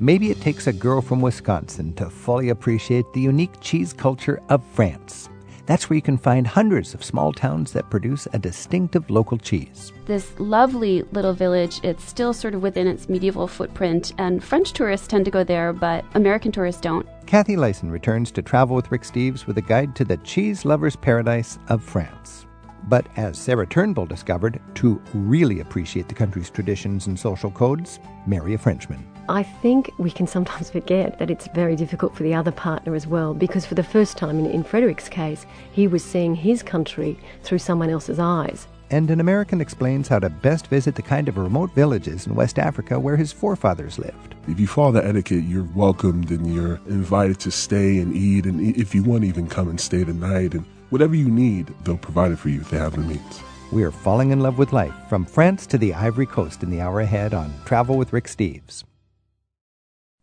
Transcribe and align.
maybe 0.00 0.30
it 0.30 0.40
takes 0.40 0.66
a 0.66 0.72
girl 0.72 1.00
from 1.00 1.20
Wisconsin 1.20 1.92
to 1.94 2.10
fully 2.10 2.48
appreciate 2.50 3.04
the 3.12 3.20
unique 3.20 3.60
cheese 3.60 3.92
culture 3.92 4.40
of 4.48 4.64
France. 4.72 5.28
That's 5.66 5.90
where 5.90 5.96
you 5.96 6.02
can 6.02 6.16
find 6.16 6.46
hundreds 6.46 6.94
of 6.94 7.04
small 7.04 7.30
towns 7.30 7.72
that 7.72 7.90
produce 7.90 8.26
a 8.32 8.38
distinctive 8.38 9.10
local 9.10 9.36
cheese. 9.36 9.92
This 10.06 10.32
lovely 10.40 11.02
little 11.12 11.34
village, 11.34 11.80
it's 11.82 12.02
still 12.02 12.32
sort 12.32 12.54
of 12.54 12.62
within 12.62 12.86
its 12.86 13.10
medieval 13.10 13.46
footprint, 13.46 14.14
and 14.16 14.42
French 14.42 14.72
tourists 14.72 15.06
tend 15.06 15.26
to 15.26 15.30
go 15.30 15.44
there, 15.44 15.74
but 15.74 16.06
American 16.14 16.52
tourists 16.52 16.80
don't. 16.80 17.06
Kathe 17.26 17.50
Lison 17.50 17.90
returns 17.90 18.30
to 18.30 18.40
travel 18.40 18.74
with 18.74 18.90
Rick 18.90 19.02
Steves 19.02 19.46
with 19.46 19.58
a 19.58 19.62
guide 19.62 19.94
to 19.96 20.06
the 20.06 20.16
cheese 20.18 20.64
lover's 20.64 20.96
paradise 20.96 21.58
of 21.68 21.84
France. 21.84 22.46
But 22.84 23.06
as 23.18 23.36
Sarah 23.36 23.66
Turnbull 23.66 24.06
discovered, 24.06 24.62
to 24.76 25.02
really 25.12 25.60
appreciate 25.60 26.08
the 26.08 26.14
country's 26.14 26.48
traditions 26.48 27.08
and 27.08 27.18
social 27.18 27.50
codes, 27.50 28.00
marry 28.26 28.54
a 28.54 28.58
Frenchman. 28.58 29.06
I 29.30 29.42
think 29.42 29.92
we 29.98 30.10
can 30.10 30.26
sometimes 30.26 30.70
forget 30.70 31.18
that 31.18 31.30
it's 31.30 31.48
very 31.54 31.76
difficult 31.76 32.16
for 32.16 32.22
the 32.22 32.32
other 32.32 32.50
partner 32.50 32.94
as 32.94 33.06
well, 33.06 33.34
because 33.34 33.66
for 33.66 33.74
the 33.74 33.82
first 33.82 34.16
time 34.16 34.38
in, 34.38 34.46
in 34.46 34.64
Frederic's 34.64 35.06
case, 35.06 35.44
he 35.70 35.86
was 35.86 36.02
seeing 36.02 36.34
his 36.34 36.62
country 36.62 37.18
through 37.42 37.58
someone 37.58 37.90
else's 37.90 38.18
eyes. 38.18 38.66
And 38.90 39.10
an 39.10 39.20
American 39.20 39.60
explains 39.60 40.08
how 40.08 40.18
to 40.20 40.30
best 40.30 40.68
visit 40.68 40.94
the 40.94 41.02
kind 41.02 41.28
of 41.28 41.36
remote 41.36 41.74
villages 41.74 42.26
in 42.26 42.34
West 42.34 42.58
Africa 42.58 42.98
where 42.98 43.18
his 43.18 43.30
forefathers 43.30 43.98
lived. 43.98 44.34
If 44.48 44.58
you 44.58 44.66
follow 44.66 44.92
the 44.92 45.06
etiquette, 45.06 45.44
you're 45.44 45.68
welcomed 45.74 46.30
and 46.30 46.54
you're 46.54 46.80
invited 46.86 47.38
to 47.40 47.50
stay 47.50 47.98
and 47.98 48.16
eat, 48.16 48.46
and 48.46 48.74
if 48.78 48.94
you 48.94 49.02
want, 49.02 49.24
even 49.24 49.46
come 49.46 49.68
and 49.68 49.78
stay 49.78 50.04
the 50.04 50.14
night. 50.14 50.54
And 50.54 50.64
whatever 50.88 51.14
you 51.14 51.28
need, 51.28 51.74
they'll 51.84 51.98
provide 51.98 52.32
it 52.32 52.38
for 52.38 52.48
you 52.48 52.62
if 52.62 52.70
they 52.70 52.78
have 52.78 52.92
the 52.92 53.02
means. 53.02 53.42
We 53.72 53.82
are 53.82 53.90
falling 53.90 54.30
in 54.30 54.40
love 54.40 54.56
with 54.56 54.72
life 54.72 54.94
from 55.10 55.26
France 55.26 55.66
to 55.66 55.76
the 55.76 55.92
Ivory 55.92 56.24
Coast 56.24 56.62
in 56.62 56.70
the 56.70 56.80
hour 56.80 57.00
ahead 57.00 57.34
on 57.34 57.52
Travel 57.66 57.98
with 57.98 58.14
Rick 58.14 58.24
Steves. 58.24 58.84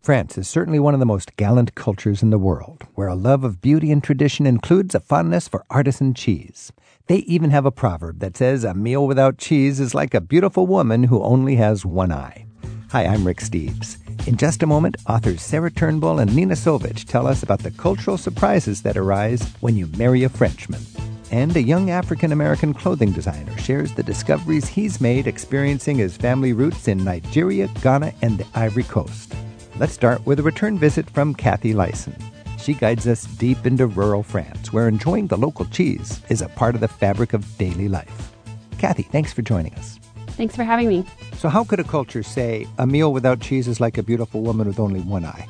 France 0.05 0.37
is 0.37 0.47
certainly 0.47 0.77
one 0.77 0.93
of 0.93 0.99
the 0.99 1.05
most 1.07 1.35
gallant 1.35 1.73
cultures 1.73 2.21
in 2.21 2.29
the 2.29 2.37
world, 2.37 2.83
where 2.93 3.07
a 3.07 3.15
love 3.15 3.43
of 3.43 3.59
beauty 3.59 3.91
and 3.91 4.03
tradition 4.03 4.45
includes 4.45 4.93
a 4.93 4.99
fondness 4.99 5.47
for 5.47 5.65
artisan 5.71 6.13
cheese. 6.13 6.71
They 7.07 7.17
even 7.21 7.49
have 7.49 7.65
a 7.65 7.71
proverb 7.71 8.19
that 8.19 8.37
says 8.37 8.63
a 8.63 8.75
meal 8.75 9.07
without 9.07 9.39
cheese 9.39 9.79
is 9.79 9.95
like 9.95 10.13
a 10.13 10.21
beautiful 10.21 10.67
woman 10.67 11.05
who 11.05 11.23
only 11.23 11.55
has 11.55 11.87
one 11.87 12.11
eye. 12.11 12.45
Hi, 12.91 13.07
I'm 13.07 13.25
Rick 13.25 13.39
Steves. 13.39 13.97
In 14.27 14.37
just 14.37 14.61
a 14.61 14.67
moment, 14.67 14.95
authors 15.09 15.41
Sarah 15.41 15.71
Turnbull 15.71 16.19
and 16.19 16.35
Nina 16.35 16.53
Sovich 16.53 17.05
tell 17.05 17.25
us 17.25 17.41
about 17.41 17.63
the 17.63 17.71
cultural 17.71 18.19
surprises 18.19 18.83
that 18.83 18.97
arise 18.97 19.41
when 19.61 19.75
you 19.75 19.87
marry 19.97 20.23
a 20.23 20.29
Frenchman. 20.29 20.85
And 21.31 21.55
a 21.55 21.63
young 21.63 21.89
African 21.89 22.31
American 22.31 22.75
clothing 22.75 23.11
designer 23.11 23.57
shares 23.57 23.91
the 23.95 24.03
discoveries 24.03 24.67
he's 24.67 25.01
made 25.01 25.25
experiencing 25.25 25.97
his 25.97 26.15
family 26.15 26.53
roots 26.53 26.87
in 26.87 27.03
Nigeria, 27.03 27.67
Ghana, 27.81 28.13
and 28.21 28.37
the 28.37 28.45
Ivory 28.53 28.83
Coast. 28.83 29.33
Let's 29.77 29.91
start 29.91 30.25
with 30.25 30.39
a 30.39 30.43
return 30.43 30.79
visit 30.79 31.09
from 31.09 31.35
Kathe 31.35 31.73
Lison. 31.73 32.15
She 32.57 32.73
guides 32.73 33.07
us 33.07 33.25
deep 33.25 33.65
into 33.65 33.87
rural 33.87 34.23
France, 34.23 34.71
where 34.71 34.87
enjoying 34.87 35.27
the 35.27 35.35
local 35.35 35.65
cheese 35.65 36.21
is 36.29 36.41
a 36.41 36.47
part 36.47 36.75
of 36.75 36.81
the 36.81 36.87
fabric 36.87 37.33
of 37.33 37.57
daily 37.57 37.89
life. 37.89 38.31
Kathe, 38.77 39.05
thanks 39.11 39.33
for 39.33 39.41
joining 39.41 39.73
us. 39.75 39.99
Thanks 40.27 40.55
for 40.55 40.63
having 40.63 40.87
me. 40.87 41.05
So, 41.33 41.49
how 41.49 41.65
could 41.65 41.81
a 41.81 41.83
culture 41.83 42.23
say 42.23 42.65
a 42.77 42.87
meal 42.87 43.11
without 43.11 43.41
cheese 43.41 43.67
is 43.67 43.81
like 43.81 43.97
a 43.97 44.03
beautiful 44.03 44.43
woman 44.43 44.65
with 44.65 44.79
only 44.79 45.01
one 45.01 45.25
eye? 45.25 45.45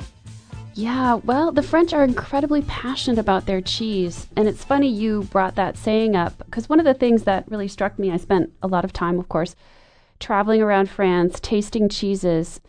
Yeah, 0.74 1.16
well, 1.24 1.52
the 1.52 1.62
French 1.62 1.94
are 1.94 2.04
incredibly 2.04 2.64
passionate 2.64 3.20
about 3.20 3.46
their 3.46 3.62
cheese. 3.62 4.28
And 4.36 4.48
it's 4.48 4.64
funny 4.64 4.90
you 4.90 5.24
brought 5.26 5.54
that 5.56 5.78
saying 5.78 6.16
up 6.16 6.36
because 6.40 6.68
one 6.68 6.80
of 6.80 6.86
the 6.86 6.96
things 6.96 7.26
that 7.26 7.50
really 7.50 7.68
struck 7.68 8.00
me, 8.00 8.12
I 8.12 8.18
spent 8.18 8.52
a 8.64 8.68
lot 8.68 8.86
of 8.86 8.92
time, 8.92 9.20
of 9.20 9.30
course, 9.30 9.56
traveling 10.20 10.64
around 10.64 10.90
France, 10.90 11.40
tasting 11.40 11.90
cheeses. 11.90 12.60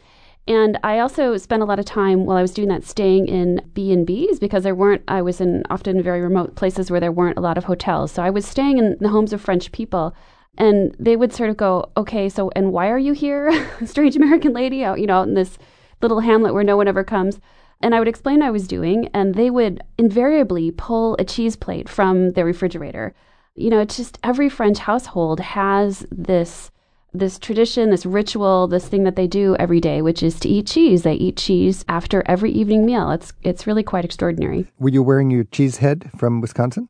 And 0.49 0.79
I 0.85 1.01
also 1.01 1.37
spent 1.39 1.63
a 1.63 1.67
lot 1.67 1.81
of 1.81 1.85
time 1.85 2.25
while 2.25 2.37
I 2.37 2.43
was 2.43 2.55
doing 2.55 2.69
that 2.69 2.85
staying 2.85 3.27
in 3.27 3.69
B&Bs 3.75 4.39
because 4.39 4.63
there 4.63 4.77
weren't 4.77 5.03
I 5.09 5.21
was 5.21 5.41
in 5.41 5.65
often 5.71 6.03
very 6.03 6.21
remote 6.21 6.55
places 6.55 6.91
where 6.91 7.01
there 7.01 7.11
weren't 7.11 7.39
a 7.39 7.41
lot 7.41 7.59
of 7.59 7.65
hotels. 7.65 8.13
So 8.13 8.23
I 8.23 8.31
was 8.31 8.47
staying 8.47 8.79
in 8.79 8.97
the 9.01 9.09
homes 9.09 9.33
of 9.33 9.41
French 9.41 9.73
people 9.73 10.15
and 10.57 10.95
they 10.99 11.17
would 11.17 11.33
sort 11.33 11.51
of 11.51 11.57
go, 11.57 11.91
"Okay, 11.97 12.29
so 12.29 12.51
and 12.55 12.73
why 12.73 12.89
are 12.89 12.99
you 12.99 13.13
here? 13.13 13.53
Strange 13.85 14.17
American 14.17 14.53
lady 14.53 14.85
out, 14.85 15.01
you 15.01 15.07
know, 15.07 15.19
out 15.19 15.29
in 15.29 15.35
this 15.35 15.59
little 16.01 16.21
hamlet 16.21 16.55
where 16.55 16.65
no 16.65 16.77
one 16.77 16.89
ever 16.89 17.05
comes." 17.05 17.41
And 17.81 17.95
I 17.95 17.99
would 17.99 18.09
explain 18.09 18.39
what 18.39 18.47
I 18.47 18.51
was 18.51 18.69
doing 18.69 19.09
and 19.13 19.35
they 19.35 19.51
would 19.51 19.83
invariably 19.99 20.71
pull 20.71 21.17
a 21.19 21.25
cheese 21.25 21.57
plate 21.57 21.89
from 21.89 22.31
their 22.33 22.45
refrigerator. 22.45 23.15
You 23.55 23.71
know, 23.71 23.81
it's 23.81 23.97
just 23.97 24.19
every 24.23 24.49
French 24.49 24.79
household 24.79 25.41
has 25.41 26.07
this 26.11 26.71
this 27.19 27.39
tradition, 27.39 27.91
this 27.91 28.07
ritual, 28.07 28.69
this 28.69 28.89
thing 28.89 29.05
that 29.05 29.17
they 29.17 29.27
do 29.27 29.57
every 29.59 29.81
day, 29.81 30.03
which 30.03 30.23
is 30.23 30.39
to 30.41 30.49
eat 30.49 30.67
cheese. 30.67 31.03
They 31.03 31.15
eat 31.15 31.37
cheese 31.37 31.85
after 31.89 32.23
every 32.27 32.51
evening 32.53 32.87
meal. 32.87 33.11
It's 33.11 33.33
it's 33.43 33.67
really 33.67 33.83
quite 33.83 34.05
extraordinary. 34.05 34.67
Were 34.79 34.91
you 34.91 35.03
wearing 35.03 35.31
your 35.31 35.45
cheese 35.45 35.79
head 35.79 36.11
from 36.17 36.41
Wisconsin? 36.41 36.89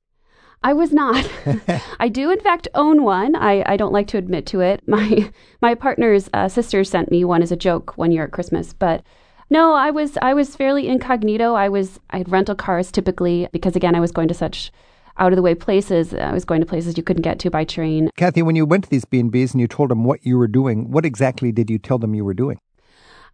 I 0.62 0.72
was 0.72 0.92
not. 0.92 1.28
I 2.00 2.08
do, 2.08 2.30
in 2.30 2.40
fact, 2.40 2.66
own 2.74 3.02
one. 3.02 3.36
I, 3.36 3.62
I 3.66 3.76
don't 3.76 3.92
like 3.92 4.08
to 4.08 4.18
admit 4.18 4.46
to 4.46 4.60
it. 4.60 4.82
My 4.86 5.30
my 5.62 5.74
partner's 5.74 6.28
uh, 6.32 6.48
sister 6.48 6.82
sent 6.84 7.10
me 7.10 7.24
one 7.24 7.42
as 7.42 7.52
a 7.52 7.56
joke 7.56 7.96
one 7.96 8.10
year 8.10 8.24
at 8.24 8.32
Christmas, 8.32 8.72
but 8.72 9.02
no, 9.48 9.74
I 9.74 9.90
was 9.90 10.18
I 10.20 10.34
was 10.34 10.56
fairly 10.56 10.88
incognito. 10.88 11.54
I 11.54 11.68
was 11.68 12.00
I 12.10 12.18
had 12.18 12.30
rental 12.30 12.54
cars 12.54 12.90
typically 12.90 13.48
because 13.52 13.76
again 13.76 13.94
I 13.94 14.00
was 14.00 14.12
going 14.12 14.28
to 14.28 14.34
such 14.34 14.72
out 15.18 15.32
of 15.32 15.36
the 15.36 15.42
way 15.42 15.54
places. 15.54 16.12
Uh, 16.12 16.18
I 16.18 16.32
was 16.32 16.44
going 16.44 16.60
to 16.60 16.66
places 16.66 16.96
you 16.96 17.02
couldn't 17.02 17.22
get 17.22 17.38
to 17.40 17.50
by 17.50 17.64
train. 17.64 18.10
Kathe, 18.16 18.42
when 18.42 18.56
you 18.56 18.66
went 18.66 18.84
to 18.84 18.90
these 18.90 19.04
B&Bs 19.04 19.52
and 19.52 19.60
you 19.60 19.68
told 19.68 19.90
them 19.90 20.04
what 20.04 20.24
you 20.24 20.38
were 20.38 20.48
doing, 20.48 20.90
what 20.90 21.06
exactly 21.06 21.52
did 21.52 21.70
you 21.70 21.78
tell 21.78 21.98
them 21.98 22.14
you 22.14 22.24
were 22.24 22.34
doing? 22.34 22.58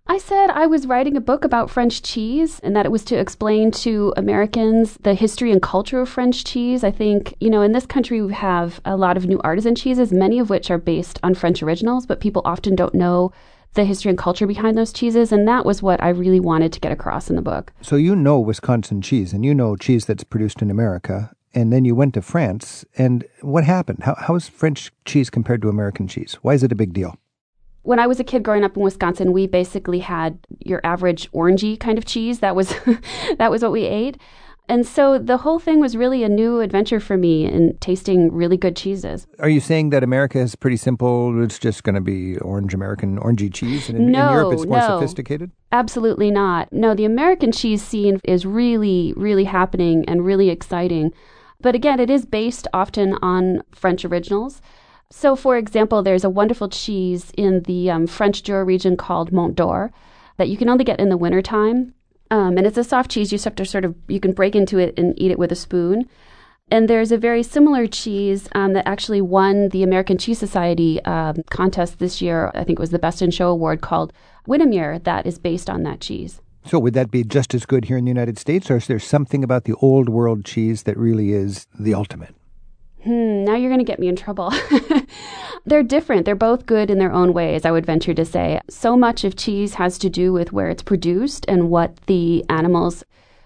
I 0.06 0.18
said 0.18 0.50
I 0.50 0.66
was 0.66 0.86
writing 0.88 1.16
a 1.16 1.20
book 1.20 1.44
about 1.44 1.70
French 1.70 2.02
cheese 2.02 2.58
and 2.60 2.74
that 2.74 2.84
it 2.84 2.90
was 2.90 3.04
to 3.04 3.16
explain 3.16 3.70
to 3.70 4.12
Americans 4.16 4.98
the 5.02 5.14
history 5.14 5.52
and 5.52 5.62
culture 5.62 6.00
of 6.00 6.08
French 6.08 6.42
cheese. 6.44 6.82
I 6.82 6.90
think, 6.90 7.36
you 7.38 7.48
know, 7.48 7.62
in 7.62 7.70
this 7.70 7.86
country 7.86 8.20
we 8.20 8.32
have 8.34 8.80
a 8.84 8.96
lot 8.96 9.16
of 9.16 9.26
new 9.26 9.40
artisan 9.44 9.76
cheeses, 9.76 10.12
many 10.12 10.40
of 10.40 10.50
which 10.50 10.72
are 10.72 10.78
based 10.78 11.20
on 11.22 11.34
French 11.34 11.62
originals, 11.62 12.04
but 12.04 12.20
people 12.20 12.42
often 12.44 12.74
don't 12.74 12.94
know 12.94 13.30
the 13.74 13.84
history 13.84 14.10
and 14.10 14.18
culture 14.18 14.46
behind 14.46 14.76
those 14.76 14.92
cheeses. 14.92 15.30
And 15.30 15.46
that 15.46 15.64
was 15.64 15.82
what 15.82 16.02
I 16.02 16.08
really 16.08 16.40
wanted 16.40 16.72
to 16.72 16.80
get 16.80 16.92
across 16.92 17.30
in 17.30 17.36
the 17.36 17.42
book. 17.42 17.72
So 17.80 17.94
you 17.94 18.16
know 18.16 18.40
Wisconsin 18.40 19.02
cheese 19.02 19.32
and 19.32 19.44
you 19.44 19.54
know 19.54 19.76
cheese 19.76 20.04
that's 20.04 20.24
produced 20.24 20.62
in 20.62 20.70
America 20.70 21.30
and 21.54 21.72
then 21.72 21.84
you 21.84 21.94
went 21.94 22.14
to 22.14 22.22
France. 22.22 22.84
And 22.96 23.24
what 23.40 23.64
happened? 23.64 24.02
How, 24.02 24.14
how 24.18 24.34
is 24.34 24.48
French 24.48 24.90
cheese 25.04 25.30
compared 25.30 25.62
to 25.62 25.68
American 25.68 26.08
cheese? 26.08 26.38
Why 26.42 26.54
is 26.54 26.62
it 26.62 26.72
a 26.72 26.76
big 26.76 26.92
deal? 26.92 27.16
When 27.82 27.98
I 27.98 28.06
was 28.06 28.20
a 28.20 28.24
kid 28.24 28.44
growing 28.44 28.62
up 28.62 28.76
in 28.76 28.82
Wisconsin, 28.82 29.32
we 29.32 29.46
basically 29.46 29.98
had 29.98 30.38
your 30.60 30.80
average 30.84 31.30
orangey 31.32 31.78
kind 31.78 31.98
of 31.98 32.04
cheese. 32.04 32.38
That 32.38 32.54
was 32.54 32.74
that 33.38 33.50
was 33.50 33.62
what 33.62 33.72
we 33.72 33.84
ate. 33.84 34.18
And 34.68 34.86
so 34.86 35.18
the 35.18 35.38
whole 35.38 35.58
thing 35.58 35.80
was 35.80 35.96
really 35.96 36.22
a 36.22 36.28
new 36.28 36.60
adventure 36.60 37.00
for 37.00 37.16
me 37.16 37.44
in 37.44 37.76
tasting 37.78 38.32
really 38.32 38.56
good 38.56 38.76
cheeses. 38.76 39.26
Are 39.40 39.48
you 39.48 39.60
saying 39.60 39.90
that 39.90 40.04
America 40.04 40.38
is 40.38 40.54
pretty 40.54 40.76
simple? 40.76 41.42
It's 41.42 41.58
just 41.58 41.82
going 41.82 41.96
to 41.96 42.00
be 42.00 42.38
orange 42.38 42.72
American, 42.72 43.18
orangey 43.18 43.52
cheese? 43.52 43.88
And 43.88 43.98
in, 43.98 44.12
no, 44.12 44.28
in 44.28 44.32
Europe, 44.32 44.52
it's 44.52 44.66
more 44.66 44.78
no. 44.78 44.86
sophisticated? 44.86 45.50
Absolutely 45.72 46.30
not. 46.30 46.72
No, 46.72 46.94
the 46.94 47.04
American 47.04 47.50
cheese 47.50 47.82
scene 47.82 48.20
is 48.22 48.46
really, 48.46 49.12
really 49.16 49.44
happening 49.44 50.04
and 50.06 50.24
really 50.24 50.48
exciting. 50.48 51.12
But 51.62 51.74
again, 51.74 52.00
it 52.00 52.10
is 52.10 52.26
based 52.26 52.68
often 52.74 53.14
on 53.22 53.62
French 53.72 54.04
originals. 54.04 54.60
So, 55.10 55.36
for 55.36 55.56
example, 55.56 56.02
there's 56.02 56.24
a 56.24 56.30
wonderful 56.30 56.68
cheese 56.68 57.32
in 57.36 57.62
the 57.62 57.90
um, 57.90 58.06
French 58.06 58.42
Jura 58.42 58.64
region 58.64 58.96
called 58.96 59.32
Mont 59.32 59.54
d'Or 59.54 59.92
that 60.38 60.48
you 60.48 60.56
can 60.56 60.68
only 60.68 60.84
get 60.84 60.98
in 60.98 61.08
the 61.08 61.16
wintertime. 61.16 61.94
Um, 62.30 62.56
and 62.56 62.66
it's 62.66 62.78
a 62.78 62.84
soft 62.84 63.10
cheese. 63.10 63.30
You 63.30 63.36
just 63.36 63.44
have 63.44 63.54
to 63.56 63.66
sort 63.66 63.84
of, 63.84 63.94
you 64.08 64.18
can 64.18 64.32
break 64.32 64.56
into 64.56 64.78
it 64.78 64.98
and 64.98 65.14
eat 65.20 65.30
it 65.30 65.38
with 65.38 65.52
a 65.52 65.56
spoon. 65.56 66.08
And 66.70 66.88
there's 66.88 67.12
a 67.12 67.18
very 67.18 67.42
similar 67.42 67.86
cheese 67.86 68.48
um, 68.54 68.72
that 68.72 68.88
actually 68.88 69.20
won 69.20 69.68
the 69.68 69.82
American 69.82 70.16
Cheese 70.16 70.38
Society 70.38 71.04
um, 71.04 71.42
contest 71.50 71.98
this 71.98 72.22
year. 72.22 72.50
I 72.54 72.64
think 72.64 72.78
it 72.78 72.80
was 72.80 72.90
the 72.90 72.98
Best 72.98 73.20
in 73.20 73.30
Show 73.30 73.50
award 73.50 73.82
called 73.82 74.14
Winnimere 74.48 75.04
that 75.04 75.26
is 75.26 75.38
based 75.38 75.68
on 75.68 75.82
that 75.82 76.00
cheese. 76.00 76.40
So, 76.64 76.78
would 76.78 76.94
that 76.94 77.10
be 77.10 77.24
just 77.24 77.54
as 77.54 77.66
good 77.66 77.86
here 77.86 77.96
in 77.96 78.04
the 78.04 78.10
United 78.10 78.38
States, 78.38 78.70
or 78.70 78.76
is 78.76 78.86
there 78.86 78.98
something 78.98 79.42
about 79.42 79.64
the 79.64 79.74
old 79.74 80.08
world 80.08 80.44
cheese 80.44 80.84
that 80.84 80.96
really 80.96 81.32
is 81.32 81.66
the 81.78 81.94
ultimate? 81.94 82.34
Hmm, 83.02 83.44
now 83.44 83.56
you're 83.56 83.70
going 83.70 83.80
to 83.80 83.84
get 83.84 83.98
me 83.98 84.06
in 84.06 84.14
trouble. 84.14 84.52
They're 85.66 85.82
different. 85.82 86.24
They're 86.24 86.36
both 86.36 86.66
good 86.66 86.88
in 86.88 86.98
their 86.98 87.12
own 87.12 87.32
ways, 87.32 87.64
I 87.64 87.72
would 87.72 87.84
venture 87.84 88.14
to 88.14 88.24
say. 88.24 88.60
So 88.70 88.96
much 88.96 89.24
of 89.24 89.36
cheese 89.36 89.74
has 89.74 89.98
to 89.98 90.08
do 90.08 90.32
with 90.32 90.52
where 90.52 90.70
it's 90.70 90.82
produced 90.82 91.44
and 91.48 91.68
what 91.68 91.96
the 92.06 92.44
animals 92.48 93.02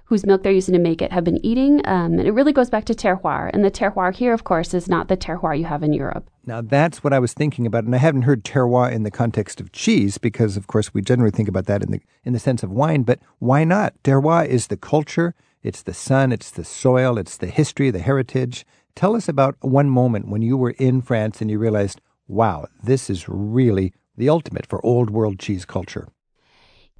whose 0.07 0.25
milk 0.25 0.43
they're 0.43 0.53
using 0.53 0.73
to 0.73 0.79
make 0.79 1.03
it 1.03 1.13
have 1.13 1.25
been 1.25 1.45
eating. 1.45 1.87
Um, 1.87 2.19
and 2.19 2.27
it 2.27 2.33
really 2.33 2.53
goes 2.53 2.71
back 2.71 2.85
to 2.87 2.95
terroir. 2.95 3.51
And 3.53 3.65
the 3.65 3.71
terroir 3.71 4.15
here, 4.15 4.33
of 4.33 4.45
course, 4.45 4.73
is 4.73 4.89
not 4.89 5.09
the 5.09 5.17
terroir 5.17 5.59
you 5.59 5.65
have 5.65 5.83
in 5.83 5.93
Europe. 5.93 6.31
Now, 6.45 6.61
that's 6.61 7.03
what 7.03 7.13
I 7.13 7.19
was 7.19 7.33
thinking 7.33 7.67
about. 7.67 7.85
And 7.85 7.95
I 7.95 7.99
haven't 7.99 8.23
heard 8.23 8.45
terroir 8.45 8.91
in 8.91 9.03
the 9.03 9.11
context 9.11 9.61
of 9.61 9.73
cheese 9.73 10.17
because, 10.17 10.57
of 10.57 10.69
course, 10.69 10.95
we 10.95 11.03
generally 11.03 11.33
think 11.33 11.49
about 11.49 11.67
that 11.67 11.83
in 11.83 11.91
the, 11.91 12.01
in 12.25 12.33
the 12.33 12.39
sense 12.39 12.63
of 12.63 12.71
wine. 12.71 13.03
But 13.03 13.19
why 13.41 13.65
not? 13.65 13.95
Terroir 14.05 14.47
is 14.47 14.69
the 14.69 14.77
culture, 14.77 15.35
it's 15.65 15.83
the 15.83 15.95
sun, 15.95 16.31
it's 16.31 16.53
the 16.53 16.65
soil, 16.65 17.19
it's 17.19 17.37
the 17.37 17.49
history, 17.49 17.91
the 17.91 17.99
heritage. 17.99 18.65
Tell 18.95 19.17
us 19.17 19.29
about 19.29 19.57
one 19.61 19.91
moment 19.91 20.29
when 20.29 20.41
you 20.41 20.57
were 20.57 20.75
in 20.79 21.03
France 21.03 21.41
and 21.41 21.51
you 21.51 21.59
realized, 21.59 22.01
wow, 22.29 22.67
this 22.83 23.11
is 23.11 23.29
really 23.29 23.93
the 24.17 24.29
ultimate 24.29 24.67
for 24.67 24.85
old 24.87 25.11
world 25.11 25.41
cheese 25.41 25.65
culture. 25.65 26.07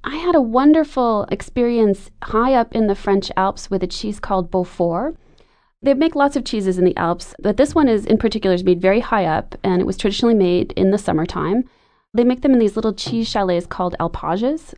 I 0.07 0.15
had 0.15 0.35
a 0.35 0.41
wonderful 0.41 1.25
experience 1.29 2.11
high 2.23 2.53
up 2.53 2.73
in 2.73 2.87
the 2.87 2.95
French 2.95 3.29
Alps 3.35 3.69
with 3.69 3.83
a 3.83 3.87
cheese 3.87 4.21
called 4.21 4.49
Beaufort. 4.49 5.17
They 5.81 5.93
make 5.95 6.15
lots 6.15 6.37
of 6.37 6.45
cheeses 6.45 6.77
in 6.77 6.85
the 6.85 6.95
Alps, 6.95 7.35
but 7.39 7.57
this 7.57 7.75
one 7.75 7.89
is 7.89 8.05
in 8.05 8.17
particular 8.17 8.53
is 8.55 8.63
made 8.63 8.81
very 8.81 9.01
high 9.01 9.25
up, 9.25 9.55
and 9.65 9.81
it 9.81 9.85
was 9.85 9.97
traditionally 9.97 10.33
made 10.33 10.71
in 10.77 10.91
the 10.91 10.97
summertime. 10.97 11.65
They 12.13 12.23
make 12.23 12.41
them 12.41 12.53
in 12.53 12.59
these 12.59 12.77
little 12.77 12.93
cheese 12.93 13.27
chalets 13.27 13.67
called 13.67 13.97
alpages. 13.99 14.73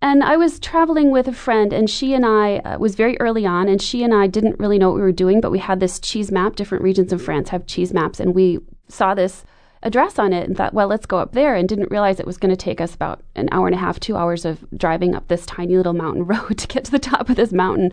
And 0.00 0.22
I 0.22 0.36
was 0.36 0.60
traveling 0.60 1.10
with 1.10 1.26
a 1.26 1.32
friend, 1.32 1.72
and 1.72 1.90
she 1.90 2.14
and 2.14 2.24
I 2.24 2.58
uh, 2.58 2.78
was 2.78 2.94
very 2.94 3.18
early 3.18 3.44
on, 3.44 3.66
and 3.66 3.82
she 3.82 4.04
and 4.04 4.14
I 4.14 4.28
didn't 4.28 4.60
really 4.60 4.78
know 4.78 4.90
what 4.90 4.96
we 4.96 5.02
were 5.02 5.10
doing, 5.10 5.40
but 5.40 5.50
we 5.50 5.58
had 5.58 5.80
this 5.80 5.98
cheese 5.98 6.30
map. 6.30 6.54
Different 6.54 6.84
regions 6.84 7.12
of 7.12 7.20
France 7.20 7.48
have 7.48 7.66
cheese 7.66 7.92
maps, 7.92 8.20
and 8.20 8.36
we 8.36 8.60
saw 8.86 9.14
this 9.14 9.44
address 9.84 10.18
on 10.18 10.32
it 10.32 10.48
and 10.48 10.56
thought, 10.56 10.74
well, 10.74 10.88
let's 10.88 11.06
go 11.06 11.18
up 11.18 11.32
there, 11.32 11.54
and 11.54 11.68
didn't 11.68 11.90
realize 11.90 12.18
it 12.18 12.26
was 12.26 12.38
going 12.38 12.50
to 12.50 12.56
take 12.56 12.80
us 12.80 12.94
about 12.94 13.22
an 13.36 13.48
hour 13.52 13.66
and 13.66 13.74
a 13.74 13.78
half, 13.78 14.00
two 14.00 14.16
hours 14.16 14.44
of 14.44 14.64
driving 14.76 15.14
up 15.14 15.28
this 15.28 15.46
tiny 15.46 15.76
little 15.76 15.92
mountain 15.92 16.24
road 16.26 16.58
to 16.58 16.66
get 16.66 16.84
to 16.84 16.90
the 16.90 16.98
top 16.98 17.28
of 17.28 17.36
this 17.36 17.52
mountain. 17.52 17.92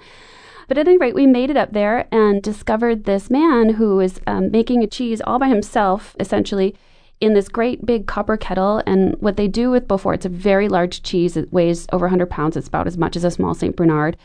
But 0.68 0.78
at 0.78 0.88
any 0.88 0.98
rate, 0.98 1.16
we 1.16 1.28
made 1.28 1.50
it 1.50 1.58
up 1.58 1.74
there 1.74 2.08
and 2.14 2.42
discovered 2.42 3.04
this 3.04 3.30
man 3.30 3.72
who 3.72 3.98
was 3.98 4.22
um, 4.26 4.52
making 4.52 4.84
a 4.84 4.88
cheese 4.88 5.22
all 5.22 5.38
by 5.38 5.50
himself, 5.50 6.16
essentially, 6.20 6.76
in 7.20 7.34
this 7.34 7.50
great 7.50 7.86
big 7.86 8.08
copper 8.08 8.38
kettle. 8.38 8.82
And 8.88 9.16
what 9.20 9.36
they 9.36 9.50
do 9.50 9.70
with 9.70 9.88
Beaufort, 9.88 10.16
it's 10.16 10.26
a 10.26 10.30
very 10.30 10.70
large 10.70 11.04
cheese. 11.04 11.36
It 11.36 11.52
weighs 11.52 11.88
over 11.92 12.06
100 12.06 12.30
pounds. 12.30 12.56
It's 12.56 12.70
about 12.70 12.88
as 12.88 12.98
much 12.98 13.18
as 13.18 13.26
a 13.26 13.32
small 13.32 13.54
St. 13.54 13.76
Bernard. 13.76 14.16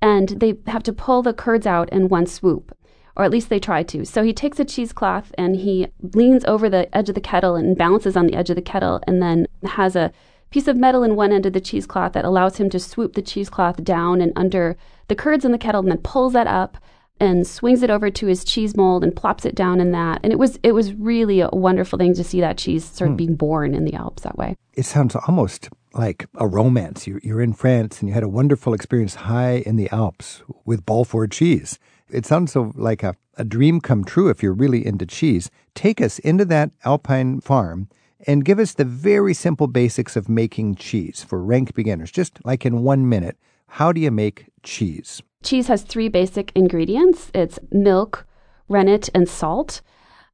And 0.00 0.30
they 0.30 0.54
have 0.66 0.82
to 0.82 0.92
pull 0.92 1.22
the 1.22 1.32
curds 1.32 1.68
out 1.68 1.88
in 1.90 2.08
one 2.08 2.26
swoop 2.26 2.76
or 3.16 3.24
at 3.24 3.30
least 3.30 3.48
they 3.48 3.60
try 3.60 3.82
to. 3.82 4.04
So 4.04 4.22
he 4.22 4.32
takes 4.32 4.58
a 4.58 4.64
cheesecloth 4.64 5.32
and 5.36 5.56
he 5.56 5.88
leans 6.14 6.44
over 6.46 6.68
the 6.68 6.94
edge 6.96 7.08
of 7.08 7.14
the 7.14 7.20
kettle 7.20 7.56
and 7.56 7.76
balances 7.76 8.16
on 8.16 8.26
the 8.26 8.34
edge 8.34 8.50
of 8.50 8.56
the 8.56 8.62
kettle 8.62 9.00
and 9.06 9.22
then 9.22 9.46
has 9.64 9.96
a 9.96 10.12
piece 10.50 10.68
of 10.68 10.76
metal 10.76 11.02
in 11.02 11.16
one 11.16 11.32
end 11.32 11.46
of 11.46 11.52
the 11.52 11.60
cheesecloth 11.60 12.12
that 12.12 12.24
allows 12.24 12.58
him 12.58 12.68
to 12.70 12.78
swoop 12.78 13.14
the 13.14 13.22
cheesecloth 13.22 13.82
down 13.82 14.20
and 14.20 14.32
under 14.36 14.76
the 15.08 15.14
curds 15.14 15.44
in 15.44 15.52
the 15.52 15.58
kettle 15.58 15.80
and 15.80 15.90
then 15.90 15.98
pulls 15.98 16.34
that 16.34 16.46
up 16.46 16.78
and 17.20 17.46
swings 17.46 17.82
it 17.82 17.90
over 17.90 18.10
to 18.10 18.26
his 18.26 18.44
cheese 18.44 18.76
mold 18.76 19.04
and 19.04 19.14
plops 19.14 19.44
it 19.44 19.54
down 19.54 19.80
in 19.80 19.92
that. 19.92 20.20
And 20.22 20.32
it 20.32 20.38
was 20.38 20.58
it 20.62 20.72
was 20.72 20.92
really 20.94 21.40
a 21.40 21.48
wonderful 21.52 21.98
thing 21.98 22.14
to 22.14 22.24
see 22.24 22.40
that 22.40 22.58
cheese 22.58 22.84
sort 22.84 23.08
of 23.08 23.12
hmm. 23.12 23.16
being 23.16 23.34
born 23.36 23.74
in 23.74 23.84
the 23.84 23.94
Alps 23.94 24.24
that 24.24 24.36
way. 24.36 24.56
It 24.74 24.86
sounds 24.86 25.14
almost 25.14 25.68
like 25.94 26.26
a 26.36 26.48
romance. 26.48 27.06
You're, 27.06 27.20
you're 27.22 27.40
in 27.40 27.52
France 27.52 28.00
and 28.00 28.08
you 28.08 28.14
had 28.14 28.22
a 28.22 28.28
wonderful 28.28 28.74
experience 28.74 29.14
high 29.14 29.62
in 29.66 29.76
the 29.76 29.88
Alps 29.90 30.42
with 30.64 30.84
Beaufort 30.84 31.30
cheese. 31.30 31.78
It 32.12 32.26
sounds 32.26 32.52
so 32.52 32.72
like 32.74 33.02
a, 33.02 33.16
a 33.36 33.44
dream 33.44 33.80
come 33.80 34.04
true 34.04 34.28
if 34.28 34.42
you're 34.42 34.52
really 34.52 34.86
into 34.86 35.06
cheese. 35.06 35.50
Take 35.74 36.00
us 36.00 36.18
into 36.18 36.44
that 36.46 36.70
alpine 36.84 37.40
farm 37.40 37.88
and 38.26 38.44
give 38.44 38.58
us 38.58 38.74
the 38.74 38.84
very 38.84 39.34
simple 39.34 39.66
basics 39.66 40.14
of 40.14 40.28
making 40.28 40.76
cheese 40.76 41.24
for 41.24 41.42
rank 41.42 41.74
beginners, 41.74 42.12
just 42.12 42.44
like 42.44 42.64
in 42.64 42.82
one 42.82 43.08
minute. 43.08 43.36
How 43.66 43.92
do 43.92 44.00
you 44.00 44.10
make 44.10 44.46
cheese? 44.62 45.22
Cheese 45.42 45.68
has 45.68 45.82
three 45.82 46.08
basic 46.08 46.52
ingredients 46.54 47.30
it's 47.34 47.58
milk, 47.70 48.26
rennet, 48.68 49.08
and 49.14 49.28
salt. 49.28 49.80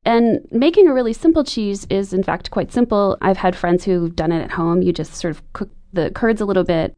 And 0.05 0.47
making 0.51 0.89
a 0.89 0.93
really 0.93 1.13
simple 1.13 1.45
cheese 1.45 1.87
is, 1.91 2.13
in 2.13 2.23
fact, 2.23 2.51
quite 2.51 2.73
simple. 2.73 3.17
I've 3.21 3.37
had 3.39 3.57
friends 3.57 3.85
who've 3.85 4.15
done 4.15 4.33
it 4.33 4.43
at 4.43 4.53
home. 4.53 4.83
You 4.83 4.93
just 4.93 5.15
sort 5.15 5.33
of 5.33 5.53
cook 5.53 5.71
the 5.93 6.11
curds 6.11 6.41
a 6.41 6.45
little 6.45 6.65
bit, 6.65 6.97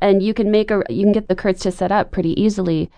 and 0.00 0.22
you 0.22 0.34
can 0.34 0.50
make 0.50 0.70
a 0.70 0.82
you 0.88 1.04
can 1.04 1.12
get 1.12 1.28
the 1.28 1.34
curds 1.34 1.60
to 1.62 1.72
set 1.72 1.90
up 1.90 2.12
pretty 2.12 2.40
easily. 2.40 2.90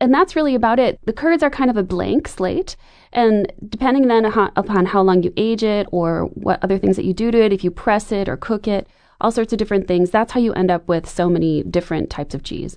And 0.00 0.12
that's 0.12 0.36
really 0.36 0.54
about 0.54 0.78
it. 0.78 0.98
The 1.04 1.12
curds 1.12 1.42
are 1.42 1.50
kind 1.50 1.70
of 1.70 1.76
a 1.76 1.82
blank 1.82 2.28
slate. 2.28 2.76
And 3.12 3.50
depending 3.68 4.08
then 4.08 4.24
upon 4.24 4.86
how 4.86 5.02
long 5.02 5.22
you 5.22 5.32
age 5.36 5.62
it 5.62 5.86
or 5.92 6.24
what 6.34 6.62
other 6.62 6.78
things 6.78 6.96
that 6.96 7.04
you 7.04 7.14
do 7.14 7.30
to 7.30 7.42
it, 7.42 7.52
if 7.52 7.64
you 7.64 7.70
press 7.70 8.12
it 8.12 8.28
or 8.28 8.36
cook 8.36 8.66
it, 8.66 8.88
all 9.20 9.30
sorts 9.30 9.52
of 9.52 9.58
different 9.58 9.86
things, 9.86 10.10
that's 10.10 10.32
how 10.32 10.40
you 10.40 10.52
end 10.54 10.70
up 10.70 10.88
with 10.88 11.08
so 11.08 11.30
many 11.30 11.62
different 11.62 12.10
types 12.10 12.34
of 12.34 12.42
cheese. 12.42 12.76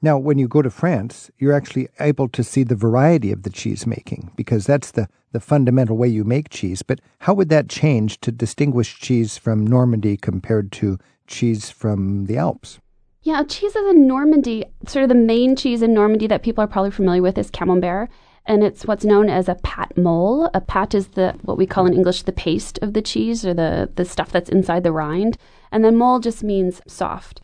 Now, 0.00 0.16
when 0.16 0.38
you 0.38 0.46
go 0.46 0.62
to 0.62 0.70
France, 0.70 1.28
you're 1.38 1.52
actually 1.52 1.88
able 1.98 2.28
to 2.28 2.44
see 2.44 2.62
the 2.62 2.76
variety 2.76 3.32
of 3.32 3.42
the 3.42 3.50
cheese 3.50 3.84
making 3.84 4.30
because 4.36 4.64
that's 4.64 4.92
the, 4.92 5.08
the 5.32 5.40
fundamental 5.40 5.96
way 5.96 6.06
you 6.06 6.22
make 6.22 6.50
cheese. 6.50 6.82
But 6.82 7.00
how 7.20 7.34
would 7.34 7.48
that 7.48 7.68
change 7.68 8.20
to 8.20 8.30
distinguish 8.30 9.00
cheese 9.00 9.36
from 9.36 9.66
Normandy 9.66 10.16
compared 10.16 10.70
to 10.72 10.98
cheese 11.26 11.70
from 11.70 12.26
the 12.26 12.36
Alps? 12.36 12.78
Yeah, 13.22 13.42
cheeses 13.42 13.84
in 13.90 14.06
Normandy, 14.06 14.64
sort 14.86 15.02
of 15.02 15.08
the 15.08 15.14
main 15.14 15.56
cheese 15.56 15.82
in 15.82 15.92
Normandy 15.92 16.28
that 16.28 16.42
people 16.42 16.62
are 16.62 16.68
probably 16.68 16.92
familiar 16.92 17.20
with 17.20 17.36
is 17.36 17.50
Camembert, 17.50 18.08
and 18.46 18.62
it's 18.62 18.86
what's 18.86 19.04
known 19.04 19.28
as 19.28 19.48
a 19.48 19.56
pâte 19.56 19.96
molle. 19.96 20.48
A 20.54 20.60
pâte 20.60 20.94
is 20.94 21.08
the 21.08 21.34
what 21.42 21.58
we 21.58 21.66
call 21.66 21.84
in 21.86 21.94
English 21.94 22.22
the 22.22 22.32
paste 22.32 22.78
of 22.80 22.92
the 22.92 23.02
cheese 23.02 23.44
or 23.44 23.52
the 23.52 23.90
the 23.96 24.04
stuff 24.04 24.30
that's 24.30 24.48
inside 24.48 24.84
the 24.84 24.92
rind, 24.92 25.36
and 25.72 25.84
then 25.84 25.96
molle 25.96 26.20
just 26.20 26.44
means 26.44 26.80
soft. 26.86 27.40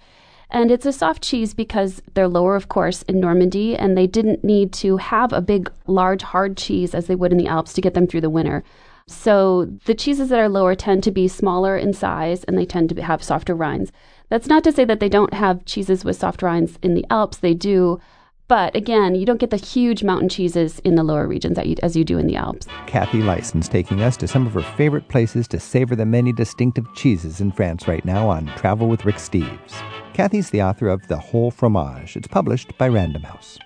And 0.48 0.70
it's 0.70 0.86
a 0.86 0.92
soft 0.92 1.22
cheese 1.22 1.54
because 1.54 2.00
they're 2.14 2.28
lower, 2.28 2.54
of 2.54 2.68
course, 2.68 3.02
in 3.02 3.18
Normandy, 3.18 3.76
and 3.76 3.96
they 3.96 4.06
didn't 4.06 4.44
need 4.44 4.72
to 4.74 4.98
have 4.98 5.32
a 5.32 5.40
big, 5.40 5.68
large, 5.88 6.22
hard 6.22 6.56
cheese 6.56 6.94
as 6.94 7.06
they 7.06 7.16
would 7.16 7.32
in 7.32 7.38
the 7.38 7.48
Alps 7.48 7.72
to 7.72 7.80
get 7.80 7.94
them 7.94 8.06
through 8.06 8.20
the 8.20 8.30
winter. 8.30 8.62
So 9.06 9.64
the 9.84 9.94
cheeses 9.94 10.28
that 10.28 10.38
are 10.38 10.48
lower 10.48 10.74
tend 10.74 11.02
to 11.04 11.10
be 11.10 11.28
smaller 11.28 11.76
in 11.76 11.92
size 11.92 12.44
and 12.44 12.56
they 12.56 12.64
tend 12.64 12.88
to 12.90 13.02
have 13.02 13.22
softer 13.22 13.54
rinds. 13.54 13.90
That's 14.34 14.48
not 14.48 14.64
to 14.64 14.72
say 14.72 14.84
that 14.86 14.98
they 14.98 15.08
don't 15.08 15.32
have 15.32 15.64
cheeses 15.64 16.04
with 16.04 16.16
soft 16.16 16.42
rinds 16.42 16.76
in 16.82 16.94
the 16.94 17.06
Alps, 17.08 17.36
they 17.36 17.54
do. 17.54 18.00
But 18.48 18.74
again, 18.74 19.14
you 19.14 19.24
don't 19.24 19.38
get 19.38 19.50
the 19.50 19.56
huge 19.56 20.02
mountain 20.02 20.28
cheeses 20.28 20.80
in 20.80 20.96
the 20.96 21.04
lower 21.04 21.28
regions 21.28 21.56
you, 21.64 21.76
as 21.84 21.94
you 21.94 22.02
do 22.02 22.18
in 22.18 22.26
the 22.26 22.34
Alps. 22.34 22.66
Kathe 22.88 23.14
Lison's 23.14 23.68
taking 23.68 24.02
us 24.02 24.16
to 24.16 24.26
some 24.26 24.44
of 24.44 24.54
her 24.54 24.62
favorite 24.76 25.06
places 25.06 25.46
to 25.46 25.60
savor 25.60 25.94
the 25.94 26.04
many 26.04 26.32
distinctive 26.32 26.84
cheeses 26.96 27.40
in 27.40 27.52
France 27.52 27.86
right 27.86 28.04
now 28.04 28.28
on 28.28 28.46
Travel 28.56 28.88
with 28.88 29.04
Rick 29.04 29.18
Steves. 29.18 29.80
Kathe's 30.14 30.50
the 30.50 30.62
author 30.62 30.88
of 30.88 31.06
The 31.06 31.16
Whole 31.16 31.52
Fromage. 31.52 32.16
It's 32.16 32.26
published 32.26 32.76
by 32.76 32.88
Random 32.88 33.22
House. 33.22 33.56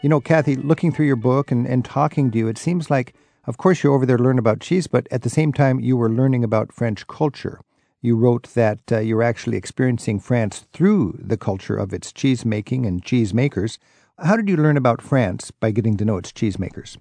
You 0.00 0.08
know, 0.08 0.22
Kathe, 0.22 0.64
looking 0.64 0.90
through 0.90 1.04
your 1.04 1.16
book 1.16 1.50
and, 1.50 1.66
and 1.66 1.84
talking 1.84 2.30
to 2.30 2.38
you, 2.38 2.48
it 2.48 2.56
seems 2.56 2.90
like, 2.90 3.14
of 3.44 3.58
course, 3.58 3.82
you're 3.82 3.92
over 3.92 4.06
there 4.06 4.16
learning 4.16 4.38
about 4.38 4.60
cheese, 4.60 4.86
but 4.86 5.06
at 5.10 5.20
the 5.20 5.28
same 5.28 5.52
time, 5.52 5.80
you 5.80 5.98
were 5.98 6.08
learning 6.08 6.44
about 6.44 6.72
French 6.72 7.06
culture 7.08 7.60
you 8.00 8.16
wrote 8.16 8.54
that 8.54 8.80
uh, 8.92 8.98
you're 8.98 9.22
actually 9.22 9.56
experiencing 9.56 10.20
France 10.20 10.66
through 10.72 11.18
the 11.20 11.36
culture 11.36 11.76
of 11.76 11.92
its 11.92 12.12
cheese 12.12 12.44
making 12.44 12.86
and 12.86 13.04
cheese 13.04 13.34
makers. 13.34 13.78
How 14.18 14.36
did 14.36 14.48
you 14.48 14.56
learn 14.56 14.76
about 14.76 15.02
France 15.02 15.50
by 15.50 15.70
getting 15.70 15.96
to 15.96 16.04
know 16.04 16.16
its 16.16 16.32
cheesemakers? 16.32 16.96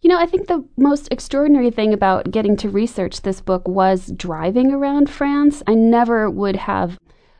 You 0.00 0.10
know, 0.10 0.18
I 0.18 0.26
think 0.26 0.48
the 0.48 0.64
most 0.76 1.08
extraordinary 1.10 1.70
thing 1.70 1.94
about 1.94 2.30
getting 2.30 2.56
to 2.58 2.68
research 2.68 3.22
this 3.22 3.40
book 3.40 3.66
was 3.66 4.12
driving 4.14 4.72
around 4.72 5.08
France. 5.08 5.62
I 5.66 5.74
never 5.74 6.28
would 6.28 6.56
have 6.56 6.98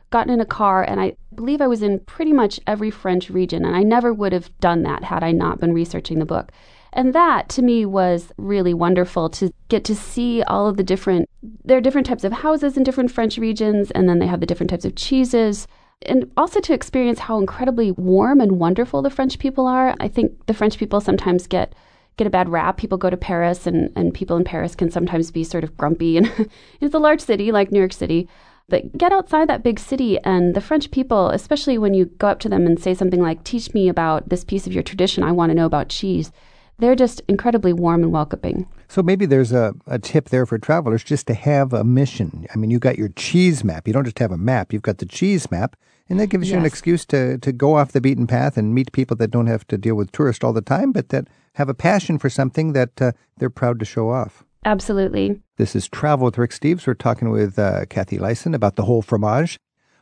gotten 0.09 0.33
in 0.33 0.39
a 0.39 0.45
car, 0.45 0.81
and 0.81 0.99
I 0.99 1.15
believe 1.33 1.61
I 1.61 1.67
was 1.67 1.83
in 1.83 1.99
pretty 1.99 2.33
much 2.33 2.59
every 2.65 2.89
French 2.89 3.29
region, 3.29 3.65
and 3.65 3.75
I 3.75 3.83
never 3.83 4.13
would 4.13 4.33
have 4.33 4.49
done 4.59 4.83
that 4.83 5.03
had 5.03 5.23
I 5.23 5.31
not 5.31 5.59
been 5.59 5.73
researching 5.73 6.19
the 6.19 6.25
book. 6.25 6.51
And 6.95 7.13
that 7.13 7.49
to 7.49 7.61
me 7.61 7.85
was 7.85 8.31
really 8.37 8.73
wonderful 8.73 9.29
to 9.31 9.53
get 9.67 9.83
to 9.83 9.95
see 9.95 10.41
all 10.43 10.65
of 10.65 10.77
the 10.77 10.83
different, 10.83 11.29
there 11.65 11.77
are 11.77 11.81
different 11.81 12.07
types 12.07 12.23
of 12.23 12.31
houses 12.31 12.77
in 12.77 12.83
different 12.83 13.11
French 13.11 13.37
regions, 13.37 13.91
and 13.91 14.07
then 14.07 14.19
they 14.19 14.27
have 14.27 14.39
the 14.39 14.45
different 14.45 14.69
types 14.69 14.85
of 14.85 14.95
cheeses. 14.95 15.67
And 16.03 16.31
also 16.37 16.61
to 16.61 16.73
experience 16.73 17.19
how 17.19 17.37
incredibly 17.37 17.91
warm 17.91 18.39
and 18.39 18.59
wonderful 18.59 19.01
the 19.01 19.09
French 19.09 19.39
people 19.39 19.67
are. 19.67 19.93
I 19.99 20.07
think 20.07 20.45
the 20.45 20.53
French 20.53 20.77
people 20.77 21.01
sometimes 21.01 21.47
get 21.47 21.75
get 22.17 22.27
a 22.27 22.29
bad 22.29 22.47
rap. 22.47 22.77
People 22.77 22.97
go 22.97 23.09
to 23.09 23.17
Paris, 23.17 23.67
and, 23.67 23.91
and 23.97 24.13
people 24.13 24.37
in 24.37 24.45
Paris 24.45 24.73
can 24.73 24.89
sometimes 24.89 25.31
be 25.31 25.43
sort 25.43 25.65
of 25.65 25.75
grumpy. 25.75 26.17
And 26.17 26.49
it's 26.79 26.95
a 26.95 26.99
large 26.99 27.19
city 27.19 27.51
like 27.51 27.73
New 27.73 27.79
York 27.79 27.91
City. 27.91 28.29
But 28.69 28.97
get 28.97 29.11
outside 29.11 29.49
that 29.49 29.63
big 29.63 29.79
city, 29.79 30.17
and 30.19 30.55
the 30.55 30.61
French 30.61 30.91
people, 30.91 31.27
especially 31.29 31.77
when 31.77 31.93
you 31.93 32.05
go 32.05 32.29
up 32.29 32.39
to 32.39 32.49
them 32.49 32.65
and 32.65 32.79
say 32.79 32.93
something 32.93 33.21
like, 33.21 33.43
Teach 33.43 33.73
me 33.73 33.89
about 33.89 34.29
this 34.29 34.45
piece 34.45 34.65
of 34.65 34.71
your 34.71 34.83
tradition, 34.83 35.23
I 35.23 35.33
want 35.33 35.49
to 35.49 35.55
know 35.55 35.65
about 35.65 35.89
cheese 35.89 36.31
they're 36.77 36.95
just 36.95 37.21
incredibly 37.27 37.73
warm 37.73 38.03
and 38.03 38.11
welcoming. 38.11 38.67
So 38.87 39.01
maybe 39.01 39.25
there's 39.25 39.51
a, 39.51 39.73
a 39.87 39.99
tip 39.99 40.29
there 40.29 40.45
for 40.45 40.57
travelers 40.57 41.03
just 41.03 41.27
to 41.27 41.33
have 41.33 41.73
a 41.73 41.83
mission. 41.83 42.45
I 42.53 42.57
mean, 42.57 42.71
you 42.71 42.79
got 42.79 42.97
your 42.97 43.09
cheese 43.09 43.63
map. 43.63 43.87
You 43.87 43.93
don't 43.93 44.05
just 44.05 44.19
have 44.19 44.31
a 44.31 44.37
map, 44.37 44.73
you've 44.73 44.81
got 44.81 44.99
the 44.99 45.05
cheese 45.05 45.49
map. 45.51 45.75
And 46.07 46.19
that 46.19 46.27
gives 46.27 46.47
yes. 46.47 46.53
you 46.53 46.59
an 46.59 46.65
excuse 46.65 47.03
to, 47.05 47.39
to 47.39 47.51
go 47.51 47.77
off 47.77 47.91
the 47.91 48.01
beaten 48.01 48.27
path 48.27 48.57
and 48.57 48.75
meet 48.75 48.91
people 48.91 49.17
that 49.17 49.31
don't 49.31 49.47
have 49.47 49.65
to 49.67 49.77
deal 49.77 49.95
with 49.95 50.11
tourists 50.11 50.43
all 50.43 50.53
the 50.53 50.61
time, 50.61 50.91
but 50.91 51.09
that 51.09 51.27
have 51.53 51.67
a 51.67 51.73
passion 51.73 52.19
for 52.19 52.29
something 52.29 52.73
that 52.73 53.01
uh, 53.01 53.11
they're 53.37 53.49
proud 53.49 53.79
to 53.79 53.85
show 53.85 54.09
off. 54.09 54.43
Absolutely. 54.65 55.41
This 55.57 55.75
is 55.75 55.87
Travel 55.87 56.25
with 56.25 56.37
Rick 56.37 56.51
Steves. 56.51 56.85
We're 56.85 56.93
talking 56.93 57.29
with 57.29 57.57
uh, 57.57 57.85
Kathe 57.85 58.19
Lison 58.19 58.53
about 58.53 58.75
the 58.75 58.83
whole 58.83 59.01
fromage. 59.01 59.59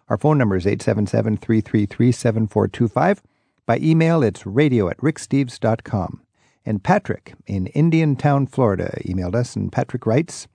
Our 0.10 0.18
phone 0.18 0.38
number 0.38 0.56
is 0.56 0.68
877 0.68 1.38
333 1.38 2.12
7425. 2.12 3.22
By 3.66 3.78
email, 3.78 4.24
it's 4.24 4.46
radio 4.46 4.90
at 4.90 4.98
ricksteves.com. 4.98 6.23
And 6.66 6.84
Patrick 6.84 7.34
in 7.46 7.68
Indiantown, 7.68 8.48
Florida, 8.48 8.98
emailed 9.06 9.36
us, 9.36 9.56
and 9.56 9.72
Patrick 9.72 10.06
writes 10.06 10.48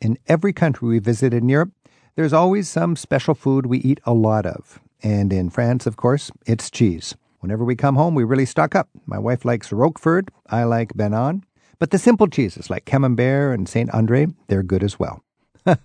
In 0.00 0.18
every 0.26 0.52
country 0.52 0.88
we 0.88 0.98
visited 0.98 1.42
in 1.42 1.48
Europe, 1.48 1.72
there's 2.14 2.32
always 2.32 2.68
some 2.68 2.96
special 2.96 3.34
food 3.34 3.66
we 3.66 3.78
eat 3.78 4.00
a 4.04 4.12
lot 4.14 4.46
of. 4.46 4.80
And 5.02 5.32
in 5.32 5.50
France, 5.50 5.86
of 5.86 5.96
course, 5.96 6.30
it's 6.46 6.70
cheese. 6.70 7.16
Whenever 7.40 7.64
we 7.64 7.76
come 7.76 7.96
home, 7.96 8.14
we 8.14 8.24
really 8.24 8.46
stock 8.46 8.74
up. 8.74 8.88
My 9.06 9.18
wife 9.18 9.44
likes 9.44 9.72
Roquefort, 9.72 10.28
I 10.48 10.64
like 10.64 10.94
Banon, 10.94 11.44
but 11.78 11.90
the 11.90 11.98
simple 11.98 12.26
cheeses 12.26 12.70
like 12.70 12.84
Camembert 12.84 13.54
and 13.54 13.68
Saint 13.68 13.90
Andre, 13.90 14.26
they're 14.48 14.64
good 14.64 14.82
as 14.82 14.98
well. 14.98 15.22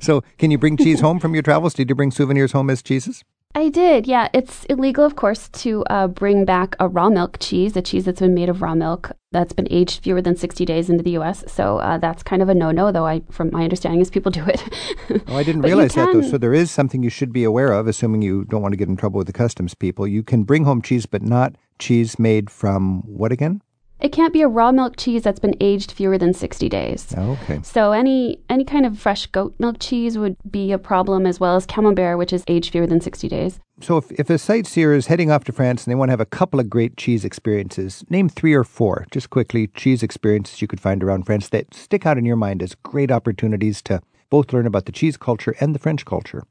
so, 0.00 0.22
can 0.38 0.50
you 0.50 0.58
bring 0.58 0.76
cheese 0.76 1.00
home 1.00 1.18
from 1.18 1.34
your 1.34 1.42
travels? 1.42 1.74
Did 1.74 1.88
you 1.88 1.94
bring 1.94 2.10
souvenirs 2.10 2.52
home 2.52 2.70
as 2.70 2.82
cheeses? 2.82 3.24
I 3.54 3.68
did, 3.68 4.06
yeah. 4.06 4.28
It's 4.32 4.64
illegal, 4.66 5.04
of 5.04 5.14
course, 5.14 5.50
to 5.50 5.84
uh, 5.90 6.06
bring 6.06 6.46
back 6.46 6.74
a 6.80 6.88
raw 6.88 7.10
milk 7.10 7.36
cheese, 7.38 7.76
a 7.76 7.82
cheese 7.82 8.06
that's 8.06 8.20
been 8.20 8.34
made 8.34 8.48
of 8.48 8.62
raw 8.62 8.74
milk 8.74 9.12
that's 9.30 9.52
been 9.52 9.68
aged 9.70 10.02
fewer 10.02 10.22
than 10.22 10.36
60 10.36 10.64
days 10.64 10.88
into 10.88 11.02
the 11.02 11.10
U.S. 11.12 11.44
So 11.48 11.76
uh, 11.78 11.98
that's 11.98 12.22
kind 12.22 12.40
of 12.40 12.48
a 12.48 12.54
no-no, 12.54 12.90
though. 12.90 13.06
I, 13.06 13.22
from 13.30 13.50
my 13.52 13.62
understanding, 13.62 14.00
is 14.00 14.08
people 14.08 14.32
do 14.32 14.44
it. 14.46 14.62
oh, 15.28 15.36
I 15.36 15.42
didn't 15.42 15.62
realize 15.62 15.94
that, 15.94 16.12
though. 16.14 16.22
So 16.22 16.38
there 16.38 16.54
is 16.54 16.70
something 16.70 17.02
you 17.02 17.10
should 17.10 17.32
be 17.32 17.44
aware 17.44 17.72
of, 17.72 17.86
assuming 17.86 18.22
you 18.22 18.44
don't 18.44 18.62
want 18.62 18.72
to 18.72 18.78
get 18.78 18.88
in 18.88 18.96
trouble 18.96 19.18
with 19.18 19.26
the 19.26 19.34
customs 19.34 19.74
people. 19.74 20.06
You 20.06 20.22
can 20.22 20.44
bring 20.44 20.64
home 20.64 20.80
cheese, 20.80 21.04
but 21.04 21.20
not 21.20 21.54
cheese 21.78 22.18
made 22.18 22.50
from 22.50 23.02
what 23.02 23.32
again? 23.32 23.60
It 24.02 24.10
can't 24.10 24.32
be 24.32 24.42
a 24.42 24.48
raw 24.48 24.72
milk 24.72 24.96
cheese 24.96 25.22
that's 25.22 25.38
been 25.38 25.54
aged 25.60 25.92
fewer 25.92 26.18
than 26.18 26.34
60 26.34 26.68
days. 26.68 27.14
Oh, 27.16 27.38
okay. 27.42 27.60
So 27.62 27.92
any 27.92 28.40
any 28.50 28.64
kind 28.64 28.84
of 28.84 28.98
fresh 28.98 29.26
goat 29.26 29.54
milk 29.60 29.76
cheese 29.78 30.18
would 30.18 30.36
be 30.50 30.72
a 30.72 30.78
problem 30.78 31.24
as 31.24 31.38
well 31.38 31.54
as 31.54 31.66
camembert 31.66 32.18
which 32.18 32.32
is 32.32 32.42
aged 32.48 32.72
fewer 32.72 32.86
than 32.88 33.00
60 33.00 33.28
days. 33.28 33.60
So 33.80 33.98
if, 33.98 34.10
if 34.10 34.28
a 34.28 34.38
sightseer 34.38 34.92
is 34.92 35.06
heading 35.06 35.30
off 35.30 35.44
to 35.44 35.52
France 35.52 35.84
and 35.84 35.92
they 35.92 35.94
want 35.94 36.08
to 36.08 36.12
have 36.14 36.20
a 36.20 36.26
couple 36.26 36.58
of 36.58 36.68
great 36.68 36.96
cheese 36.96 37.24
experiences, 37.24 38.04
name 38.10 38.28
three 38.28 38.54
or 38.54 38.64
four, 38.64 39.06
just 39.12 39.30
quickly, 39.30 39.68
cheese 39.68 40.02
experiences 40.02 40.60
you 40.60 40.66
could 40.66 40.80
find 40.80 41.04
around 41.04 41.22
France 41.22 41.48
that 41.50 41.72
stick 41.72 42.04
out 42.04 42.18
in 42.18 42.24
your 42.24 42.36
mind 42.36 42.60
as 42.60 42.74
great 42.74 43.12
opportunities 43.12 43.80
to 43.82 44.00
both 44.30 44.52
learn 44.52 44.66
about 44.66 44.86
the 44.86 44.92
cheese 44.92 45.16
culture 45.16 45.54
and 45.60 45.76
the 45.76 45.78
French 45.78 46.04
culture. 46.04 46.42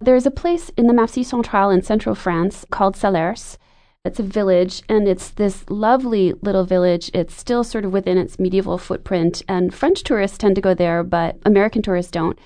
There's 0.00 0.24
a 0.24 0.30
place 0.30 0.70
in 0.70 0.86
the 0.86 0.94
Massif 0.94 1.26
Central 1.26 1.68
in 1.68 1.82
central 1.82 2.14
France 2.14 2.64
called 2.70 2.96
Salers 2.96 3.58
it's 4.04 4.20
a 4.20 4.22
village, 4.22 4.82
and 4.86 5.08
it's 5.08 5.30
this 5.30 5.64
lovely 5.70 6.34
little 6.42 6.64
village. 6.64 7.10
It's 7.14 7.34
still 7.34 7.64
sort 7.64 7.86
of 7.86 7.92
within 7.92 8.18
its 8.18 8.38
medieval 8.38 8.76
footprint, 8.76 9.42
and 9.48 9.74
French 9.74 10.02
tourists 10.02 10.36
tend 10.36 10.56
to 10.56 10.60
go 10.60 10.74
there, 10.74 11.02
but 11.02 11.38
American 11.46 11.80
tourists 11.80 12.10
don't. 12.10 12.38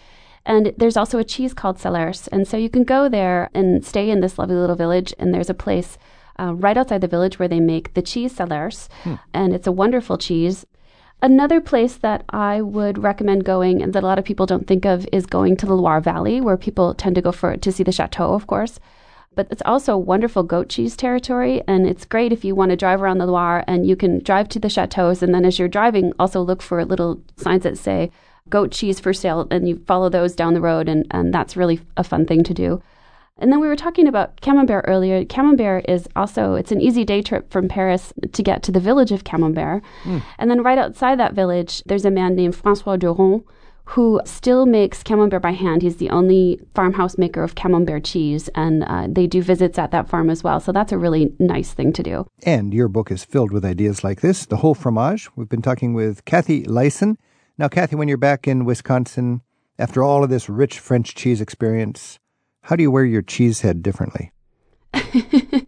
And 0.46 0.72
there's 0.76 0.96
also 0.96 1.18
a 1.18 1.24
cheese 1.24 1.52
called 1.52 1.80
Salers, 1.80 2.28
and 2.28 2.46
so 2.46 2.56
you 2.56 2.70
can 2.70 2.84
go 2.84 3.08
there 3.08 3.50
and 3.54 3.84
stay 3.84 4.08
in 4.08 4.20
this 4.20 4.38
lovely 4.38 4.54
little 4.54 4.76
village. 4.76 5.12
And 5.18 5.34
there's 5.34 5.50
a 5.50 5.54
place 5.54 5.98
uh, 6.38 6.54
right 6.54 6.76
outside 6.76 7.00
the 7.00 7.08
village 7.08 7.40
where 7.40 7.48
they 7.48 7.60
make 7.60 7.94
the 7.94 8.02
cheese 8.02 8.36
Salers, 8.36 8.88
hmm. 9.02 9.14
and 9.34 9.52
it's 9.52 9.66
a 9.66 9.72
wonderful 9.72 10.16
cheese. 10.16 10.64
Another 11.20 11.60
place 11.60 11.96
that 11.96 12.24
I 12.30 12.62
would 12.62 13.02
recommend 13.02 13.44
going, 13.44 13.82
and 13.82 13.92
that 13.94 14.04
a 14.04 14.06
lot 14.06 14.20
of 14.20 14.24
people 14.24 14.46
don't 14.46 14.68
think 14.68 14.86
of, 14.86 15.08
is 15.12 15.26
going 15.26 15.56
to 15.56 15.66
the 15.66 15.74
Loire 15.74 16.00
Valley, 16.00 16.40
where 16.40 16.56
people 16.56 16.94
tend 16.94 17.16
to 17.16 17.22
go 17.22 17.32
for 17.32 17.56
to 17.56 17.72
see 17.72 17.82
the 17.82 17.90
chateau, 17.90 18.34
of 18.34 18.46
course 18.46 18.78
but 19.38 19.46
it's 19.52 19.62
also 19.64 19.96
wonderful 19.96 20.42
goat 20.42 20.68
cheese 20.68 20.96
territory. 20.96 21.62
And 21.68 21.86
it's 21.86 22.04
great 22.04 22.32
if 22.32 22.44
you 22.44 22.56
want 22.56 22.72
to 22.72 22.76
drive 22.76 23.00
around 23.00 23.18
the 23.18 23.26
Loire 23.26 23.62
and 23.68 23.86
you 23.86 23.94
can 23.94 24.18
drive 24.18 24.48
to 24.48 24.58
the 24.58 24.68
chateaus. 24.68 25.22
And 25.22 25.32
then 25.32 25.44
as 25.44 25.60
you're 25.60 25.68
driving, 25.68 26.12
also 26.18 26.42
look 26.42 26.60
for 26.60 26.84
little 26.84 27.22
signs 27.36 27.62
that 27.62 27.78
say 27.78 28.10
goat 28.48 28.72
cheese 28.72 28.98
for 28.98 29.12
sale. 29.12 29.46
And 29.52 29.68
you 29.68 29.80
follow 29.86 30.08
those 30.08 30.34
down 30.34 30.54
the 30.54 30.60
road. 30.60 30.88
And, 30.88 31.06
and 31.12 31.32
that's 31.32 31.56
really 31.56 31.80
a 31.96 32.02
fun 32.02 32.26
thing 32.26 32.42
to 32.42 32.52
do. 32.52 32.82
And 33.38 33.52
then 33.52 33.60
we 33.60 33.68
were 33.68 33.76
talking 33.76 34.08
about 34.08 34.40
Camembert 34.40 34.86
earlier. 34.88 35.24
Camembert 35.24 35.84
is 35.88 36.08
also 36.16 36.54
it's 36.54 36.72
an 36.72 36.80
easy 36.80 37.04
day 37.04 37.22
trip 37.22 37.48
from 37.52 37.68
Paris 37.68 38.12
to 38.32 38.42
get 38.42 38.64
to 38.64 38.72
the 38.72 38.80
village 38.80 39.12
of 39.12 39.22
Camembert. 39.22 39.84
Mm. 40.02 40.22
And 40.38 40.50
then 40.50 40.64
right 40.64 40.78
outside 40.78 41.20
that 41.20 41.34
village, 41.34 41.84
there's 41.86 42.04
a 42.04 42.10
man 42.10 42.34
named 42.34 42.56
Francois 42.56 42.96
Durand 42.96 43.44
who 43.92 44.20
still 44.26 44.66
makes 44.66 45.02
camembert 45.02 45.40
by 45.40 45.52
hand. 45.52 45.80
He's 45.80 45.96
the 45.96 46.10
only 46.10 46.60
farmhouse 46.74 47.16
maker 47.16 47.42
of 47.42 47.54
camembert 47.54 48.04
cheese, 48.04 48.48
and 48.54 48.84
uh, 48.84 49.06
they 49.08 49.26
do 49.26 49.40
visits 49.40 49.78
at 49.78 49.92
that 49.92 50.08
farm 50.08 50.28
as 50.28 50.44
well. 50.44 50.60
So 50.60 50.72
that's 50.72 50.92
a 50.92 50.98
really 50.98 51.32
nice 51.38 51.72
thing 51.72 51.94
to 51.94 52.02
do. 52.02 52.26
And 52.44 52.74
your 52.74 52.88
book 52.88 53.10
is 53.10 53.24
filled 53.24 53.50
with 53.50 53.64
ideas 53.64 54.04
like 54.04 54.20
this 54.20 54.44
the 54.44 54.58
whole 54.58 54.74
fromage. 54.74 55.28
We've 55.36 55.48
been 55.48 55.62
talking 55.62 55.94
with 55.94 56.24
Kathe 56.26 56.66
Lison. 56.66 57.16
Now, 57.56 57.68
Kathe, 57.68 57.94
when 57.94 58.08
you're 58.08 58.18
back 58.18 58.46
in 58.46 58.66
Wisconsin, 58.66 59.40
after 59.78 60.02
all 60.02 60.22
of 60.22 60.28
this 60.28 60.50
rich 60.50 60.78
French 60.78 61.14
cheese 61.14 61.40
experience, 61.40 62.18
how 62.64 62.76
do 62.76 62.82
you 62.82 62.90
wear 62.90 63.06
your 63.06 63.22
cheese 63.22 63.62
head 63.62 63.82
differently? 63.82 64.32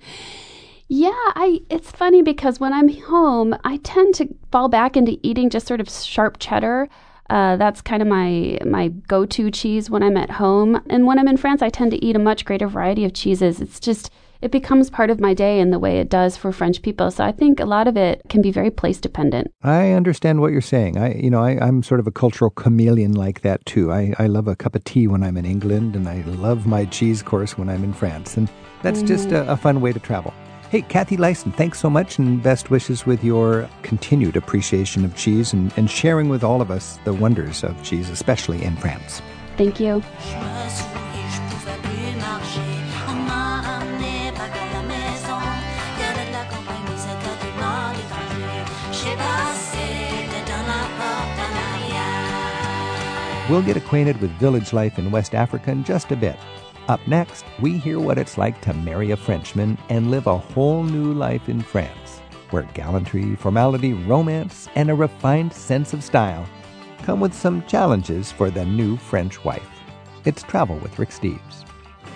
Yeah, 0.93 1.13
I 1.15 1.61
it's 1.71 1.89
funny 1.93 2.21
because 2.21 2.59
when 2.59 2.73
I'm 2.73 2.89
home, 2.89 3.55
I 3.63 3.77
tend 3.77 4.13
to 4.17 4.27
fall 4.51 4.69
back 4.69 4.97
into 4.97 5.21
eating 5.23 5.49
just 5.49 5.69
sort 5.69 5.81
of 5.81 5.89
sharp 5.89 6.39
cheddar. 6.41 6.89
Uh, 7.31 7.57
that's 7.57 7.81
kind 7.81 8.03
of 8.03 8.09
my 8.09 8.59
my 8.67 8.89
go-to 8.89 9.51
cheese 9.53 9.89
when 9.89 10.03
I'm 10.03 10.17
at 10.17 10.31
home. 10.31 10.83
And 10.91 11.07
when 11.07 11.19
I'm 11.19 11.29
in 11.29 11.37
France, 11.37 11.63
I 11.63 11.71
tend 11.71 11.93
to 11.93 12.05
eat 12.05 12.17
a 12.17 12.19
much 12.19 12.45
greater 12.45 12.67
variety 12.67 13.05
of 13.05 13.15
cheeses. 13.15 13.61
It's 13.61 13.79
just 13.79 14.11
it 14.43 14.51
becomes 14.51 14.91
part 14.91 15.11
of 15.11 15.21
my 15.21 15.33
day 15.33 15.61
in 15.61 15.71
the 15.71 15.79
way 15.79 16.01
it 16.01 16.09
does 16.09 16.37
for 16.37 16.51
French 16.51 16.83
people. 16.83 17.11
So 17.11 17.23
I 17.23 17.31
think 17.31 17.61
a 17.61 17.67
lot 17.67 17.87
of 17.87 17.97
it 17.97 18.23
can 18.29 18.43
be 18.43 18.51
very 18.51 18.71
place 18.71 18.99
dependent. 18.99 19.53
I 19.63 19.93
understand 19.93 20.41
what 20.41 20.51
you're 20.51 20.61
saying. 20.63 20.97
I, 20.97 21.15
you 21.15 21.31
know, 21.31 21.43
I, 21.43 21.65
am 21.65 21.83
sort 21.83 22.01
of 22.01 22.07
a 22.07 22.11
cultural 22.11 22.51
chameleon 22.51 23.13
like 23.13 23.43
that 23.43 23.65
too. 23.67 23.93
I, 23.93 24.15
I 24.19 24.27
love 24.27 24.49
a 24.49 24.57
cup 24.57 24.75
of 24.75 24.83
tea 24.85 25.07
when 25.07 25.23
I'm 25.23 25.37
in 25.37 25.45
England, 25.45 25.95
and 25.95 26.09
I 26.09 26.23
love 26.23 26.67
my 26.67 26.87
cheese 26.87 27.23
course 27.23 27.59
when 27.59 27.69
I'm 27.69 27.85
in 27.85 27.93
France, 27.93 28.37
and 28.37 28.51
that's 28.83 29.01
mm-hmm. 29.01 29.09
just 29.09 29.31
a, 29.31 29.49
a 29.51 29.57
fun 29.57 29.81
way 29.81 29.93
to 29.93 30.01
travel. 30.01 30.33
Hey, 30.71 30.83
Kathe 30.83 31.19
Lison, 31.19 31.51
thanks 31.51 31.81
so 31.81 31.91
much 31.91 32.21
and 32.21 32.41
best 32.41 32.71
wishes 32.71 33.05
with 33.05 33.25
your 33.25 33.69
continued 33.83 34.37
appreciation 34.37 35.05
of 35.05 35.17
cheese 35.17 35.53
and, 35.53 35.73
and 35.77 35.91
sharing 35.91 36.29
with 36.29 36.45
all 36.45 36.63
of 36.63 36.71
us 36.71 37.01
the 37.03 37.13
wonders 37.13 37.65
of 37.65 37.83
cheese, 37.83 38.09
especially 38.09 38.63
in 38.63 38.77
France. 38.77 39.21
Thank 39.57 39.81
you. 39.81 40.01
We'll 53.51 53.63
get 53.63 53.77
acquainted 53.77 54.21
with 54.21 54.31
village 54.39 54.73
life 54.73 55.01
in 55.01 55.11
West 55.11 55.35
Africa 55.35 55.73
in 55.73 55.83
just 55.83 56.13
a 56.13 56.17
bit. 56.17 56.39
Up 56.91 57.07
next, 57.07 57.45
we 57.61 57.79
hear 57.79 58.01
what 58.01 58.19
it's 58.19 58.37
like 58.37 58.61
to 58.63 58.75
marry 58.75 59.13
a 59.13 59.17
Frenchman 59.17 59.79
and 59.91 60.11
live 60.11 60.27
a 60.27 60.37
whole 60.37 60.83
new 60.83 61.13
life 61.13 61.49
in 61.49 61.61
France, 61.61 62.19
where 62.51 62.65
gallantry, 62.75 63.37
formality, 63.37 63.93
romance, 63.93 64.67
and 64.75 64.91
a 64.91 64.95
refined 64.97 65.53
sense 65.53 65.93
of 65.93 66.03
style 66.03 66.45
come 67.05 67.21
with 67.21 67.33
some 67.33 67.65
challenges 67.67 68.33
for 68.33 68.51
the 68.51 68.65
new 68.65 68.97
French 68.97 69.45
wife. 69.45 69.71
It's 70.25 70.43
Travel 70.43 70.79
with 70.79 70.99
Rick 70.99 71.11
Steves. 71.11 71.65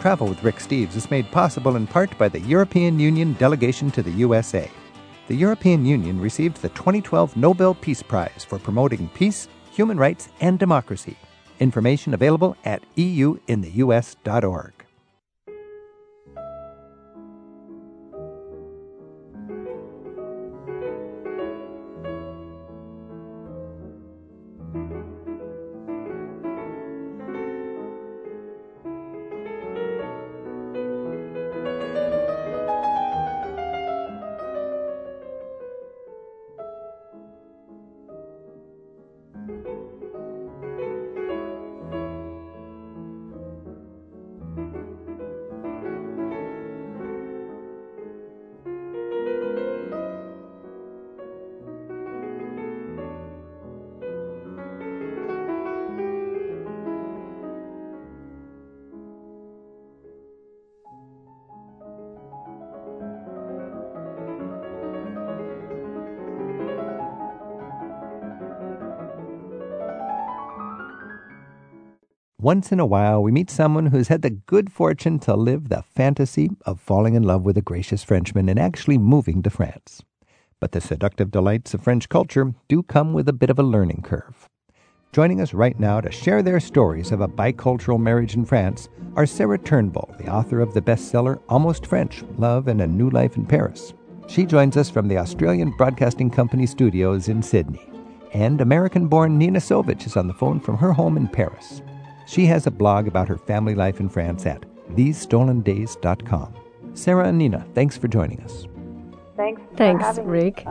Travel 0.00 0.26
with 0.26 0.42
Rick 0.42 0.56
Steves 0.56 0.96
is 0.96 1.08
made 1.08 1.30
possible 1.30 1.76
in 1.76 1.86
part 1.86 2.18
by 2.18 2.28
the 2.28 2.40
European 2.40 2.98
Union 2.98 3.34
delegation 3.34 3.92
to 3.92 4.02
the 4.02 4.10
USA. 4.10 4.68
The 5.28 5.36
European 5.36 5.86
Union 5.86 6.20
received 6.20 6.56
the 6.56 6.70
2012 6.70 7.36
Nobel 7.36 7.76
Peace 7.76 8.02
Prize 8.02 8.44
for 8.44 8.58
promoting 8.58 9.08
peace, 9.14 9.46
human 9.70 9.98
rights, 9.98 10.30
and 10.40 10.58
democracy. 10.58 11.16
Information 11.60 12.14
available 12.14 12.56
at 12.64 12.82
euintheus.org. 12.96 14.73
Once 72.44 72.70
in 72.70 72.78
a 72.78 72.84
while, 72.84 73.22
we 73.22 73.32
meet 73.32 73.48
someone 73.48 73.86
who's 73.86 74.08
had 74.08 74.20
the 74.20 74.28
good 74.28 74.70
fortune 74.70 75.18
to 75.18 75.34
live 75.34 75.70
the 75.70 75.80
fantasy 75.80 76.50
of 76.66 76.78
falling 76.78 77.14
in 77.14 77.22
love 77.22 77.42
with 77.42 77.56
a 77.56 77.62
gracious 77.62 78.04
Frenchman 78.04 78.50
and 78.50 78.58
actually 78.58 78.98
moving 78.98 79.42
to 79.42 79.48
France. 79.48 80.02
But 80.60 80.72
the 80.72 80.80
seductive 80.82 81.30
delights 81.30 81.72
of 81.72 81.82
French 81.82 82.10
culture 82.10 82.52
do 82.68 82.82
come 82.82 83.14
with 83.14 83.30
a 83.30 83.32
bit 83.32 83.48
of 83.48 83.58
a 83.58 83.62
learning 83.62 84.02
curve. 84.02 84.50
Joining 85.10 85.40
us 85.40 85.54
right 85.54 85.80
now 85.80 86.02
to 86.02 86.12
share 86.12 86.42
their 86.42 86.60
stories 86.60 87.12
of 87.12 87.22
a 87.22 87.28
bicultural 87.28 87.98
marriage 87.98 88.34
in 88.34 88.44
France 88.44 88.90
are 89.16 89.24
Sarah 89.24 89.56
Turnbull, 89.56 90.14
the 90.18 90.28
author 90.28 90.60
of 90.60 90.74
the 90.74 90.82
bestseller 90.82 91.40
Almost 91.48 91.86
French 91.86 92.22
Love 92.36 92.68
and 92.68 92.82
a 92.82 92.86
New 92.86 93.08
Life 93.08 93.38
in 93.38 93.46
Paris. 93.46 93.94
She 94.26 94.44
joins 94.44 94.76
us 94.76 94.90
from 94.90 95.08
the 95.08 95.16
Australian 95.16 95.70
Broadcasting 95.78 96.28
Company 96.28 96.66
studios 96.66 97.30
in 97.30 97.42
Sydney. 97.42 97.88
And 98.34 98.60
American 98.60 99.08
born 99.08 99.38
Nina 99.38 99.60
Sovich 99.60 100.06
is 100.06 100.18
on 100.18 100.26
the 100.26 100.34
phone 100.34 100.60
from 100.60 100.76
her 100.76 100.92
home 100.92 101.16
in 101.16 101.26
Paris. 101.26 101.80
She 102.26 102.46
has 102.46 102.66
a 102.66 102.70
blog 102.70 103.06
about 103.06 103.28
her 103.28 103.38
family 103.38 103.74
life 103.74 104.00
in 104.00 104.08
France 104.08 104.46
at 104.46 104.64
thesestolendays.com. 104.92 106.54
Sarah 106.94 107.28
and 107.28 107.38
Nina, 107.38 107.66
thanks 107.74 107.96
for 107.96 108.08
joining 108.08 108.40
us. 108.40 108.66
Thanks. 109.36 109.60
Thanks, 109.76 110.18
Rick. 110.18 110.64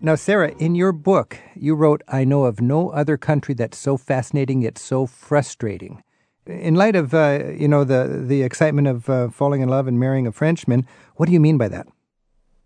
Now, 0.00 0.14
Sarah, 0.14 0.52
in 0.58 0.74
your 0.74 0.92
book, 0.92 1.38
you 1.54 1.74
wrote, 1.74 2.02
I 2.08 2.24
know 2.24 2.44
of 2.44 2.60
no 2.60 2.90
other 2.90 3.16
country 3.16 3.54
that's 3.54 3.78
so 3.78 3.96
fascinating 3.96 4.62
yet 4.62 4.78
so 4.78 5.06
frustrating. 5.06 6.02
In 6.46 6.74
light 6.74 6.94
of, 6.96 7.12
uh, 7.12 7.44
you 7.58 7.66
know, 7.66 7.82
the, 7.82 8.22
the 8.26 8.42
excitement 8.42 8.88
of 8.88 9.10
uh, 9.10 9.28
falling 9.30 9.62
in 9.62 9.68
love 9.68 9.86
and 9.86 9.98
marrying 9.98 10.26
a 10.26 10.32
Frenchman, 10.32 10.86
what 11.16 11.26
do 11.26 11.32
you 11.32 11.40
mean 11.40 11.58
by 11.58 11.68
that? 11.68 11.88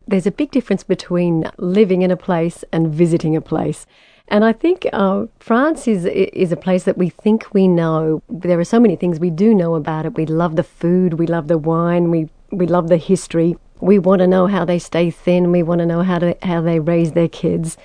There's 0.07 0.27
a 0.27 0.33
big 0.33 0.51
difference 0.51 0.83
between 0.83 1.45
living 1.57 2.03
in 2.03 2.11
a 2.11 2.17
place 2.17 2.65
and 2.73 2.93
visiting 2.93 3.37
a 3.37 3.41
place. 3.41 3.87
And 4.31 4.45
I 4.45 4.53
think 4.53 4.87
uh, 4.93 5.27
France 5.41 5.89
is 5.89 6.07
is 6.07 6.53
a 6.53 6.57
place 6.57 6.85
that 6.85 6.97
we 6.97 7.09
think 7.09 7.53
we 7.53 7.67
know. 7.67 8.23
There 8.29 8.61
are 8.61 8.65
so 8.65 8.79
many 8.79 8.95
things 8.95 9.19
we 9.19 9.31
do 9.31 9.53
know 9.53 9.75
about 9.75 10.07
it. 10.07 10.15
We 10.15 10.25
love 10.25 10.55
the 10.55 10.63
food, 10.63 11.15
we 11.15 11.27
love 11.27 11.49
the 11.49 11.59
wine, 11.59 12.11
we 12.11 12.29
we 12.53 12.67
love 12.67 12.89
the 12.89 12.97
history. 12.97 13.57
We 13.81 13.99
want 13.99 14.21
to 14.21 14.29
know 14.29 14.47
how 14.47 14.65
they 14.65 14.79
stay 14.79 15.11
thin. 15.11 15.51
We 15.51 15.65
want 15.65 15.81
to 15.81 15.87
know 15.87 16.03
how 16.03 16.21
to 16.21 16.37
how 16.43 16.61
they 16.61 16.79
raise 16.79 17.13
their 17.13 17.29
kids. 17.29 17.77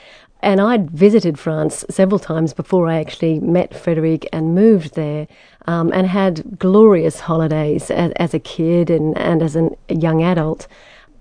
And 0.41 0.61
I'd 0.61 0.91
visited 0.91 1.39
France 1.39 1.83
several 1.89 2.19
times 2.19 2.53
before 2.53 2.87
I 2.87 2.99
actually 2.99 3.39
met 3.39 3.73
Frederic 3.73 4.29
and 4.31 4.53
moved 4.53 4.93
there, 4.93 5.27
um, 5.65 5.91
and 5.91 6.05
had 6.05 6.59
glorious 6.59 7.21
holidays 7.21 7.89
as, 7.89 8.11
as 8.17 8.35
a 8.35 8.39
kid 8.39 8.91
and, 8.91 9.17
and 9.17 9.41
as 9.41 9.55
an, 9.55 9.75
a 9.89 9.95
young 9.95 10.21
adult. 10.21 10.67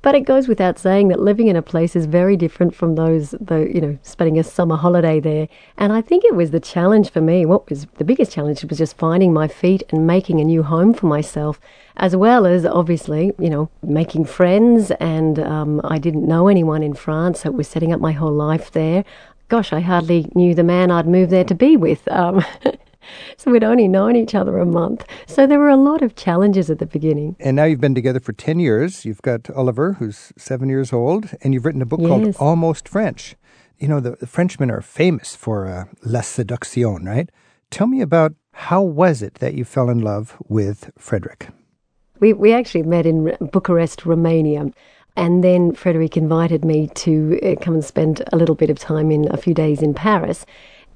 But 0.04 0.14
it 0.14 0.26
goes 0.26 0.49
without 0.49 0.78
saying 0.78 1.08
that 1.08 1.18
living 1.18 1.49
in 1.49 1.56
a 1.56 1.62
place 1.62 1.96
is 1.96 2.04
very 2.04 2.37
different 2.37 2.75
from 2.75 2.94
those, 2.94 3.34
you 3.49 3.80
know, 3.80 3.99
spending 4.02 4.38
a 4.38 4.44
summer 4.44 4.76
holiday 4.76 5.18
there. 5.18 5.49
And 5.78 5.94
I 5.94 6.02
think 6.02 6.25
it 6.26 6.34
was 6.34 6.50
the 6.50 6.61
challenge 6.61 7.08
for 7.08 7.23
me. 7.23 7.46
What 7.46 7.70
was 7.70 7.87
the 7.96 8.04
biggest 8.04 8.30
challenge 8.30 8.62
was 8.66 8.76
just 8.76 8.99
finding 8.99 9.32
my 9.32 9.49
feet 9.49 9.82
and 9.88 10.06
making 10.06 10.40
a 10.40 10.44
new 10.44 10.62
home 10.62 10.92
for 10.92 11.06
myself, 11.06 11.58
as 11.96 12.14
well 12.14 12.44
as 12.44 12.66
obviously, 12.66 13.32
you 13.38 13.49
know, 13.49 13.70
making 13.82 14.26
friends. 14.26 14.90
And 15.00 15.38
um, 15.38 15.80
I 15.84 15.96
didn't 15.96 16.28
know 16.28 16.49
anyone 16.49 16.82
in 16.82 16.92
France, 16.92 17.40
so 17.40 17.49
it 17.49 17.54
was 17.54 17.66
setting 17.66 17.90
up 17.90 17.99
my 17.99 18.12
whole 18.12 18.34
life 18.34 18.73
there. 18.73 19.06
Gosh, 19.49 19.73
I 19.73 19.80
hardly 19.80 20.30
knew 20.34 20.54
the 20.54 20.62
man 20.62 20.90
I'd 20.90 21.08
moved 21.08 21.32
there 21.32 21.44
to 21.44 21.54
be 21.54 21.78
with. 21.78 22.06
Um, 22.08 22.44
so 23.37 23.50
we'd 23.50 23.64
only 23.64 23.88
known 23.88 24.16
each 24.16 24.34
other 24.34 24.58
a 24.58 24.66
month. 24.66 25.04
So 25.26 25.46
there 25.46 25.58
were 25.58 25.68
a 25.68 25.76
lot 25.76 26.02
of 26.02 26.16
challenges 26.16 26.70
at 26.70 26.78
the 26.78 26.87
beginning. 26.87 27.37
And 27.40 27.56
now 27.56 27.64
you've 27.64 27.80
been 27.80 27.94
together 27.94 28.20
for 28.20 28.32
10 28.32 28.61
years. 28.61 29.04
You've 29.04 29.23
got 29.23 29.50
Oliver, 29.50 29.94
who's 29.94 30.32
seven 30.37 30.68
years 30.68 30.92
old, 30.92 31.30
and 31.42 31.54
you've 31.54 31.64
written 31.64 31.82
a 31.82 31.87
book 31.87 32.00
yes. 32.00 32.08
called 32.08 32.37
Almost 32.37 32.88
French. 32.88 33.37
You 33.78 33.88
know, 33.88 34.00
the, 34.00 34.12
the 34.12 34.26
Frenchmen 34.26 34.70
are 34.70 34.80
famous 34.80 35.34
for 35.34 35.66
uh, 35.66 35.84
la 36.04 36.20
séduction, 36.20 37.06
right? 37.06 37.28
Tell 37.70 37.87
me 37.87 38.00
about 38.00 38.34
how 38.52 38.82
was 38.82 39.20
it 39.20 39.34
that 39.34 39.54
you 39.54 39.64
fell 39.64 39.90
in 39.90 39.99
love 39.99 40.37
with 40.49 40.90
Frederic? 40.96 41.49
We, 42.20 42.32
we 42.32 42.52
actually 42.52 42.84
met 42.84 43.04
in 43.04 43.37
Bucharest, 43.52 44.06
Romania. 44.06 44.70
And 45.16 45.44
then 45.44 45.75
Frederic 45.75 46.16
invited 46.16 46.64
me 46.64 46.88
to 46.94 47.38
uh, 47.42 47.54
come 47.61 47.75
and 47.75 47.84
spend 47.84 48.23
a 48.32 48.37
little 48.37 48.54
bit 48.54 48.70
of 48.70 48.78
time 48.78 49.11
in 49.11 49.32
a 49.32 49.37
few 49.37 49.54
days 49.54 49.82
in 49.82 49.94
Paris 49.94 50.44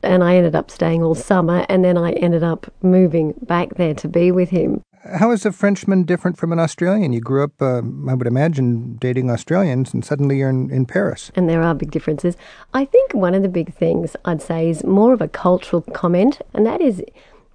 and 0.02 0.22
I 0.22 0.36
ended 0.36 0.54
up 0.54 0.70
staying 0.70 1.02
all 1.02 1.14
summer, 1.14 1.66
and 1.68 1.84
then 1.84 1.96
I 1.96 2.12
ended 2.12 2.42
up 2.42 2.72
moving 2.82 3.34
back 3.42 3.74
there 3.74 3.94
to 3.94 4.08
be 4.08 4.30
with 4.30 4.50
him. 4.50 4.82
How 5.04 5.30
is 5.30 5.46
a 5.46 5.52
Frenchman 5.52 6.02
different 6.02 6.36
from 6.36 6.52
an 6.52 6.58
Australian? 6.58 7.12
You 7.12 7.20
grew 7.20 7.44
up, 7.44 7.62
uh, 7.62 7.82
I 8.08 8.14
would 8.14 8.26
imagine, 8.26 8.96
dating 8.96 9.30
Australians, 9.30 9.94
and 9.94 10.04
suddenly 10.04 10.38
you're 10.38 10.50
in, 10.50 10.70
in 10.70 10.86
Paris. 10.86 11.30
And 11.34 11.48
there 11.48 11.62
are 11.62 11.74
big 11.74 11.90
differences. 11.90 12.36
I 12.74 12.84
think 12.84 13.14
one 13.14 13.34
of 13.34 13.42
the 13.42 13.48
big 13.48 13.72
things 13.74 14.16
I'd 14.24 14.42
say 14.42 14.68
is 14.68 14.84
more 14.84 15.12
of 15.12 15.22
a 15.22 15.28
cultural 15.28 15.82
comment, 15.82 16.40
and 16.52 16.66
that 16.66 16.80
is, 16.80 17.02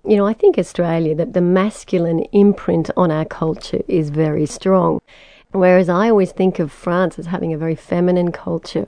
you 0.07 0.15
know, 0.15 0.25
I 0.25 0.33
think 0.33 0.57
Australia, 0.57 1.13
that 1.15 1.33
the 1.33 1.41
masculine 1.41 2.21
imprint 2.31 2.89
on 2.95 3.11
our 3.11 3.25
culture 3.25 3.81
is 3.87 4.09
very 4.09 4.45
strong. 4.45 5.01
Whereas 5.51 5.89
I 5.89 6.09
always 6.09 6.31
think 6.31 6.57
of 6.57 6.71
France 6.71 7.19
as 7.19 7.27
having 7.27 7.53
a 7.53 7.57
very 7.57 7.75
feminine 7.75 8.31
culture 8.31 8.87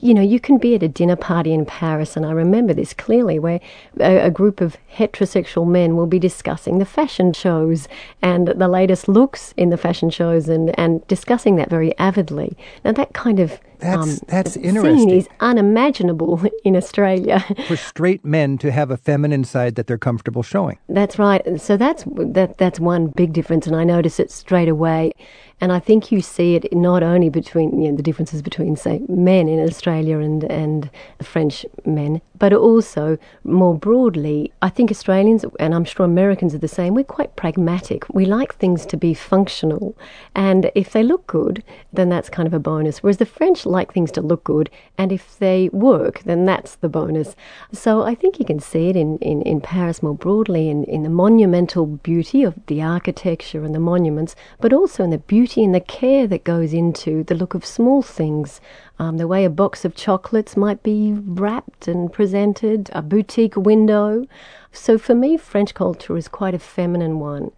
you 0.00 0.12
know, 0.12 0.20
you 0.20 0.40
can 0.40 0.58
be 0.58 0.74
at 0.74 0.82
a 0.82 0.88
dinner 0.88 1.16
party 1.16 1.52
in 1.52 1.64
Paris, 1.64 2.16
and 2.16 2.26
I 2.26 2.32
remember 2.32 2.74
this 2.74 2.92
clearly, 2.92 3.38
where 3.38 3.60
a, 4.00 4.26
a, 4.26 4.30
group 4.30 4.60
of 4.60 4.76
heterosexual 4.92 5.66
men 5.66 5.96
will 5.96 6.06
be 6.06 6.18
discussing 6.18 6.78
the 6.78 6.84
fashion 6.84 7.32
shows 7.32 7.88
and 8.20 8.48
the 8.48 8.68
latest 8.68 9.08
looks 9.08 9.54
in 9.56 9.70
the 9.70 9.76
fashion 9.76 10.10
shows 10.10 10.48
and, 10.48 10.78
and 10.78 11.06
discussing 11.06 11.56
that 11.56 11.70
very 11.70 11.96
avidly. 11.98 12.56
Now, 12.84 12.92
that 12.92 13.14
kind 13.14 13.38
of 13.38 13.60
that's 13.78 13.96
um, 13.96 14.18
that's 14.28 14.56
interesting. 14.56 15.10
is 15.10 15.28
unimaginable 15.40 16.42
in 16.64 16.76
Australia. 16.76 17.44
For 17.68 17.76
straight 17.76 18.24
men 18.24 18.58
to 18.58 18.72
have 18.72 18.90
a 18.90 18.96
feminine 18.96 19.44
side 19.44 19.74
that 19.76 19.86
they're 19.86 19.98
comfortable 19.98 20.42
showing. 20.42 20.78
That's 20.88 21.18
right. 21.18 21.60
So 21.60 21.76
that's 21.76 22.04
that 22.16 22.58
that's 22.58 22.80
one 22.80 23.08
big 23.08 23.32
difference, 23.32 23.66
and 23.66 23.76
I 23.76 23.84
notice 23.84 24.18
it 24.18 24.30
straight 24.30 24.68
away. 24.68 25.12
And 25.60 25.72
I 25.72 25.78
think 25.78 26.10
you 26.10 26.20
see 26.20 26.56
it 26.56 26.72
not 26.72 27.02
only 27.02 27.28
between 27.28 27.80
you 27.80 27.90
know, 27.90 27.96
the 27.96 28.02
differences 28.02 28.42
between, 28.42 28.76
say, 28.76 29.02
men 29.08 29.48
in 29.48 29.60
Australia 29.60 30.18
and, 30.18 30.44
and 30.44 30.90
French 31.22 31.64
men, 31.84 32.20
but 32.36 32.52
also 32.52 33.16
more 33.44 33.74
broadly, 33.74 34.52
I 34.60 34.68
think 34.68 34.90
Australians, 34.90 35.44
and 35.60 35.74
I'm 35.74 35.84
sure 35.84 36.04
Americans 36.04 36.54
are 36.54 36.58
the 36.58 36.68
same, 36.68 36.94
we're 36.94 37.04
quite 37.04 37.36
pragmatic. 37.36 38.04
We 38.12 38.26
like 38.26 38.56
things 38.56 38.84
to 38.86 38.96
be 38.96 39.14
functional. 39.14 39.96
And 40.34 40.70
if 40.74 40.90
they 40.90 41.02
look 41.02 41.26
good, 41.26 41.62
then 41.92 42.08
that's 42.08 42.28
kind 42.28 42.46
of 42.46 42.52
a 42.52 42.58
bonus. 42.58 43.02
Whereas 43.02 43.18
the 43.18 43.26
French 43.26 43.64
like 43.64 43.92
things 43.92 44.10
to 44.12 44.20
look 44.20 44.44
good, 44.44 44.68
and 44.98 45.12
if 45.12 45.38
they 45.38 45.70
work, 45.72 46.22
then 46.24 46.44
that's 46.44 46.74
the 46.76 46.88
bonus. 46.88 47.36
So 47.72 48.02
I 48.02 48.14
think 48.14 48.38
you 48.38 48.44
can 48.44 48.60
see 48.60 48.88
it 48.88 48.96
in, 48.96 49.18
in, 49.18 49.40
in 49.42 49.60
Paris 49.60 50.02
more 50.02 50.14
broadly, 50.14 50.68
in, 50.68 50.84
in 50.84 51.04
the 51.04 51.08
monumental 51.08 51.86
beauty 51.86 52.42
of 52.42 52.54
the 52.66 52.82
architecture 52.82 53.64
and 53.64 53.74
the 53.74 53.80
monuments, 53.80 54.34
but 54.60 54.72
also 54.72 55.04
in 55.04 55.10
the 55.10 55.18
beauty 55.18 55.43
beauty 55.44 55.62
and 55.62 55.74
the 55.74 55.80
care 55.80 56.26
that 56.26 56.42
goes 56.42 56.72
into 56.72 57.22
the 57.24 57.34
look 57.34 57.52
of 57.52 57.66
small 57.66 58.00
things. 58.00 58.62
Um, 58.98 59.18
the 59.18 59.28
way 59.28 59.44
a 59.44 59.50
box 59.50 59.84
of 59.84 59.94
chocolates 59.94 60.56
might 60.56 60.82
be 60.82 61.12
wrapped 61.12 61.86
and 61.86 62.10
presented, 62.10 62.88
a 62.94 63.02
boutique 63.02 63.54
window. 63.54 64.24
So 64.72 64.96
for 64.96 65.14
me, 65.14 65.36
French 65.36 65.74
culture 65.74 66.16
is 66.16 66.28
quite 66.28 66.54
a 66.54 66.58
feminine 66.58 67.18
one. 67.18 67.52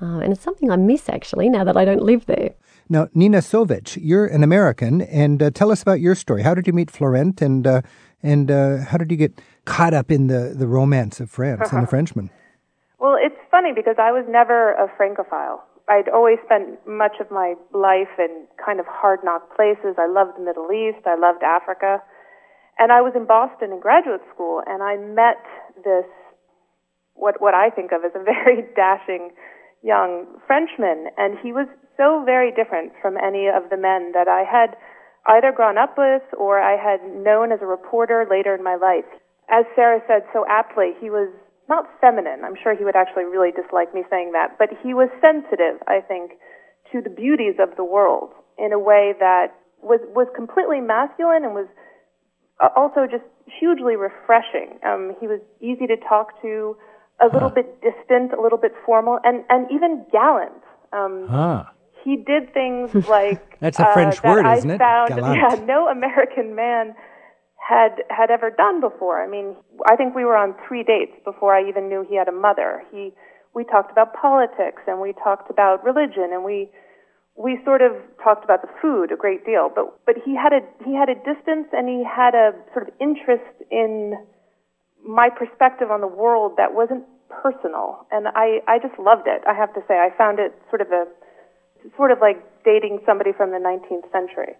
Uh, 0.00 0.20
and 0.20 0.32
it's 0.32 0.42
something 0.42 0.70
I 0.70 0.76
miss 0.76 1.08
actually 1.08 1.48
now 1.48 1.64
that 1.64 1.76
I 1.76 1.84
don't 1.84 2.04
live 2.04 2.26
there. 2.26 2.50
Now, 2.88 3.08
Nina 3.12 3.38
Sovich, 3.38 3.98
you're 4.00 4.26
an 4.26 4.44
American, 4.44 5.00
and 5.02 5.42
uh, 5.42 5.50
tell 5.50 5.72
us 5.72 5.82
about 5.82 6.00
your 6.00 6.14
story. 6.14 6.42
How 6.42 6.54
did 6.54 6.68
you 6.68 6.72
meet 6.72 6.92
Florent, 6.92 7.42
and 7.42 7.66
uh, 7.66 7.82
and 8.22 8.52
uh, 8.52 8.84
how 8.88 8.98
did 8.98 9.10
you 9.10 9.16
get 9.16 9.40
caught 9.64 9.94
up 9.94 10.12
in 10.12 10.28
the, 10.28 10.54
the 10.56 10.68
romance 10.68 11.18
of 11.18 11.28
France 11.28 11.72
and 11.72 11.82
the 11.82 11.86
Frenchman? 11.94 12.30
Well, 13.00 13.16
it's 13.18 13.38
funny 13.50 13.72
because 13.74 13.96
I 13.98 14.12
was 14.12 14.24
never 14.28 14.74
a 14.74 14.86
Francophile. 14.96 15.64
I'd 15.88 16.08
always 16.08 16.38
spent 16.44 16.78
much 16.86 17.18
of 17.20 17.30
my 17.30 17.54
life 17.74 18.12
in 18.18 18.46
kind 18.64 18.78
of 18.78 18.86
hard 18.86 19.20
knock 19.24 19.54
places. 19.56 19.98
I 19.98 20.06
loved 20.06 20.38
the 20.38 20.44
Middle 20.44 20.70
East. 20.70 21.06
I 21.06 21.16
loved 21.16 21.42
Africa. 21.42 22.02
And 22.78 22.92
I 22.92 23.00
was 23.00 23.12
in 23.14 23.26
Boston 23.26 23.72
in 23.72 23.80
graduate 23.80 24.22
school 24.34 24.62
and 24.66 24.82
I 24.82 24.96
met 24.96 25.42
this, 25.84 26.06
what, 27.14 27.40
what 27.40 27.54
I 27.54 27.70
think 27.70 27.92
of 27.92 28.04
as 28.04 28.12
a 28.14 28.22
very 28.22 28.64
dashing 28.76 29.30
young 29.82 30.26
Frenchman. 30.46 31.08
And 31.18 31.36
he 31.42 31.52
was 31.52 31.66
so 31.96 32.22
very 32.24 32.50
different 32.52 32.92
from 33.02 33.16
any 33.16 33.48
of 33.48 33.68
the 33.70 33.76
men 33.76 34.12
that 34.14 34.28
I 34.28 34.44
had 34.46 34.76
either 35.26 35.52
grown 35.52 35.78
up 35.78 35.98
with 35.98 36.22
or 36.38 36.58
I 36.58 36.78
had 36.78 37.02
known 37.14 37.52
as 37.52 37.60
a 37.60 37.66
reporter 37.66 38.26
later 38.30 38.54
in 38.54 38.62
my 38.62 38.76
life. 38.76 39.06
As 39.50 39.64
Sarah 39.76 40.00
said 40.06 40.22
so 40.32 40.44
aptly, 40.48 40.94
he 41.00 41.10
was 41.10 41.28
not 41.68 41.86
feminine. 42.00 42.44
I'm 42.44 42.56
sure 42.60 42.76
he 42.76 42.84
would 42.84 42.96
actually 42.96 43.24
really 43.24 43.50
dislike 43.50 43.94
me 43.94 44.02
saying 44.10 44.32
that, 44.32 44.58
but 44.58 44.68
he 44.82 44.94
was 44.94 45.08
sensitive, 45.20 45.80
I 45.86 46.00
think, 46.00 46.32
to 46.92 47.00
the 47.00 47.10
beauties 47.10 47.54
of 47.58 47.76
the 47.76 47.84
world 47.84 48.30
in 48.58 48.72
a 48.72 48.78
way 48.78 49.14
that 49.18 49.54
was 49.80 50.00
was 50.14 50.28
completely 50.34 50.80
masculine 50.80 51.44
and 51.44 51.54
was 51.54 51.66
uh, 52.60 52.68
also 52.76 53.06
just 53.10 53.24
hugely 53.46 53.96
refreshing. 53.96 54.78
Um, 54.86 55.16
he 55.20 55.26
was 55.26 55.40
easy 55.60 55.86
to 55.86 55.96
talk 55.96 56.40
to, 56.42 56.76
a 57.20 57.26
little 57.26 57.48
huh. 57.48 57.54
bit 57.56 57.80
distant, 57.82 58.32
a 58.32 58.40
little 58.40 58.58
bit 58.58 58.72
formal, 58.84 59.18
and 59.24 59.44
and 59.48 59.66
even 59.70 60.04
gallant. 60.12 60.62
Um, 60.92 61.26
huh. 61.28 61.64
He 62.04 62.16
did 62.16 62.52
things 62.52 62.94
like 63.08 63.58
that's 63.60 63.78
a 63.78 63.92
French 63.92 64.18
uh, 64.24 64.28
word, 64.28 64.46
I 64.46 64.56
isn't 64.56 64.70
it? 64.70 64.78
Found, 64.78 65.08
gallant. 65.08 65.36
yeah, 65.36 65.64
no 65.64 65.88
American 65.88 66.54
man 66.54 66.94
had 67.72 68.04
had 68.10 68.30
ever 68.30 68.50
done 68.50 68.80
before. 68.80 69.24
I 69.24 69.28
mean, 69.28 69.56
I 69.88 69.96
think 69.96 70.14
we 70.14 70.24
were 70.24 70.36
on 70.36 70.54
three 70.68 70.84
dates 70.84 71.16
before 71.24 71.54
I 71.54 71.66
even 71.68 71.88
knew 71.88 72.04
he 72.08 72.16
had 72.16 72.28
a 72.28 72.32
mother. 72.32 72.84
He 72.92 73.12
we 73.54 73.64
talked 73.64 73.90
about 73.90 74.12
politics 74.14 74.82
and 74.86 75.00
we 75.00 75.12
talked 75.24 75.50
about 75.50 75.82
religion 75.84 76.30
and 76.32 76.44
we 76.44 76.68
we 77.34 77.58
sort 77.64 77.80
of 77.80 77.92
talked 78.22 78.44
about 78.44 78.60
the 78.60 78.68
food 78.80 79.10
a 79.10 79.16
great 79.16 79.44
deal, 79.46 79.70
but 79.74 79.88
but 80.04 80.16
he 80.24 80.36
had 80.36 80.52
a 80.52 80.60
he 80.84 80.94
had 80.94 81.08
a 81.08 81.16
distance 81.16 81.68
and 81.72 81.88
he 81.88 82.04
had 82.04 82.34
a 82.34 82.52
sort 82.74 82.88
of 82.88 82.94
interest 83.00 83.48
in 83.70 84.14
my 85.04 85.28
perspective 85.30 85.90
on 85.90 86.00
the 86.00 86.12
world 86.12 86.52
that 86.58 86.74
wasn't 86.74 87.04
personal, 87.32 88.06
and 88.12 88.28
I 88.28 88.60
I 88.68 88.78
just 88.78 88.98
loved 89.00 89.26
it. 89.26 89.42
I 89.48 89.54
have 89.54 89.72
to 89.74 89.80
say, 89.88 89.96
I 89.96 90.10
found 90.16 90.38
it 90.38 90.52
sort 90.68 90.82
of 90.82 90.92
a 90.92 91.08
sort 91.96 92.12
of 92.12 92.20
like 92.20 92.38
dating 92.64 93.00
somebody 93.06 93.32
from 93.32 93.50
the 93.50 93.58
19th 93.58 94.12
century. 94.12 94.54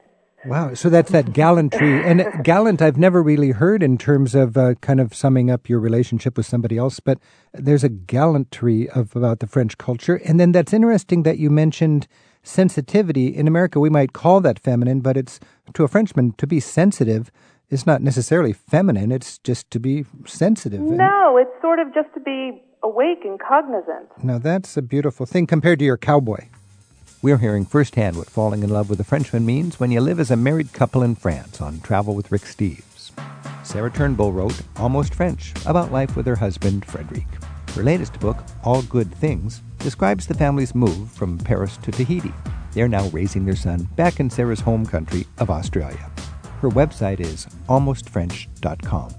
Wow. 0.44 0.74
So 0.74 0.90
that's 0.90 1.10
that 1.12 1.32
gallantry. 1.32 2.04
and 2.04 2.44
gallant, 2.44 2.82
I've 2.82 2.98
never 2.98 3.22
really 3.22 3.50
heard 3.50 3.82
in 3.82 3.98
terms 3.98 4.34
of 4.34 4.56
uh, 4.56 4.74
kind 4.76 5.00
of 5.00 5.14
summing 5.14 5.50
up 5.50 5.68
your 5.68 5.78
relationship 5.78 6.36
with 6.36 6.46
somebody 6.46 6.76
else, 6.76 7.00
but 7.00 7.18
there's 7.52 7.84
a 7.84 7.88
gallantry 7.88 8.88
of 8.90 9.14
about 9.14 9.40
the 9.40 9.46
French 9.46 9.78
culture. 9.78 10.16
And 10.24 10.40
then 10.40 10.52
that's 10.52 10.72
interesting 10.72 11.22
that 11.22 11.38
you 11.38 11.50
mentioned 11.50 12.08
sensitivity. 12.42 13.28
In 13.28 13.46
America, 13.46 13.78
we 13.78 13.90
might 13.90 14.12
call 14.12 14.40
that 14.40 14.58
feminine, 14.58 15.00
but 15.00 15.16
it's 15.16 15.38
to 15.74 15.84
a 15.84 15.88
Frenchman 15.88 16.32
to 16.38 16.46
be 16.46 16.60
sensitive 16.60 17.30
is 17.70 17.86
not 17.86 18.02
necessarily 18.02 18.52
feminine. 18.52 19.10
It's 19.10 19.38
just 19.38 19.70
to 19.70 19.80
be 19.80 20.04
sensitive. 20.26 20.80
No, 20.80 21.38
it's 21.38 21.50
sort 21.62 21.78
of 21.78 21.94
just 21.94 22.12
to 22.14 22.20
be 22.20 22.62
awake 22.82 23.24
and 23.24 23.40
cognizant. 23.40 24.08
Now, 24.22 24.38
that's 24.38 24.76
a 24.76 24.82
beautiful 24.82 25.24
thing 25.24 25.46
compared 25.46 25.78
to 25.78 25.84
your 25.84 25.96
cowboy. 25.96 26.48
We're 27.22 27.38
hearing 27.38 27.66
firsthand 27.66 28.16
what 28.16 28.28
falling 28.28 28.64
in 28.64 28.70
love 28.70 28.90
with 28.90 28.98
a 28.98 29.04
Frenchman 29.04 29.46
means 29.46 29.78
when 29.78 29.92
you 29.92 30.00
live 30.00 30.18
as 30.18 30.32
a 30.32 30.36
married 30.36 30.72
couple 30.72 31.04
in 31.04 31.14
France 31.14 31.60
on 31.60 31.78
Travel 31.78 32.16
with 32.16 32.32
Rick 32.32 32.42
Steves. 32.42 33.12
Sarah 33.64 33.92
Turnbull 33.92 34.32
wrote 34.32 34.60
Almost 34.74 35.14
French 35.14 35.52
about 35.64 35.92
life 35.92 36.16
with 36.16 36.26
her 36.26 36.34
husband, 36.34 36.84
Frederic. 36.84 37.28
Her 37.76 37.84
latest 37.84 38.18
book, 38.18 38.38
All 38.64 38.82
Good 38.82 39.14
Things, 39.14 39.62
describes 39.78 40.26
the 40.26 40.34
family's 40.34 40.74
move 40.74 41.12
from 41.12 41.38
Paris 41.38 41.76
to 41.84 41.92
Tahiti. 41.92 42.34
They're 42.72 42.88
now 42.88 43.06
raising 43.10 43.44
their 43.44 43.54
son 43.54 43.84
back 43.94 44.18
in 44.18 44.28
Sarah's 44.28 44.58
home 44.58 44.84
country 44.84 45.24
of 45.38 45.48
Australia. 45.48 46.10
Her 46.60 46.70
website 46.70 47.20
is 47.20 47.46
almostfrench.com. 47.68 49.14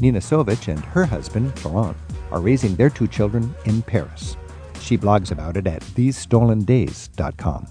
Nina 0.00 0.18
Sovich 0.18 0.66
and 0.66 0.84
her 0.86 1.04
husband, 1.04 1.56
Florent, 1.60 1.96
are 2.32 2.40
raising 2.40 2.74
their 2.74 2.90
two 2.90 3.06
children 3.06 3.54
in 3.66 3.82
Paris. 3.82 4.36
She 4.90 4.98
blogs 4.98 5.30
about 5.30 5.56
it 5.56 5.68
at 5.68 5.82
thesestolendays.com. 5.82 7.68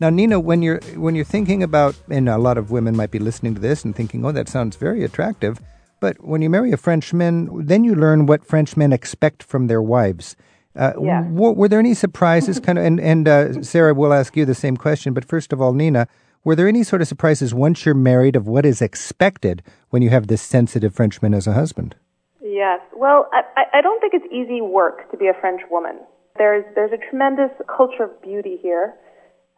Now, 0.00 0.08
Nina, 0.08 0.40
when 0.40 0.62
you're 0.62 0.80
when 0.96 1.14
you're 1.14 1.22
thinking 1.22 1.62
about, 1.62 1.94
and 2.08 2.30
a 2.30 2.38
lot 2.38 2.56
of 2.56 2.70
women 2.70 2.96
might 2.96 3.10
be 3.10 3.18
listening 3.18 3.54
to 3.56 3.60
this 3.60 3.84
and 3.84 3.94
thinking, 3.94 4.24
"Oh, 4.24 4.32
that 4.32 4.48
sounds 4.48 4.76
very 4.76 5.04
attractive," 5.04 5.60
but 6.00 6.24
when 6.24 6.40
you 6.40 6.48
marry 6.48 6.72
a 6.72 6.78
Frenchman, 6.78 7.66
then 7.66 7.84
you 7.84 7.94
learn 7.94 8.24
what 8.24 8.46
Frenchmen 8.46 8.90
expect 8.90 9.42
from 9.42 9.66
their 9.66 9.82
wives. 9.82 10.34
Uh, 10.74 10.94
yeah. 10.98 11.20
w- 11.24 11.52
were 11.52 11.68
there 11.68 11.78
any 11.78 11.92
surprises? 11.92 12.58
kind 12.58 12.78
of, 12.78 12.86
and, 12.86 12.98
and 12.98 13.28
uh, 13.28 13.62
Sarah, 13.62 13.92
will 13.92 14.14
ask 14.14 14.34
you 14.34 14.46
the 14.46 14.54
same 14.54 14.78
question. 14.78 15.12
But 15.12 15.26
first 15.26 15.52
of 15.52 15.60
all, 15.60 15.74
Nina, 15.74 16.08
were 16.42 16.56
there 16.56 16.68
any 16.68 16.84
sort 16.84 17.02
of 17.02 17.08
surprises 17.08 17.52
once 17.52 17.84
you're 17.84 17.94
married 17.94 18.34
of 18.34 18.48
what 18.48 18.64
is 18.64 18.80
expected 18.80 19.62
when 19.90 20.00
you 20.00 20.08
have 20.08 20.28
this 20.28 20.40
sensitive 20.40 20.94
Frenchman 20.94 21.34
as 21.34 21.46
a 21.46 21.52
husband? 21.52 21.96
Yes. 22.40 22.80
Well, 22.96 23.28
I, 23.34 23.64
I 23.74 23.82
don't 23.82 24.00
think 24.00 24.14
it's 24.14 24.32
easy 24.32 24.62
work 24.62 25.10
to 25.10 25.18
be 25.18 25.26
a 25.26 25.34
French 25.38 25.60
woman. 25.70 25.98
There's, 26.36 26.64
there's 26.74 26.92
a 26.92 27.10
tremendous 27.10 27.50
culture 27.68 28.04
of 28.04 28.22
beauty 28.22 28.58
here 28.60 28.94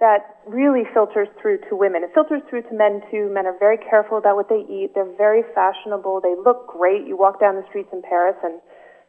that 0.01 0.43
really 0.47 0.83
filters 0.93 1.29
through 1.41 1.59
to 1.71 1.77
women. 1.77 2.03
It 2.03 2.11
filters 2.13 2.43
through 2.51 2.63
to 2.63 2.75
men 2.75 3.01
too. 3.11 3.31
Men 3.33 3.47
are 3.47 3.57
very 3.59 3.79
careful 3.79 4.19
about 4.19 4.37
what 4.37 4.49
they 4.49 4.67
eat. 4.69 4.91
They're 4.95 5.17
very 5.17 5.43
fashionable. 5.55 6.21
They 6.21 6.35
look 6.35 6.67
great. 6.67 7.07
You 7.07 7.17
walk 7.17 7.41
down 7.41 7.55
the 7.55 7.65
streets 7.69 7.91
in 7.93 8.03
Paris 8.03 8.37
and 8.43 8.61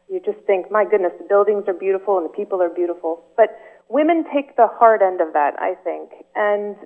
you 0.08 0.20
just 0.24 0.38
think, 0.46 0.70
my 0.70 0.84
goodness, 0.84 1.12
the 1.18 1.26
buildings 1.28 1.64
are 1.66 1.74
beautiful 1.74 2.16
and 2.16 2.24
the 2.24 2.32
people 2.32 2.62
are 2.62 2.70
beautiful. 2.70 3.24
But 3.36 3.58
women 3.88 4.24
take 4.32 4.56
the 4.56 4.68
hard 4.70 5.02
end 5.02 5.20
of 5.20 5.32
that, 5.32 5.58
I 5.58 5.74
think. 5.82 6.10
And 6.34 6.76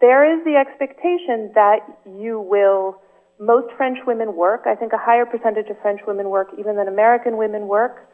there 0.00 0.22
is 0.28 0.44
the 0.44 0.56
expectation 0.56 1.50
that 1.54 1.80
you 2.04 2.40
will, 2.40 3.00
most 3.40 3.72
French 3.76 3.98
women 4.06 4.36
work. 4.36 4.64
I 4.66 4.74
think 4.74 4.92
a 4.92 4.98
higher 4.98 5.24
percentage 5.24 5.70
of 5.70 5.80
French 5.80 6.00
women 6.06 6.28
work 6.28 6.48
even 6.58 6.76
than 6.76 6.86
American 6.86 7.36
women 7.36 7.66
work. 7.66 8.07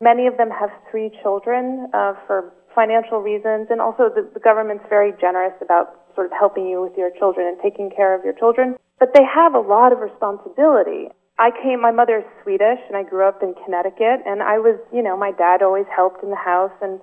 Many 0.00 0.26
of 0.26 0.36
them 0.36 0.50
have 0.50 0.70
three 0.90 1.10
children 1.22 1.90
uh, 1.92 2.14
for 2.26 2.52
financial 2.74 3.18
reasons, 3.18 3.66
and 3.70 3.80
also 3.80 4.08
the, 4.08 4.28
the 4.34 4.40
government's 4.40 4.84
very 4.88 5.12
generous 5.20 5.54
about 5.60 6.06
sort 6.14 6.26
of 6.26 6.32
helping 6.38 6.66
you 6.66 6.82
with 6.82 6.96
your 6.96 7.10
children 7.18 7.46
and 7.46 7.58
taking 7.62 7.90
care 7.90 8.14
of 8.14 8.24
your 8.24 8.34
children. 8.34 8.76
But 8.98 9.14
they 9.14 9.24
have 9.26 9.54
a 9.54 9.60
lot 9.60 9.92
of 9.92 9.98
responsibility. 9.98 11.10
I 11.38 11.50
came, 11.50 11.80
my 11.80 11.90
mother 11.90 12.18
is 12.18 12.26
Swedish, 12.42 12.78
and 12.86 12.96
I 12.96 13.02
grew 13.02 13.26
up 13.26 13.42
in 13.42 13.54
Connecticut, 13.64 14.22
and 14.26 14.42
I 14.42 14.58
was, 14.58 14.78
you 14.92 15.02
know, 15.02 15.16
my 15.16 15.30
dad 15.30 15.62
always 15.62 15.86
helped 15.94 16.22
in 16.22 16.30
the 16.30 16.38
house, 16.38 16.74
and 16.82 17.00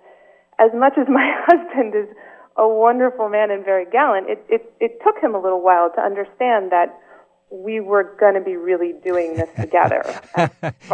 as 0.60 0.72
much 0.76 0.96
as 1.00 1.08
my 1.08 1.24
husband 1.48 1.96
is 1.96 2.08
a 2.56 2.68
wonderful 2.68 3.28
man 3.28 3.52
and 3.52 3.64
very 3.64 3.86
gallant, 3.86 4.30
it, 4.30 4.40
it, 4.48 4.72
it 4.80 5.00
took 5.04 5.20
him 5.20 5.36
a 5.36 5.42
little 5.42 5.62
while 5.62 5.92
to 5.92 6.00
understand 6.00 6.72
that 6.72 6.96
we 7.50 7.80
were 7.80 8.16
going 8.20 8.34
to 8.34 8.42
be 8.42 8.56
really 8.56 8.94
doing 9.04 9.36
this 9.36 9.50
together. 9.60 10.04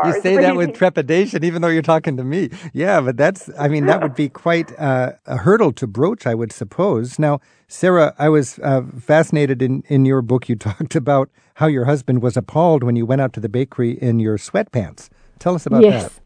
you 0.05 0.21
say 0.21 0.37
that 0.37 0.55
with 0.55 0.73
trepidation, 0.75 1.43
even 1.43 1.61
though 1.61 1.69
you're 1.69 1.81
talking 1.81 2.17
to 2.17 2.23
me. 2.23 2.49
Yeah, 2.73 3.01
but 3.01 3.17
that's, 3.17 3.49
I 3.57 3.67
mean, 3.67 3.85
that 3.85 4.01
would 4.01 4.15
be 4.15 4.29
quite 4.29 4.77
uh, 4.77 5.13
a 5.25 5.37
hurdle 5.37 5.71
to 5.73 5.87
broach, 5.87 6.27
I 6.27 6.35
would 6.35 6.51
suppose. 6.51 7.17
Now, 7.17 7.39
Sarah, 7.67 8.13
I 8.19 8.29
was 8.29 8.59
uh, 8.59 8.83
fascinated 8.99 9.61
in, 9.61 9.83
in 9.87 10.05
your 10.05 10.21
book. 10.21 10.49
You 10.49 10.55
talked 10.57 10.95
about 10.95 11.29
how 11.55 11.67
your 11.67 11.85
husband 11.85 12.21
was 12.21 12.37
appalled 12.37 12.83
when 12.83 12.95
you 12.95 13.05
went 13.05 13.21
out 13.21 13.33
to 13.33 13.39
the 13.39 13.49
bakery 13.49 13.91
in 13.91 14.19
your 14.19 14.37
sweatpants. 14.37 15.09
Tell 15.39 15.55
us 15.55 15.65
about 15.65 15.81
yes. 15.81 16.03
that 16.03 16.21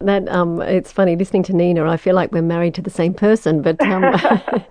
that 0.00 0.28
um, 0.28 0.60
it's 0.60 0.90
funny 0.90 1.16
listening 1.16 1.42
to 1.44 1.52
Nina. 1.52 1.88
I 1.88 1.96
feel 1.96 2.14
like 2.14 2.32
we're 2.32 2.42
married 2.42 2.74
to 2.74 2.82
the 2.82 2.90
same 2.90 3.14
person, 3.14 3.62
but 3.62 3.80
um, 3.82 4.02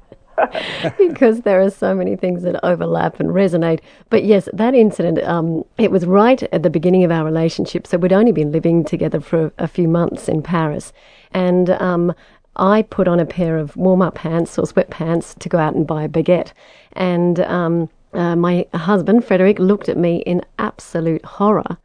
because 0.98 1.42
there 1.42 1.62
are 1.62 1.70
so 1.70 1.94
many 1.94 2.16
things 2.16 2.44
that 2.44 2.64
overlap 2.64 3.20
and 3.20 3.30
resonate. 3.30 3.80
But 4.10 4.24
yes, 4.24 4.48
that 4.54 4.74
incident, 4.74 5.22
um, 5.24 5.64
it 5.78 5.92
was 5.92 6.06
right 6.06 6.42
at 6.44 6.64
the 6.64 6.70
beginning 6.70 7.04
of 7.04 7.12
our 7.12 7.26
relationship. 7.26 7.88
So 7.88 7.98
we'd 7.98 8.14
only 8.14 8.32
been 8.32 8.52
living 8.52 8.84
together 8.84 9.20
for 9.20 9.52
a 9.58 9.68
few 9.68 9.88
months 9.88 10.28
in 10.28 10.42
Paris. 10.42 10.94
And 11.34 11.70
um, 11.70 12.14
I 12.56 12.82
put 12.84 13.08
on 13.08 13.20
a 13.20 13.26
pair 13.26 13.58
of 13.58 13.76
warm 13.78 14.02
up 14.02 14.16
pants 14.16 14.58
or 14.58 14.64
sweatpants 14.64 15.38
to 15.40 15.50
go 15.50 15.58
out 15.58 15.76
and 15.76 15.88
buy 15.88 16.04
a 16.04 16.10
baguette. 16.10 16.52
And 16.94 17.40
um, 17.42 17.90
uh, 18.14 18.36
my 18.36 18.66
husband, 18.74 19.26
Frederic, 19.26 19.60
looked 19.60 19.90
at 19.90 19.98
me 19.98 20.18
in 20.26 20.44
absolute 20.60 21.24
horror 21.24 21.78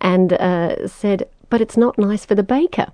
and 0.00 0.32
uh, 0.34 0.86
said, 0.86 1.28
But 1.48 1.60
it's 1.60 1.76
not 1.76 1.98
nice 1.98 2.24
for 2.24 2.34
the 2.34 2.42
baker. 2.42 2.92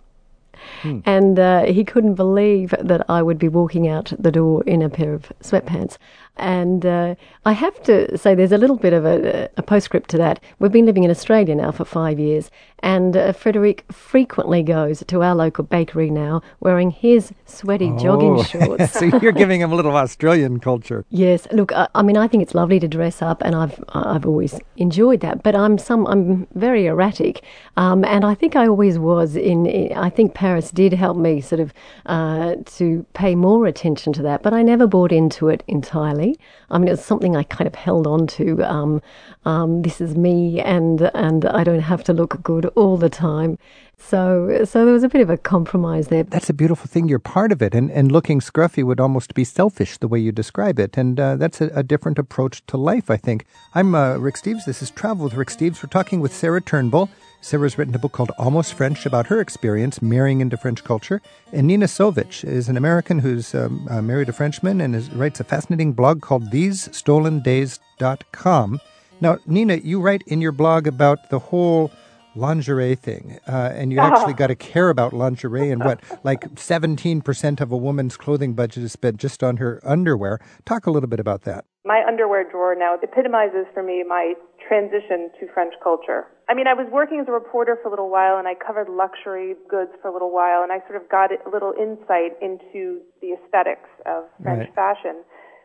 Hmm. 0.83 1.01
And 1.05 1.38
uh, 1.38 1.64
he 1.64 1.85
couldn't 1.85 2.14
believe 2.14 2.75
that 2.81 3.09
I 3.09 3.23
would 3.23 3.38
be 3.38 3.49
walking 3.49 3.88
out 3.88 4.12
the 4.18 4.33
door 4.33 4.62
in 4.64 4.83
a 4.83 4.88
pair 4.88 5.14
of 5.14 5.33
sweatpants. 5.42 5.99
And 6.38 6.87
uh, 6.87 7.16
I 7.44 7.53
have 7.53 7.83
to 7.85 8.16
say, 8.16 8.35
there's 8.35 8.53
a 8.53 8.59
little 8.59 8.77
bit 8.77 8.92
of 8.92 9.05
a, 9.05 9.48
a, 9.57 9.62
postscript 9.62 10.09
to 10.11 10.18
that. 10.18 10.40
We've 10.59 10.70
been 10.70 10.87
living 10.87 11.03
in 11.03 11.11
Australia 11.11 11.55
now 11.55 11.72
for 11.72 11.85
five 11.85 12.18
years, 12.20 12.51
and 12.81 13.16
uh, 13.16 13.33
Frederic 13.33 13.85
frequently 13.90 14.62
goes 14.62 15.03
to 15.09 15.22
our 15.22 15.35
local 15.35 15.64
bakery 15.64 16.11
now 16.11 16.42
wearing 16.61 16.90
his 16.90 17.33
sweaty 17.44 17.90
oh. 17.92 17.98
jogging 17.98 18.44
shorts. 18.44 18.92
so 18.92 19.07
you're 19.20 19.33
giving 19.33 19.61
him 19.61 19.72
a 19.72 19.74
little 19.74 19.96
Australian 19.96 20.61
culture. 20.61 21.05
Yes. 21.18 21.48
Look, 21.51 21.72
I, 21.72 21.88
I, 21.96 22.03
mean, 22.03 22.16
I 22.16 22.29
think 22.29 22.44
it's 22.44 22.55
lovely 22.55 22.79
to 22.79 22.87
dress 22.87 23.22
up, 23.22 23.42
and 23.42 23.57
I've 23.57 23.83
I've 23.88 24.24
always 24.24 24.61
enjoyed 24.77 25.20
that. 25.20 25.42
But 25.42 25.57
I'm 25.57 25.77
some 25.77 26.07
I'm 26.07 26.46
very 26.55 26.87
erratic, 26.87 27.42
um, 27.77 28.05
and 28.05 28.24
I 28.24 28.35
think 28.35 28.55
I 28.55 28.68
always 28.68 28.98
was. 28.98 29.35
In, 29.35 29.66
in, 29.66 29.96
I 29.96 30.11
think 30.11 30.35
Paris 30.35 30.70
did 30.70 30.92
help 30.92 31.16
me 31.16 31.40
sort 31.40 31.61
of 31.61 31.72
uh, 32.07 32.57
to 32.77 33.05
pay 33.14 33.35
more 33.35 33.66
attention 33.66 34.12
to 34.12 34.22
that, 34.22 34.42
but 34.42 34.53
I 34.53 34.62
never 34.62 34.87
bought 34.87 35.11
into 35.11 35.48
it 35.48 35.64
entirely. 35.66 36.27
I 36.70 36.78
mean, 36.78 36.88
it 36.88 36.92
was 36.92 37.04
something 37.04 37.36
I 37.36 37.42
kind 37.44 37.66
of 37.66 37.74
held 37.74 38.06
on 38.06 38.26
to. 38.38 38.62
Um, 38.64 39.02
um, 39.44 39.82
this 39.82 40.00
is 40.00 40.16
me, 40.16 40.60
and 40.60 41.10
and 41.14 41.44
I 41.44 41.64
don't 41.64 41.80
have 41.80 42.04
to 42.04 42.12
look 42.12 42.42
good 42.42 42.66
all 42.76 42.96
the 42.96 43.08
time. 43.08 43.58
So, 44.00 44.64
so 44.64 44.84
there 44.84 44.94
was 44.94 45.02
a 45.02 45.08
bit 45.08 45.20
of 45.20 45.28
a 45.28 45.36
compromise 45.36 46.08
there. 46.08 46.22
That's 46.22 46.48
a 46.48 46.54
beautiful 46.54 46.86
thing. 46.86 47.08
You're 47.08 47.18
part 47.18 47.52
of 47.52 47.60
it, 47.62 47.74
and 47.74 47.90
and 47.90 48.12
looking 48.12 48.40
scruffy 48.40 48.84
would 48.84 49.00
almost 49.00 49.34
be 49.34 49.44
selfish 49.44 49.98
the 49.98 50.08
way 50.08 50.18
you 50.18 50.32
describe 50.32 50.78
it, 50.78 50.96
and 50.96 51.18
uh, 51.18 51.36
that's 51.36 51.60
a, 51.60 51.66
a, 51.74 51.82
different 51.82 52.18
approach 52.18 52.64
to 52.66 52.76
life. 52.76 53.10
I 53.10 53.16
think. 53.16 53.44
I'm 53.74 53.94
uh, 53.94 54.16
Rick 54.16 54.36
Steves. 54.36 54.64
This 54.64 54.82
is 54.82 54.90
Travel 54.90 55.24
with 55.24 55.34
Rick 55.34 55.48
Steves. 55.48 55.82
We're 55.82 55.90
talking 55.90 56.20
with 56.20 56.32
Sarah 56.32 56.60
Turnbull. 56.60 57.10
Sarah's 57.40 57.79
written 57.79 57.94
a 57.94 57.98
book 57.98 58.12
called 58.12 58.31
Almost 58.38 58.74
French 58.74 59.07
about 59.07 59.29
her 59.29 59.40
experience 59.40 60.03
marrying 60.03 60.40
into 60.40 60.57
French 60.57 60.83
culture. 60.83 61.22
And 61.53 61.68
Nina 61.68 61.87
Sovich 61.87 62.44
is 62.44 62.68
an 62.68 62.77
American 62.77 63.20
who's 63.20 63.55
um, 63.55 63.87
uh, 63.90 64.03
married 64.03 64.29
a 64.29 64.33
Frenchman 64.33 64.81
and 64.81 64.94
is, 64.94 65.11
writes 65.12 65.40
a 65.40 65.44
fascinating 65.44 65.92
blog 65.92 66.20
called 66.20 66.51
TheseStolenDays.com. 66.51 68.81
Now, 69.20 69.38
Nina, 69.46 69.77
you 69.77 70.01
write 70.01 70.22
in 70.27 70.40
your 70.40 70.53
blog 70.53 70.87
about 70.87 71.31
the 71.31 71.38
whole 71.38 71.90
lingerie 72.35 72.94
thing, 72.94 73.38
uh, 73.48 73.72
and 73.74 73.92
you 73.92 73.98
actually 74.01 74.35
got 74.35 74.48
to 74.48 74.55
care 74.55 74.90
about 74.90 75.12
lingerie 75.12 75.70
and 75.70 75.85
what, 75.85 76.01
like 76.24 76.40
17% 76.55 77.61
of 77.61 77.72
a 77.72 77.77
woman's 77.77 78.16
clothing 78.16 78.55
budget 78.55 78.85
is 78.85 78.92
spent 78.92 79.16
just 79.16 79.42
on 79.42 79.59
her 79.59 79.81
underwear. 79.85 80.40
Talk 80.64 80.87
a 80.87 80.90
little 80.90 81.09
bit 81.09 81.20
about 81.20 81.42
that. 81.42 81.64
My 81.85 82.05
underwear 82.07 82.48
drawer 82.48 82.74
now 82.74 82.96
epitomizes 83.03 83.66
for 83.72 83.83
me 83.83 84.05
my 84.07 84.35
transition 84.68 85.33
to 85.40 85.48
French 85.52 85.72
culture. 85.83 86.28
I 86.48 86.54
mean, 86.54 86.68
I 86.68 86.74
was 86.74 86.87
working 86.92 87.18
as 87.18 87.26
a 87.26 87.33
reporter 87.33 87.76
for 87.81 87.88
a 87.88 87.90
little 87.90 88.11
while 88.11 88.38
and 88.38 88.46
I 88.46 88.54
covered 88.54 88.88
luxury 88.88 89.57
goods 89.68 89.90
for 90.00 90.09
a 90.09 90.12
little 90.12 90.31
while 90.31 90.62
and 90.62 90.70
I 90.70 90.85
sort 90.87 91.00
of 91.00 91.09
got 91.09 91.33
a 91.33 91.48
little 91.48 91.72
insight 91.72 92.37
into 92.44 93.00
the 93.24 93.33
aesthetics 93.33 93.88
of 94.04 94.28
French 94.42 94.68
right. 94.68 94.74
fashion, 94.76 95.24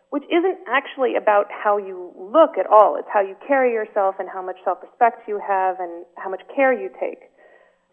which 0.10 0.24
isn't 0.32 0.58
actually 0.68 1.16
about 1.20 1.52
how 1.52 1.78
you 1.78 2.16
look 2.16 2.58
at 2.58 2.66
all. 2.66 2.96
It's 2.96 3.12
how 3.12 3.22
you 3.22 3.36
carry 3.46 3.72
yourself 3.76 4.16
and 4.20 4.28
how 4.32 4.42
much 4.42 4.58
self-respect 4.64 5.28
you 5.28 5.40
have 5.46 5.80
and 5.80 6.08
how 6.16 6.32
much 6.32 6.42
care 6.56 6.74
you 6.74 6.90
take. 7.00 7.28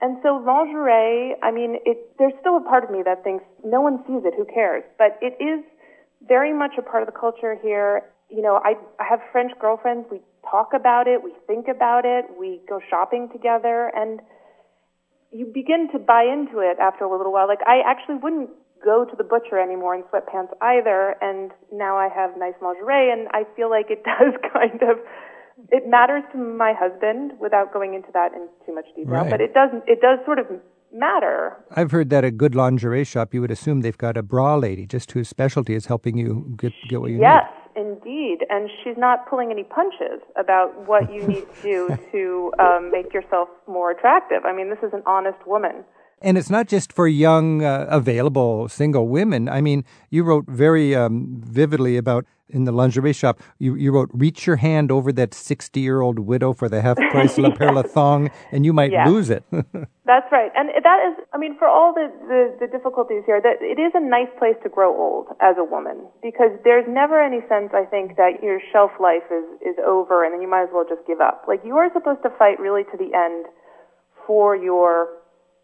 And 0.01 0.17
so 0.23 0.41
lingerie, 0.41 1.37
I 1.43 1.51
mean, 1.51 1.77
it, 1.85 2.17
there's 2.19 2.33
still 2.41 2.57
a 2.57 2.65
part 2.65 2.85
of 2.85 2.91
me 2.91 3.03
that 3.05 3.23
thinks 3.23 3.45
no 3.65 3.83
one 3.83 4.01
sees 4.07 4.25
it, 4.25 4.33
who 4.33 4.47
cares? 4.47 4.83
But 4.97 5.19
it 5.21 5.37
is 5.43 5.61
very 6.27 6.55
much 6.57 6.73
a 6.79 6.83
part 6.83 7.03
of 7.03 7.07
the 7.07 7.19
culture 7.19 7.59
here 7.61 8.05
you 8.31 8.43
know, 8.43 8.61
I, 8.63 8.75
I 8.99 9.05
have 9.09 9.21
French 9.33 9.53
girlfriends. 9.61 10.07
We 10.11 10.21
talk 10.51 10.71
about 10.75 11.07
it. 11.07 11.23
We 11.23 11.33
think 11.47 11.67
about 11.69 12.05
it. 12.05 12.25
We 12.39 12.61
go 12.69 12.81
shopping 12.91 13.29
together 13.33 13.91
and 13.95 14.21
you 15.33 15.47
begin 15.47 15.89
to 15.93 15.99
buy 15.99 16.25
into 16.25 16.59
it 16.61 16.79
after 16.81 17.05
a 17.05 17.11
little 17.17 17.33
while. 17.33 17.47
Like 17.49 17.61
I 17.67 17.81
actually 17.87 18.17
wouldn't 18.17 18.51
go 18.85 19.05
to 19.05 19.15
the 19.17 19.25
butcher 19.25 19.59
anymore 19.59 19.95
in 19.95 20.03
sweatpants 20.05 20.51
either. 20.61 21.15
And 21.21 21.53
now 21.73 21.97
I 21.97 22.09
have 22.09 22.31
nice 22.39 22.55
lingerie 22.63 23.11
and 23.13 23.29
I 23.33 23.45
feel 23.57 23.71
like 23.71 23.87
it 23.91 24.03
does 24.05 24.35
kind 24.53 24.81
of, 24.83 24.99
it 25.71 25.87
matters 25.87 26.25
to 26.33 26.39
my 26.39 26.73
husband 26.77 27.33
without 27.41 27.73
going 27.73 27.95
into 27.95 28.09
that 28.15 28.33
in 28.33 28.49
too 28.67 28.75
much 28.75 28.87
detail, 28.97 29.13
Right. 29.13 29.31
but 29.31 29.41
it 29.41 29.53
does, 29.55 29.71
it 29.87 30.01
does 30.01 30.19
sort 30.25 30.39
of 30.39 30.47
matter. 30.93 31.57
I've 31.77 31.91
heard 31.93 32.11
that 32.11 32.25
a 32.25 32.31
good 32.31 32.55
lingerie 32.55 33.05
shop, 33.05 33.33
you 33.35 33.41
would 33.43 33.51
assume 33.51 33.83
they've 33.83 33.97
got 33.97 34.17
a 34.17 34.23
bra 34.23 34.57
lady, 34.57 34.87
just 34.87 35.13
whose 35.13 35.29
specialty 35.29 35.75
is 35.75 35.87
helping 35.87 36.17
you 36.17 36.55
get, 36.57 36.73
get 36.89 37.01
what 37.01 37.11
you 37.11 37.21
Yes, 37.21 37.45
indeed. 37.77 38.39
And 38.49 38.71
she's 38.83 38.97
not 38.97 39.29
pulling 39.29 39.51
any 39.51 39.65
punches 39.65 40.21
about 40.37 40.87
what 40.87 41.13
you 41.13 41.27
need 41.27 41.47
to 41.63 41.63
do 41.63 41.99
to 42.13 42.53
um, 42.59 42.91
make 42.91 43.13
yourself 43.13 43.49
more 43.67 43.91
attractive. 43.91 44.45
I 44.45 44.53
mean, 44.53 44.71
this 44.71 44.79
is 44.83 44.93
an 44.93 45.03
honest 45.07 45.39
woman. 45.47 45.85
And 46.23 46.37
it's 46.37 46.51
not 46.51 46.69
just 46.69 46.93
for 46.93 47.09
young, 47.09 47.65
uh, 47.65 47.87
available 47.89 48.69
single 48.69 49.09
women. 49.09 49.49
I 49.49 49.63
mean, 49.63 49.85
you 50.11 50.23
wrote 50.23 50.45
very 50.47 50.95
um, 50.95 51.41
vividly 51.43 51.97
about 51.97 52.27
in 52.53 52.65
the 52.65 52.73
lingerie 52.73 53.13
shop. 53.13 53.41
You, 53.59 53.75
you 53.75 53.93
wrote, 53.93 54.11
"Reach 54.13 54.47
your 54.47 54.57
hand 54.57 54.91
over 54.91 55.13
that 55.13 55.35
sixty-year-old 55.35 56.19
widow 56.19 56.53
for 56.53 56.69
the 56.69 56.81
half-price 56.83 57.39
La 57.39 57.51
Perla 57.51 57.83
thong, 57.97 58.31
and 58.53 58.65
you 58.65 58.73
might 58.73 58.93
lose 59.07 59.31
it." 59.31 59.45
That's 60.11 60.27
right. 60.33 60.51
And 60.59 60.75
that 60.75 61.01
is, 61.07 61.15
I 61.33 61.39
mean, 61.39 61.55
for 61.57 61.71
all 61.71 61.95
the, 61.95 62.11
the, 62.27 62.67
the 62.67 62.67
difficulties 62.67 63.23
here, 63.31 63.39
that 63.39 63.63
it 63.63 63.79
is 63.79 63.95
a 63.95 64.03
nice 64.03 64.27
place 64.43 64.59
to 64.65 64.69
grow 64.69 64.91
old 64.91 65.31
as 65.39 65.55
a 65.55 65.63
woman 65.63 66.03
because 66.19 66.51
there's 66.67 66.83
never 66.91 67.23
any 67.23 67.47
sense, 67.47 67.71
I 67.71 67.87
think, 67.87 68.17
that 68.19 68.43
your 68.43 68.59
shelf 68.75 68.91
life 68.99 69.23
is, 69.31 69.47
is 69.63 69.79
over 69.87 70.27
and 70.27 70.35
then 70.35 70.43
you 70.43 70.51
might 70.51 70.67
as 70.67 70.75
well 70.75 70.83
just 70.83 71.07
give 71.07 71.23
up. 71.23 71.47
Like 71.47 71.63
you 71.63 71.79
are 71.79 71.87
supposed 71.95 72.27
to 72.27 72.31
fight 72.35 72.59
really 72.59 72.83
to 72.91 72.97
the 72.99 73.15
end 73.15 73.47
for 74.27 74.59
your, 74.59 75.15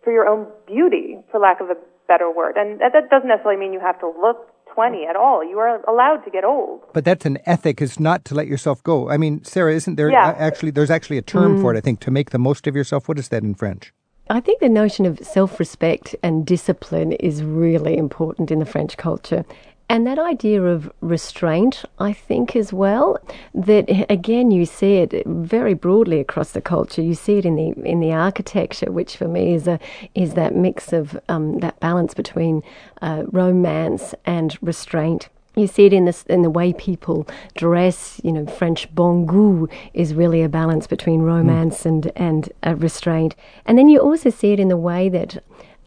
for 0.07 0.15
your 0.15 0.31
own 0.31 0.47
beauty, 0.63 1.19
for 1.35 1.41
lack 1.43 1.59
of 1.59 1.67
a 1.67 1.77
better 2.07 2.31
word. 2.31 2.55
And 2.55 2.79
that, 2.79 2.95
that 2.95 3.11
doesn't 3.11 3.27
necessarily 3.27 3.59
mean 3.59 3.73
you 3.75 3.83
have 3.83 3.99
to 3.99 4.07
look 4.07 4.47
20 4.77 5.07
at 5.07 5.17
all. 5.17 5.43
You 5.43 5.59
are 5.59 5.81
allowed 5.89 6.19
to 6.27 6.31
get 6.31 6.45
old. 6.45 6.83
but 6.93 7.03
that's 7.05 7.25
an 7.25 7.39
ethic, 7.47 7.81
is 7.81 7.99
not 7.99 8.25
to 8.27 8.35
let 8.35 8.47
yourself 8.47 8.83
go. 8.83 9.09
I 9.09 9.17
mean, 9.17 9.43
Sarah, 9.43 9.75
isn't 9.75 9.97
there 9.97 10.11
Yeah. 10.11 10.29
uh, 10.29 10.35
actually? 10.49 10.71
There's 10.71 10.91
actually 10.91 11.17
a 11.19 11.23
term 11.23 11.59
for 11.61 11.75
it. 11.75 11.79
I 11.79 11.81
think 11.81 11.99
to 12.01 12.11
make 12.11 12.29
the 12.31 12.39
most 12.39 12.67
of 12.67 12.77
yourself. 12.77 13.09
What 13.09 13.19
is 13.19 13.29
that 13.31 13.43
in 13.43 13.55
French? 13.55 13.93
I 14.29 14.41
think 14.41 14.61
the 14.61 14.69
notion 14.69 15.07
of 15.07 15.19
self 15.21 15.59
respect 15.59 16.15
and 16.23 16.45
discipline 16.45 17.13
is 17.13 17.43
really 17.43 17.97
important 17.97 18.51
in 18.51 18.59
the 18.59 18.67
French 18.67 18.97
culture. 18.99 19.45
And 19.89 20.05
that 20.07 20.19
idea 20.19 20.63
of 20.63 20.91
restraint, 21.01 21.85
I 21.99 22.13
think, 22.13 22.57
as 22.57 22.73
well, 22.73 23.21
that 23.55 23.85
again, 24.11 24.51
you 24.51 24.67
see 24.67 24.97
it 24.97 25.25
very 25.27 25.75
broadly 25.75 26.19
across 26.19 26.51
the 26.51 26.61
culture. 26.61 27.03
You 27.03 27.15
see 27.15 27.39
it 27.39 27.45
in 27.45 27.55
the 27.55 27.69
in 27.89 28.01
the 28.01 28.13
architecture, 28.13 28.91
which 28.91 29.17
for 29.17 29.29
me 29.29 29.55
is 29.55 29.69
a 29.69 29.79
is 30.15 30.35
that 30.35 30.57
mix 30.57 30.93
of 30.93 31.19
um, 31.29 31.61
that 31.61 31.79
balance 31.79 32.15
between 32.15 32.65
uh, 33.01 33.25
romance 33.31 34.13
and 34.25 34.59
restraint. 34.61 35.29
You 35.55 35.69
see 35.69 35.87
it 35.87 35.93
in 35.93 36.05
the 36.05 36.25
in 36.29 36.43
the 36.43 36.51
way 36.51 36.73
people 36.73 37.27
dress. 37.55 38.21
You 38.25 38.33
know, 38.33 38.45
French 38.45 38.93
bon 38.95 39.25
goût 39.25 39.73
is 39.95 40.15
really 40.15 40.43
a 40.43 40.49
balance 40.49 40.89
between 40.89 41.23
romance 41.23 41.87
and 41.87 42.11
and 42.17 42.53
uh, 42.67 42.75
restraint. 42.75 43.37
And 43.65 43.79
then 43.79 43.89
you 43.89 44.01
also 44.01 44.31
see 44.31 44.53
it 44.53 44.61
in 44.61 44.69
the 44.69 44.77
way 44.77 45.09
that 45.11 45.43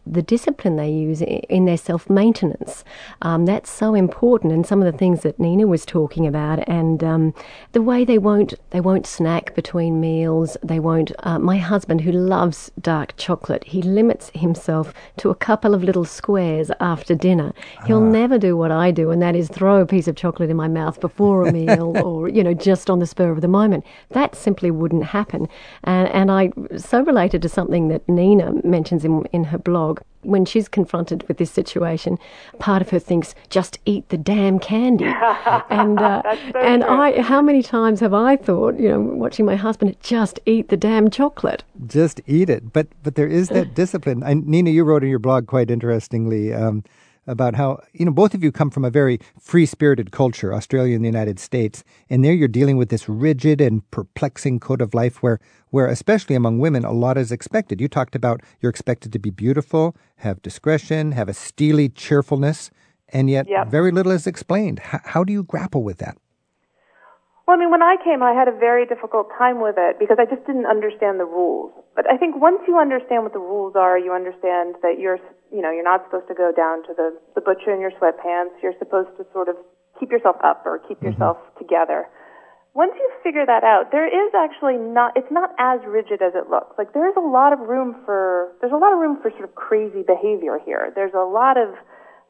the 0.06 0.22
discipline 0.22 0.76
they 0.76 0.90
use 0.90 1.22
in 1.22 1.64
their 1.64 1.76
self 1.76 2.08
maintenance. 2.08 2.84
Um, 3.22 3.46
that's 3.46 3.70
so 3.70 3.94
important, 3.94 4.52
and 4.52 4.66
some 4.66 4.82
of 4.82 4.90
the 4.90 4.96
things 4.96 5.22
that 5.22 5.38
Nina 5.38 5.66
was 5.66 5.84
talking 5.84 6.26
about, 6.26 6.66
and 6.68 7.02
um, 7.04 7.34
the 7.72 7.82
way 7.82 8.04
they 8.04 8.18
won't 8.18 8.54
they 8.70 8.80
won't 8.80 9.06
snack 9.06 9.54
between 9.54 10.00
meals. 10.00 10.56
They 10.62 10.80
won't. 10.80 11.12
Uh, 11.20 11.38
my 11.38 11.58
husband, 11.58 12.02
who 12.02 12.12
loves 12.12 12.70
dark 12.80 13.14
chocolate, 13.16 13.64
he 13.64 13.82
limits 13.82 14.30
himself 14.34 14.92
to 15.18 15.30
a 15.30 15.34
couple 15.34 15.74
of 15.74 15.84
little 15.84 16.04
squares 16.04 16.70
after 16.80 17.14
dinner. 17.14 17.52
He'll 17.86 18.00
never 18.00 18.38
do 18.38 18.56
what 18.56 18.70
I 18.70 18.90
do, 18.90 19.10
and 19.10 19.20
that 19.22 19.36
is 19.36 19.48
throw 19.48 19.80
a 19.80 19.86
piece 19.86 20.08
of 20.08 20.16
chocolate 20.16 20.50
in 20.50 20.56
my 20.56 20.68
mouth 20.68 21.00
before 21.00 21.46
a 21.46 21.52
meal, 21.52 21.96
or 22.04 22.28
you 22.28 22.42
know, 22.42 22.54
just 22.54 22.88
on 22.90 22.98
the 22.98 23.06
spur 23.06 23.30
of 23.30 23.40
the 23.40 23.48
moment. 23.48 23.84
That 24.10 24.34
simply 24.34 24.70
wouldn't 24.70 25.04
happen, 25.04 25.48
and 25.84 26.08
and 26.08 26.30
I 26.30 26.52
so 26.76 27.02
related 27.02 27.42
to 27.42 27.48
something 27.48 27.88
that 27.88 28.08
Nina 28.08 28.52
mentions 28.64 29.04
in 29.04 29.24
in 29.32 29.44
her 29.44 29.58
blog 29.58 29.89
when 30.22 30.44
she's 30.44 30.68
confronted 30.68 31.26
with 31.28 31.38
this 31.38 31.50
situation, 31.50 32.18
part 32.58 32.82
of 32.82 32.90
her 32.90 32.98
thinks, 32.98 33.34
"Just 33.48 33.78
eat 33.86 34.08
the 34.10 34.18
damn 34.18 34.58
candy." 34.58 35.04
and 35.70 35.98
uh, 35.98 36.22
so 36.52 36.58
and 36.58 36.82
true. 36.82 36.90
I, 36.90 37.20
how 37.22 37.40
many 37.40 37.62
times 37.62 38.00
have 38.00 38.14
I 38.14 38.36
thought, 38.36 38.78
you 38.78 38.88
know, 38.88 39.00
watching 39.00 39.46
my 39.46 39.56
husband, 39.56 39.96
"Just 40.02 40.40
eat 40.46 40.68
the 40.68 40.76
damn 40.76 41.10
chocolate." 41.10 41.64
Just 41.86 42.20
eat 42.26 42.50
it. 42.50 42.72
But 42.72 42.88
but 43.02 43.14
there 43.14 43.28
is 43.28 43.48
that 43.48 43.74
discipline. 43.74 44.22
And 44.22 44.46
Nina, 44.46 44.70
you 44.70 44.84
wrote 44.84 45.02
in 45.02 45.08
your 45.08 45.18
blog 45.18 45.46
quite 45.46 45.70
interestingly 45.70 46.52
um, 46.52 46.84
about 47.26 47.54
how 47.54 47.82
you 47.92 48.04
know 48.04 48.10
both 48.12 48.34
of 48.34 48.42
you 48.42 48.50
come 48.52 48.70
from 48.70 48.84
a 48.84 48.90
very 48.90 49.20
free 49.38 49.66
spirited 49.66 50.10
culture, 50.10 50.54
Australia 50.54 50.94
and 50.94 51.04
the 51.04 51.08
United 51.08 51.38
States, 51.38 51.84
and 52.08 52.24
there 52.24 52.32
you're 52.32 52.48
dealing 52.48 52.76
with 52.76 52.88
this 52.88 53.08
rigid 53.08 53.60
and 53.60 53.88
perplexing 53.90 54.60
code 54.60 54.80
of 54.80 54.94
life 54.94 55.22
where 55.22 55.38
where 55.70 55.86
especially 55.86 56.34
among 56.34 56.58
women 56.58 56.84
a 56.84 56.92
lot 56.92 57.16
is 57.16 57.30
expected. 57.32 57.80
You 57.80 57.88
talked 57.88 58.14
about 58.14 58.40
you're 58.60 58.70
expected 58.70 59.12
to 59.12 59.18
be 59.18 59.30
beautiful, 59.30 59.96
have 60.16 60.42
discretion, 60.42 61.12
have 61.12 61.28
a 61.28 61.34
steely 61.34 61.88
cheerfulness, 61.88 62.70
and 63.08 63.30
yet 63.30 63.46
Yep. 63.48 63.68
very 63.70 63.90
little 63.92 64.12
is 64.12 64.26
explained. 64.26 64.80
H- 64.92 65.00
how 65.04 65.24
do 65.24 65.32
you 65.32 65.42
grapple 65.42 65.82
with 65.82 65.98
that? 65.98 66.16
Well, 67.46 67.56
I 67.56 67.60
mean, 67.60 67.70
when 67.72 67.82
I 67.82 67.96
came, 68.04 68.22
I 68.22 68.32
had 68.32 68.46
a 68.46 68.52
very 68.52 68.86
difficult 68.86 69.28
time 69.36 69.60
with 69.60 69.74
it 69.76 69.98
because 69.98 70.18
I 70.20 70.24
just 70.24 70.46
didn't 70.46 70.66
understand 70.66 71.18
the 71.18 71.24
rules. 71.24 71.72
But 71.96 72.08
I 72.08 72.16
think 72.16 72.40
once 72.40 72.60
you 72.68 72.78
understand 72.78 73.24
what 73.24 73.32
the 73.32 73.40
rules 73.40 73.74
are, 73.74 73.98
you 73.98 74.12
understand 74.12 74.76
that 74.82 75.00
you're, 75.00 75.18
you 75.52 75.62
know, 75.62 75.70
you're 75.70 75.86
not 75.86 76.04
supposed 76.06 76.28
to 76.28 76.34
go 76.34 76.52
down 76.54 76.82
to 76.86 76.94
the, 76.94 77.14
the 77.34 77.40
butcher 77.40 77.74
in 77.74 77.80
your 77.80 77.90
sweatpants. 77.98 78.54
You're 78.62 78.78
supposed 78.78 79.10
to 79.18 79.26
sort 79.32 79.48
of 79.48 79.56
keep 79.98 80.10
yourself 80.10 80.36
up 80.42 80.62
or 80.64 80.78
keep 80.78 80.98
mm-hmm. 80.98 81.12
yourself 81.12 81.36
together. 81.58 82.06
Once 82.72 82.94
you 82.94 83.10
figure 83.22 83.44
that 83.44 83.64
out, 83.64 83.90
there 83.90 84.06
is 84.06 84.30
actually 84.30 84.78
not, 84.78 85.10
it's 85.18 85.30
not 85.30 85.50
as 85.58 85.80
rigid 85.86 86.22
as 86.22 86.32
it 86.38 86.48
looks. 86.48 86.78
Like 86.78 86.94
there 86.94 87.10
is 87.10 87.14
a 87.18 87.26
lot 87.26 87.52
of 87.52 87.58
room 87.66 87.98
for, 88.06 88.54
there's 88.62 88.72
a 88.72 88.78
lot 88.78 88.94
of 88.94 88.98
room 89.02 89.18
for 89.20 89.30
sort 89.30 89.42
of 89.42 89.54
crazy 89.58 90.06
behavior 90.06 90.58
here. 90.64 90.92
There's 90.94 91.14
a 91.14 91.26
lot 91.26 91.58
of 91.58 91.74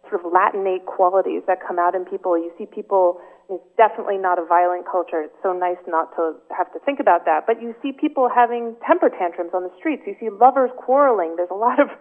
sort 0.08 0.24
of 0.24 0.32
Latinate 0.32 0.88
qualities 0.88 1.42
that 1.46 1.60
come 1.60 1.78
out 1.78 1.94
in 1.94 2.08
people. 2.08 2.40
You 2.40 2.50
see 2.56 2.64
people, 2.64 3.20
it's 3.52 3.62
definitely 3.76 4.16
not 4.16 4.40
a 4.40 4.44
violent 4.48 4.88
culture. 4.88 5.20
It's 5.20 5.36
so 5.44 5.52
nice 5.52 5.76
not 5.86 6.08
to 6.16 6.40
have 6.56 6.72
to 6.72 6.80
think 6.88 7.00
about 7.00 7.28
that. 7.28 7.44
But 7.46 7.60
you 7.60 7.76
see 7.84 7.92
people 7.92 8.32
having 8.32 8.76
temper 8.80 9.12
tantrums 9.12 9.52
on 9.52 9.62
the 9.62 9.70
streets. 9.76 10.02
You 10.06 10.16
see 10.18 10.32
lovers 10.32 10.70
quarreling. 10.80 11.36
There's 11.36 11.52
a 11.52 11.58
lot 11.58 11.78
of 11.78 11.92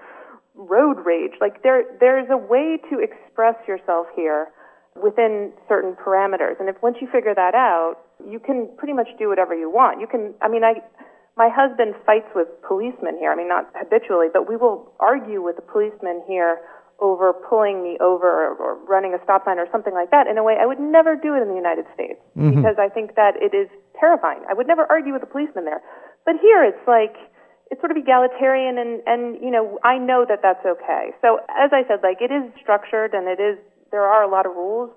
road 0.59 0.97
rage. 1.05 1.31
Like 1.39 1.63
there, 1.63 1.83
there's 1.99 2.27
a 2.29 2.37
way 2.37 2.77
to 2.91 2.99
express 2.99 3.55
yourself 3.67 4.07
here 4.15 4.51
within 5.01 5.53
certain 5.67 5.95
parameters. 5.95 6.59
And 6.59 6.67
if 6.67 6.75
once 6.83 6.97
you 6.99 7.07
figure 7.07 7.33
that 7.33 7.55
out, 7.55 7.95
you 8.27 8.39
can 8.39 8.67
pretty 8.77 8.93
much 8.93 9.07
do 9.17 9.29
whatever 9.29 9.55
you 9.55 9.71
want. 9.71 10.01
You 10.01 10.07
can, 10.07 10.33
I 10.41 10.49
mean, 10.49 10.63
I, 10.63 10.83
my 11.37 11.47
husband 11.47 11.95
fights 12.05 12.27
with 12.35 12.47
policemen 12.67 13.15
here. 13.17 13.31
I 13.31 13.35
mean, 13.35 13.47
not 13.47 13.71
habitually, 13.73 14.27
but 14.31 14.49
we 14.49 14.57
will 14.57 14.91
argue 14.99 15.41
with 15.41 15.55
the 15.55 15.63
policemen 15.63 16.21
here 16.27 16.59
over 16.99 17.31
pulling 17.31 17.81
me 17.81 17.95
over 18.03 18.27
or, 18.27 18.55
or 18.59 18.75
running 18.83 19.15
a 19.15 19.23
stop 19.23 19.45
sign 19.45 19.57
or 19.57 19.67
something 19.71 19.93
like 19.93 20.11
that 20.11 20.27
in 20.27 20.37
a 20.37 20.43
way 20.43 20.57
I 20.59 20.65
would 20.65 20.83
never 20.83 21.15
do 21.15 21.31
it 21.33 21.41
in 21.41 21.47
the 21.47 21.55
United 21.55 21.85
States 21.95 22.19
mm-hmm. 22.35 22.59
because 22.59 22.75
I 22.75 22.89
think 22.91 23.15
that 23.15 23.39
it 23.39 23.55
is 23.55 23.71
terrifying. 23.95 24.43
I 24.51 24.53
would 24.53 24.67
never 24.67 24.83
argue 24.91 25.13
with 25.13 25.23
a 25.23 25.31
policeman 25.31 25.63
there. 25.63 25.79
But 26.25 26.35
here 26.43 26.63
it's 26.63 26.83
like, 26.83 27.15
it's 27.69 27.79
sort 27.81 27.91
of 27.91 27.97
egalitarian 27.97 28.77
and, 28.77 29.01
and, 29.05 29.37
you 29.41 29.51
know, 29.51 29.77
I 29.83 29.97
know 29.97 30.25
that 30.27 30.41
that's 30.41 30.65
okay. 30.65 31.13
So 31.21 31.37
as 31.49 31.69
I 31.69 31.85
said, 31.87 32.01
like 32.01 32.17
it 32.21 32.33
is 32.33 32.49
structured 32.61 33.13
and 33.13 33.29
it 33.29 33.39
is, 33.39 33.57
there 33.91 34.03
are 34.03 34.23
a 34.23 34.29
lot 34.29 34.45
of 34.45 34.53
rules, 34.57 34.89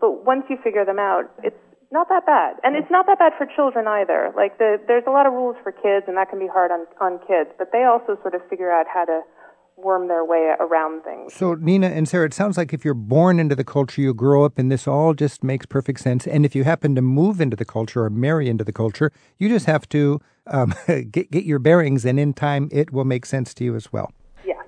but 0.00 0.24
once 0.26 0.42
you 0.50 0.58
figure 0.62 0.84
them 0.84 0.98
out, 0.98 1.30
it's 1.42 1.58
not 1.90 2.08
that 2.10 2.26
bad. 2.26 2.58
And 2.62 2.76
it's 2.76 2.90
not 2.90 3.06
that 3.06 3.18
bad 3.18 3.32
for 3.38 3.46
children 3.46 3.86
either. 3.86 4.34
Like 4.34 4.58
the, 4.58 4.82
there's 4.86 5.06
a 5.06 5.14
lot 5.14 5.26
of 5.26 5.32
rules 5.32 5.56
for 5.62 5.70
kids 5.70 6.06
and 6.10 6.16
that 6.18 6.28
can 6.28 6.38
be 6.38 6.50
hard 6.50 6.70
on, 6.70 6.86
on 7.00 7.18
kids, 7.22 7.54
but 7.56 7.70
they 7.70 7.84
also 7.84 8.18
sort 8.20 8.34
of 8.34 8.42
figure 8.50 8.70
out 8.70 8.86
how 8.90 9.06
to 9.06 9.22
worm 9.82 10.08
their 10.08 10.24
way 10.24 10.54
around 10.58 11.02
things. 11.04 11.34
So, 11.34 11.54
Nina 11.54 11.88
and 11.88 12.08
Sarah, 12.08 12.26
it 12.26 12.34
sounds 12.34 12.56
like 12.56 12.72
if 12.72 12.84
you're 12.84 12.94
born 12.94 13.38
into 13.38 13.54
the 13.54 13.64
culture, 13.64 14.00
you 14.00 14.12
grow 14.12 14.44
up, 14.44 14.58
in 14.58 14.68
this 14.68 14.88
all 14.88 15.14
just 15.14 15.44
makes 15.44 15.66
perfect 15.66 16.00
sense. 16.00 16.26
And 16.26 16.44
if 16.44 16.54
you 16.54 16.64
happen 16.64 16.94
to 16.94 17.02
move 17.02 17.40
into 17.40 17.56
the 17.56 17.64
culture 17.64 18.04
or 18.04 18.10
marry 18.10 18.48
into 18.48 18.64
the 18.64 18.72
culture, 18.72 19.12
you 19.38 19.48
just 19.48 19.66
have 19.66 19.88
to 19.90 20.20
um, 20.46 20.74
get 21.10 21.30
get 21.30 21.44
your 21.44 21.58
bearings, 21.58 22.04
and 22.04 22.18
in 22.18 22.32
time, 22.32 22.68
it 22.72 22.92
will 22.92 23.04
make 23.04 23.24
sense 23.26 23.54
to 23.54 23.64
you 23.64 23.76
as 23.76 23.92
well. 23.92 24.12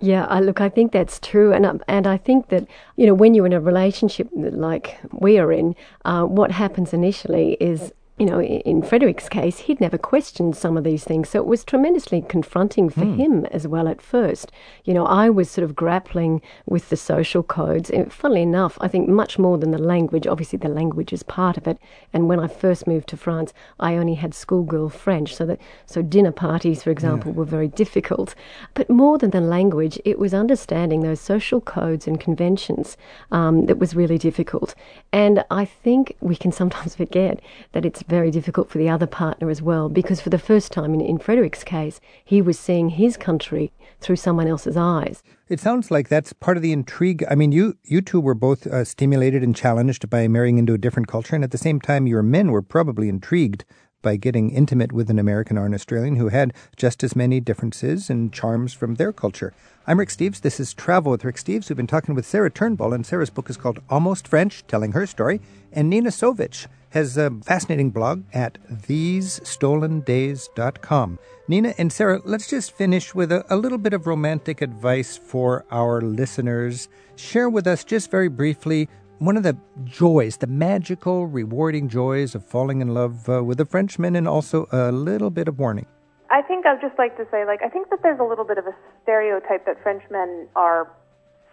Yeah, 0.03 0.25
I, 0.31 0.41
look, 0.41 0.63
I 0.63 0.71
think 0.71 0.93
that's 0.93 1.19
true, 1.21 1.53
and 1.53 1.67
I- 1.67 1.79
and 1.87 2.07
I 2.07 2.17
think 2.17 2.49
that 2.49 2.67
you 2.97 3.07
know 3.07 3.13
when 3.13 3.35
you're 3.35 3.45
in 3.47 3.53
a 3.53 3.61
relationship 3.61 4.29
like 4.33 4.99
we 5.13 5.39
are 5.39 5.53
in, 5.53 5.75
uh, 6.07 6.25
what 6.25 6.51
happens 6.53 6.95
initially 6.95 7.59
is 7.61 7.93
you 8.21 8.27
know, 8.27 8.43
in 8.43 8.83
Frederic's 8.83 9.31
case, 9.31 9.61
he'd 9.61 9.81
never 9.81 9.97
questioned 9.97 10.55
some 10.55 10.77
of 10.77 10.85
these 10.85 11.05
things. 11.05 11.31
So 11.31 11.39
it 11.39 11.47
was 11.47 11.65
tremendously 11.65 12.21
confronting 12.21 12.91
for 12.91 13.01
mm. 13.01 13.17
him 13.17 13.47
as 13.47 13.67
well 13.67 13.89
at 13.89 14.03
first. 14.03 14.53
You 14.85 14.93
know, 14.93 15.07
I 15.07 15.31
was 15.31 15.51
sort 15.51 15.65
of 15.65 15.75
grappling 15.75 16.43
with 16.67 16.91
the 16.91 16.99
social 16.99 17.43
codes. 17.43 17.89
And 17.89 18.13
funnily 18.13 18.43
enough, 18.43 18.77
I 18.79 18.89
think 18.89 19.09
much 19.09 19.39
more 19.39 19.57
than 19.57 19.71
the 19.71 19.79
language. 19.79 20.27
Obviously, 20.27 20.59
the 20.59 20.69
language 20.69 21.15
is 21.15 21.23
part 21.23 21.57
of 21.57 21.67
it. 21.67 21.79
And 22.13 22.29
when 22.29 22.39
I 22.39 22.47
first 22.47 22.87
moved 22.87 23.09
to 23.09 23.17
France, 23.17 23.55
I 23.79 23.97
only 23.97 24.17
had 24.17 24.35
schoolgirl 24.35 24.91
French. 24.91 25.35
So 25.35 25.47
that 25.47 25.59
so 25.87 26.03
dinner 26.03 26.33
parties, 26.33 26.83
for 26.83 26.91
example, 26.91 27.31
yeah. 27.31 27.39
were 27.39 27.47
very 27.47 27.69
difficult. 27.69 28.35
But 28.75 28.91
more 28.91 29.17
than 29.17 29.31
the 29.31 29.41
language, 29.41 29.99
it 30.05 30.19
was 30.19 30.35
understanding 30.35 31.01
those 31.01 31.23
social 31.23 31.63
codes 31.63 32.07
and 32.07 32.21
conventions 32.21 32.99
um, 33.33 33.65
that 33.65 33.79
was 33.79 33.97
really 33.97 34.19
difficult. 34.19 34.75
And 35.11 35.43
I 35.51 35.65
think 35.65 36.19
we 36.21 36.37
can 36.37 36.53
sometimes 36.53 36.95
forget 37.03 37.41
that 37.73 37.87
it's 37.87 38.03
very 38.11 38.31
difficult 38.31 38.69
for 38.69 38.79
the 38.79 38.89
other 38.89 39.07
partner 39.07 39.49
as 39.49 39.63
well, 39.63 39.89
because 39.89 40.21
for 40.21 40.29
the 40.29 40.39
first 40.39 40.73
time 40.73 40.93
in, 40.93 41.01
in 41.01 41.19
Frederic's 41.19 41.65
case, 41.65 42.01
he 42.25 42.43
was 42.43 42.59
seeing 42.59 42.91
his 42.91 43.17
country 43.17 43.73
through 44.01 44.17
someone 44.17 44.49
else's 44.49 44.77
eyes. 44.77 45.23
It 45.49 45.61
sounds 45.61 45.91
like 45.91 46.09
that's 46.09 46.33
part 46.33 46.57
of 46.57 46.63
the 46.63 46.73
intrigue. 46.73 47.25
I 47.31 47.35
mean, 47.35 47.53
you 47.53 47.77
you 47.85 48.03
two 48.03 48.21
were 48.21 48.35
both 48.35 48.67
uh, 48.67 48.85
stimulated 48.85 49.43
and 49.43 49.57
challenged 49.57 50.11
by 50.11 50.29
marrying 50.29 50.59
into 50.59 50.75
a 50.75 50.79
different 50.79 51.09
culture, 51.09 51.35
and 51.35 51.45
at 51.45 51.53
the 51.53 51.59
same 51.59 51.81
time, 51.81 52.07
your 52.07 52.23
men 52.23 52.51
were 52.51 52.63
probably 52.63 53.09
intrigued 53.09 53.65
by 54.03 54.17
getting 54.17 54.51
intimate 54.51 54.93
with 54.93 55.11
an 55.11 55.19
American 55.19 55.59
or 55.59 55.67
an 55.67 55.75
Australian 55.75 56.17
who 56.17 56.29
had 56.29 56.55
just 56.77 57.05
as 57.05 57.15
many 57.15 57.41
differences 57.41 58.11
and 58.11 58.33
charms 58.33 58.73
from 58.73 58.95
their 58.95 59.13
culture. 59.13 59.53
I'm 59.91 59.99
Rick 59.99 60.11
Steves. 60.11 60.41
This 60.41 60.61
is 60.61 60.73
Travel 60.73 61.11
with 61.11 61.25
Rick 61.25 61.35
Steves. 61.35 61.69
We've 61.69 61.77
been 61.77 61.89
talking 61.89 62.15
with 62.15 62.25
Sarah 62.25 62.49
Turnbull, 62.49 62.93
and 62.93 63.05
Sarah's 63.05 63.29
book 63.29 63.51
is 63.51 63.57
called 63.57 63.81
Almost 63.91 64.29
French, 64.29 64.65
telling 64.69 64.93
her 64.93 65.05
story. 65.05 65.41
And 65.73 65.91
Nina 65.91 66.11
Sovich 66.11 66.69
has 66.91 67.17
a 67.17 67.33
fascinating 67.43 67.91
blog 67.91 68.23
at 68.33 68.57
thesestolendays.com. 68.71 71.19
Nina 71.49 71.75
and 71.77 71.93
Sarah, 71.93 72.21
let's 72.25 72.49
just 72.49 72.71
finish 72.71 73.17
with 73.17 73.33
a, 73.33 73.45
a 73.53 73.57
little 73.57 73.79
bit 73.79 73.93
of 73.93 74.07
romantic 74.07 74.63
advice 74.63 75.17
for 75.17 75.65
our 75.73 76.01
listeners. 76.01 76.89
Share 77.17 77.51
with 77.51 77.67
us, 77.67 77.83
just 77.83 78.13
very 78.13 78.29
briefly, 78.29 78.89
one 79.19 79.37
of 79.37 79.43
the 79.43 79.57
joys, 79.83 80.37
the 80.37 80.47
magical, 80.47 81.27
rewarding 81.27 81.89
joys 81.89 82.37
of 82.37 82.47
falling 82.47 82.81
in 82.81 82.95
love 82.95 83.29
uh, 83.29 83.43
with 83.43 83.61
a 83.61 83.67
Frenchman, 83.67 84.15
and 84.15 84.29
also 84.29 84.69
a 84.71 84.93
little 84.93 85.31
bit 85.31 85.49
of 85.49 85.59
warning. 85.59 85.87
I 86.31 86.43
think 86.43 86.65
I'd 86.67 86.81
just 86.81 86.99
like 86.99 87.17
to 87.17 87.27
say, 87.31 87.45
like, 87.45 87.61
I 87.63 87.69
think 87.69 87.91
that 87.91 88.01
there's 88.03 88.21
a 88.21 88.25
little 88.25 88.45
bit 88.45 88.59
of 88.59 88.67
a 88.67 88.75
stereotype 89.03 89.67
that 89.67 89.83
Frenchmen 89.83 90.49
are 90.55 90.91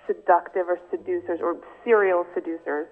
seductive 0.05 0.69
or 0.69 0.79
seducers 0.91 1.39
or 1.41 1.57
serial 1.83 2.25
seducers. 2.33 2.87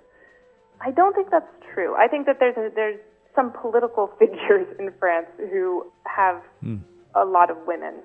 I 0.81 0.91
don't 0.91 1.15
think 1.15 1.29
that's 1.31 1.51
true. 1.73 1.95
I 1.95 2.07
think 2.07 2.25
that 2.25 2.37
there's 2.39 2.57
a, 2.57 2.73
there's 2.73 2.99
some 3.35 3.53
political 3.53 4.11
figures 4.19 4.67
in 4.79 4.91
France 4.99 5.27
who 5.37 5.85
have 6.05 6.41
mm. 6.63 6.81
a 7.15 7.23
lot 7.23 7.49
of 7.49 7.57
women, 7.65 8.01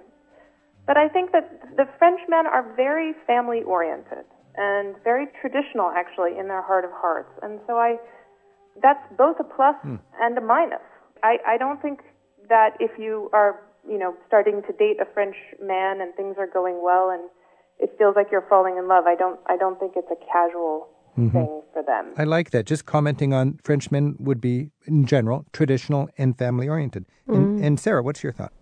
but 0.86 0.96
I 0.96 1.08
think 1.08 1.32
that 1.32 1.76
the 1.76 1.86
Frenchmen 1.98 2.46
are 2.46 2.74
very 2.76 3.14
family 3.26 3.62
oriented 3.62 4.24
and 4.56 4.96
very 5.04 5.26
traditional 5.40 5.90
actually 5.94 6.38
in 6.38 6.48
their 6.48 6.62
heart 6.62 6.84
of 6.84 6.90
hearts. 6.92 7.30
And 7.42 7.60
so 7.66 7.78
I, 7.78 7.96
that's 8.82 9.00
both 9.16 9.36
a 9.38 9.44
plus 9.44 9.76
hmm. 9.82 9.96
and 10.20 10.36
a 10.36 10.40
minus. 10.40 10.82
I, 11.22 11.36
I 11.46 11.58
don't 11.58 11.80
think 11.80 12.00
that 12.48 12.70
if 12.80 12.90
you 12.98 13.30
are, 13.32 13.60
you 13.88 13.98
know, 13.98 14.14
starting 14.26 14.62
to 14.62 14.72
date 14.72 14.96
a 15.00 15.06
French 15.12 15.36
man 15.62 16.00
and 16.00 16.14
things 16.14 16.36
are 16.38 16.46
going 16.46 16.80
well 16.82 17.10
and 17.10 17.28
it 17.78 17.94
feels 17.98 18.14
like 18.14 18.28
you're 18.30 18.46
falling 18.48 18.76
in 18.76 18.88
love, 18.88 19.04
I 19.06 19.14
don't, 19.14 19.40
I 19.46 19.56
don't 19.56 19.78
think 19.80 19.94
it's 19.96 20.10
a 20.10 20.32
casual 20.32 20.88
mm-hmm. 21.18 21.30
thing 21.30 21.62
for 21.72 21.82
them. 21.82 22.12
I 22.16 22.24
like 22.24 22.50
that. 22.50 22.66
Just 22.66 22.86
commenting 22.86 23.32
on 23.32 23.58
Frenchmen 23.64 24.16
would 24.18 24.40
be, 24.40 24.70
in 24.84 25.06
general, 25.06 25.46
traditional 25.52 26.08
and 26.18 26.36
family 26.36 26.68
oriented. 26.68 27.06
Mm. 27.28 27.34
And, 27.34 27.64
and 27.64 27.80
Sarah, 27.80 28.02
what's 28.02 28.22
your 28.22 28.32
thought? 28.32 28.52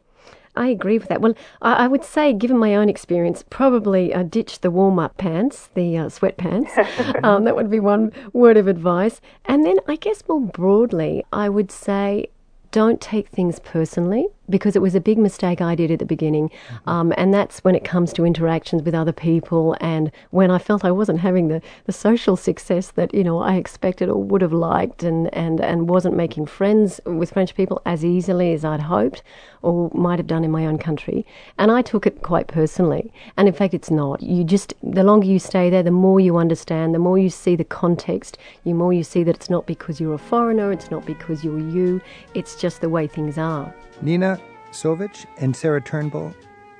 I 0.56 0.68
agree 0.68 0.98
with 0.98 1.08
that. 1.08 1.20
Well, 1.20 1.34
I, 1.62 1.84
I, 1.84 1.88
would 1.88 2.04
say, 2.04 2.32
given 2.32 2.58
my 2.58 2.74
own 2.74 2.88
experience, 2.88 3.44
probably 3.48 4.12
uh, 4.12 4.24
ditch 4.24 4.60
the 4.60 4.70
warm 4.70 4.98
up 4.98 5.16
pants, 5.16 5.68
the 5.74 5.96
uh, 5.96 6.06
sweatpants. 6.06 6.76
um, 7.24 7.44
that 7.44 7.54
would 7.54 7.70
be 7.70 7.80
one 7.80 8.12
word 8.32 8.56
of 8.56 8.66
advice. 8.66 9.20
And 9.44 9.64
then, 9.64 9.76
I 9.86 9.96
guess 9.96 10.22
more 10.28 10.40
broadly, 10.40 11.24
I 11.32 11.48
would 11.48 11.70
say 11.70 12.30
don't 12.72 13.00
take 13.00 13.28
things 13.28 13.60
personally 13.60 14.26
because 14.50 14.76
it 14.76 14.82
was 14.82 14.94
a 14.94 15.00
big 15.00 15.18
mistake 15.18 15.60
I 15.60 15.74
did 15.74 15.90
at 15.90 15.98
the 15.98 16.06
beginning. 16.06 16.48
Mm-hmm. 16.48 16.90
Um, 16.90 17.14
and 17.16 17.32
that's 17.32 17.64
when 17.64 17.74
it 17.74 17.84
comes 17.84 18.12
to 18.14 18.24
interactions 18.24 18.82
with 18.82 18.94
other 18.94 19.12
people 19.12 19.76
and 19.80 20.10
when 20.30 20.50
I 20.50 20.58
felt 20.58 20.84
I 20.84 20.90
wasn't 20.90 21.20
having 21.20 21.48
the, 21.48 21.62
the 21.84 21.92
social 21.92 22.36
success 22.36 22.90
that, 22.92 23.14
you 23.14 23.24
know, 23.24 23.38
I 23.38 23.54
expected 23.54 24.08
or 24.08 24.22
would 24.22 24.42
have 24.42 24.52
liked 24.52 25.02
and, 25.02 25.32
and, 25.34 25.60
and 25.60 25.88
wasn't 25.88 26.16
making 26.16 26.46
friends 26.46 27.00
with 27.04 27.32
French 27.32 27.54
people 27.54 27.80
as 27.84 28.04
easily 28.04 28.52
as 28.52 28.64
I'd 28.64 28.80
hoped 28.80 29.22
or 29.62 29.90
might 29.94 30.18
have 30.18 30.26
done 30.26 30.44
in 30.44 30.50
my 30.50 30.66
own 30.66 30.78
country. 30.78 31.26
And 31.58 31.70
I 31.70 31.82
took 31.82 32.06
it 32.06 32.22
quite 32.22 32.46
personally. 32.46 33.12
And 33.36 33.48
in 33.48 33.54
fact, 33.54 33.74
it's 33.74 33.90
not. 33.90 34.22
You 34.22 34.44
just, 34.44 34.74
the 34.82 35.04
longer 35.04 35.26
you 35.26 35.38
stay 35.38 35.70
there, 35.70 35.82
the 35.82 35.90
more 35.90 36.20
you 36.20 36.36
understand, 36.36 36.94
the 36.94 36.98
more 36.98 37.18
you 37.18 37.30
see 37.30 37.56
the 37.56 37.64
context, 37.64 38.38
the 38.64 38.72
more 38.72 38.92
you 38.92 39.04
see 39.04 39.22
that 39.24 39.36
it's 39.36 39.50
not 39.50 39.66
because 39.66 40.00
you're 40.00 40.14
a 40.14 40.18
foreigner, 40.18 40.72
it's 40.72 40.90
not 40.90 41.04
because 41.06 41.44
you're 41.44 41.58
you, 41.58 42.00
it's 42.34 42.56
just 42.56 42.80
the 42.80 42.88
way 42.88 43.06
things 43.06 43.38
are. 43.38 43.74
Nina 44.02 44.40
Sovich 44.70 45.26
and 45.38 45.54
Sarah 45.54 45.80
Turnbull, 45.80 46.34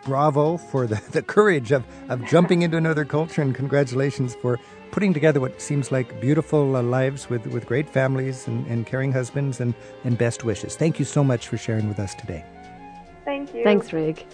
bravo 0.05 0.57
for 0.57 0.87
the, 0.87 1.01
the 1.11 1.23
courage 1.23 1.73
of, 1.73 1.85
of 2.09 2.25
jumping 2.27 2.63
into 2.63 2.77
another 2.77 3.05
culture, 3.05 3.43
and 3.43 3.55
congratulations 3.55 4.35
for 4.35 4.59
putting 4.91 5.13
together 5.13 5.41
what 5.41 5.61
seems 5.61 5.93
like 5.93 6.21
beautiful 6.21 6.77
uh, 6.77 6.83
lives 6.83 7.29
with, 7.29 7.47
with 7.49 7.67
great 7.67 7.89
families 7.89 8.47
and, 8.47 8.67
and 8.67 8.87
caring 8.87 9.13
husbands, 9.13 9.61
and, 9.61 9.75
and 10.05 10.17
best 10.17 10.45
wishes. 10.45 10.77
Thank 10.77 10.99
you 10.99 11.05
so 11.05 11.23
much 11.23 11.49
for 11.49 11.57
sharing 11.57 11.89
with 11.89 11.99
us 11.99 12.15
today. 12.15 12.45
Thank 13.25 13.55
you. 13.55 13.65
Thanks, 13.65 13.93
Rick. 13.93 14.27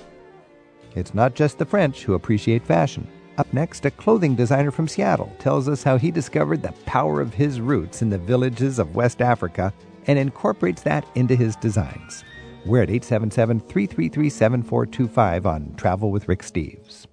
It's 0.94 1.14
not 1.14 1.34
just 1.34 1.58
the 1.58 1.66
French 1.66 2.04
who 2.04 2.14
appreciate 2.14 2.64
fashion. 2.64 3.08
Up 3.36 3.52
next, 3.52 3.84
a 3.84 3.90
clothing 3.90 4.36
designer 4.36 4.70
from 4.70 4.86
Seattle 4.86 5.34
tells 5.40 5.68
us 5.68 5.82
how 5.82 5.98
he 5.98 6.12
discovered 6.12 6.62
the 6.62 6.72
power 6.86 7.20
of 7.20 7.34
his 7.34 7.60
roots 7.60 8.00
in 8.00 8.10
the 8.10 8.18
villages 8.18 8.78
of 8.78 8.94
West 8.94 9.20
Africa 9.20 9.72
and 10.06 10.18
incorporates 10.18 10.82
that 10.82 11.04
into 11.16 11.34
his 11.34 11.56
designs. 11.56 12.22
We're 12.66 12.82
at 12.82 12.90
877 12.90 13.60
333 13.60 14.30
7425 14.30 15.46
on 15.46 15.74
Travel 15.76 16.10
with 16.10 16.28
Rick 16.28 16.40
Steves. 16.40 17.06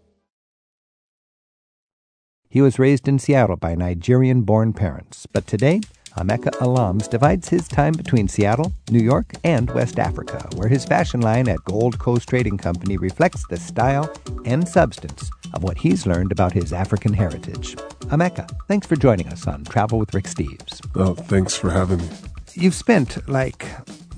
He 2.49 2.61
was 2.61 2.79
raised 2.79 3.07
in 3.07 3.19
Seattle 3.19 3.57
by 3.57 3.75
Nigerian 3.75 4.43
born 4.43 4.71
parents, 4.73 5.25
but 5.25 5.47
today, 5.47 5.81
Emeka 6.17 6.51
Alams 6.59 7.09
divides 7.09 7.47
his 7.49 7.67
time 7.67 7.93
between 7.93 8.27
Seattle, 8.27 8.73
New 8.89 8.99
York, 8.99 9.31
and 9.45 9.69
West 9.71 9.99
Africa, 9.99 10.49
where 10.55 10.67
his 10.67 10.83
fashion 10.83 11.21
line 11.21 11.47
at 11.47 11.63
Gold 11.63 11.99
Coast 11.99 12.27
Trading 12.27 12.57
Company 12.57 12.97
reflects 12.97 13.45
the 13.47 13.57
style 13.57 14.13
and 14.45 14.67
substance 14.67 15.29
of 15.53 15.63
what 15.63 15.77
he's 15.77 16.05
learned 16.05 16.31
about 16.31 16.51
his 16.51 16.73
African 16.73 17.13
heritage. 17.13 17.75
Ameka, 18.07 18.49
thanks 18.67 18.87
for 18.87 18.97
joining 18.97 19.27
us 19.29 19.47
on 19.47 19.63
Travel 19.65 19.99
with 19.99 20.13
Rick 20.13 20.25
Steves. 20.25 20.85
Oh, 20.95 21.13
thanks 21.13 21.55
for 21.55 21.69
having 21.71 21.99
me. 21.99 22.09
You've 22.53 22.75
spent 22.75 23.29
like 23.29 23.65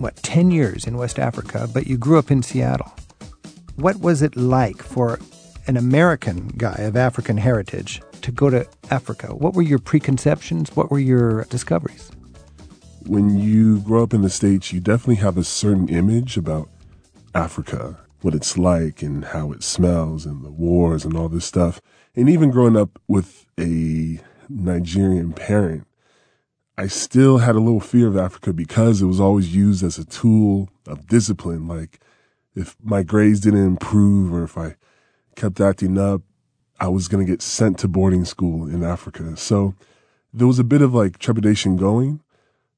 what, 0.04 0.18
10 0.18 0.52
years 0.52 0.86
in 0.86 0.98
West 0.98 1.18
Africa, 1.18 1.68
but 1.74 1.88
you 1.88 1.98
grew 1.98 2.20
up 2.20 2.30
in 2.30 2.44
Seattle. 2.44 2.92
What 3.78 4.02
was 4.02 4.22
it 4.22 4.36
like 4.36 4.84
for 4.84 5.18
an 5.66 5.78
American 5.78 6.50
guy 6.58 6.76
of 6.80 6.98
African 6.98 7.38
heritage 7.38 8.02
to 8.22 8.32
go 8.32 8.50
to 8.50 8.68
Africa? 8.92 9.28
What 9.34 9.54
were 9.54 9.62
your 9.62 9.80
preconceptions? 9.80 10.76
What 10.76 10.92
were 10.92 11.00
your 11.00 11.46
discoveries? 11.46 12.12
When 13.08 13.39
you 13.39 13.80
grow 13.80 14.04
up 14.04 14.13
in 14.13 14.22
the 14.22 14.30
States, 14.30 14.74
you 14.74 14.82
definitely 14.82 15.24
have 15.24 15.38
a 15.38 15.44
certain 15.44 15.88
image 15.88 16.36
about 16.36 16.70
Africa, 17.34 17.98
what 18.22 18.36
it's 18.36 18.58
like 18.58 19.02
and 19.02 19.24
how 19.24 19.54
it 19.54 19.63
smells 19.63 20.26
and 20.26 20.44
the 20.44 20.52
wars 20.52 21.06
and 21.06 21.16
all 21.16 21.30
this 21.30 21.46
stuff. 21.46 21.80
And 22.13 22.30
even 22.30 22.52
growing 22.52 22.76
up 22.76 23.00
with 23.08 23.46
a 23.58 24.20
Nigerian 24.50 25.32
parent, 25.32 25.88
I 26.78 26.88
still 26.88 27.38
had 27.40 27.56
a 27.56 27.60
little 27.60 27.80
fear 27.80 28.08
of 28.08 28.18
Africa 28.18 28.52
because 28.52 29.02
it 29.02 29.06
was 29.06 29.20
always 29.20 29.56
used 29.56 29.84
as 29.84 30.00
a 30.00 30.06
tool 30.06 30.70
of 30.88 31.08
discipline. 31.08 31.68
Like 31.68 32.00
if 32.56 32.76
my 32.84 33.04
grades 33.04 33.42
didn't 33.42 33.66
improve 33.66 34.34
or 34.34 34.44
if 34.44 34.58
I 34.58 34.76
kept 35.36 35.62
acting 35.62 35.98
up, 35.98 36.22
I 36.80 36.88
was 36.88 37.08
going 37.08 37.26
to 37.26 37.32
get 37.32 37.42
sent 37.42 37.78
to 37.80 37.88
boarding 37.88 38.26
school 38.26 38.68
in 38.68 38.84
Africa. 38.84 39.38
So 39.38 39.76
there 40.34 40.48
was 40.48 40.60
a 40.60 40.64
bit 40.64 40.82
of 40.82 40.94
like 40.94 41.20
trepidation 41.20 41.78
going, 41.78 42.22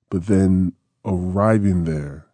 but 0.10 0.26
then 0.26 0.74
arriving 1.06 1.86
there, 1.86 2.26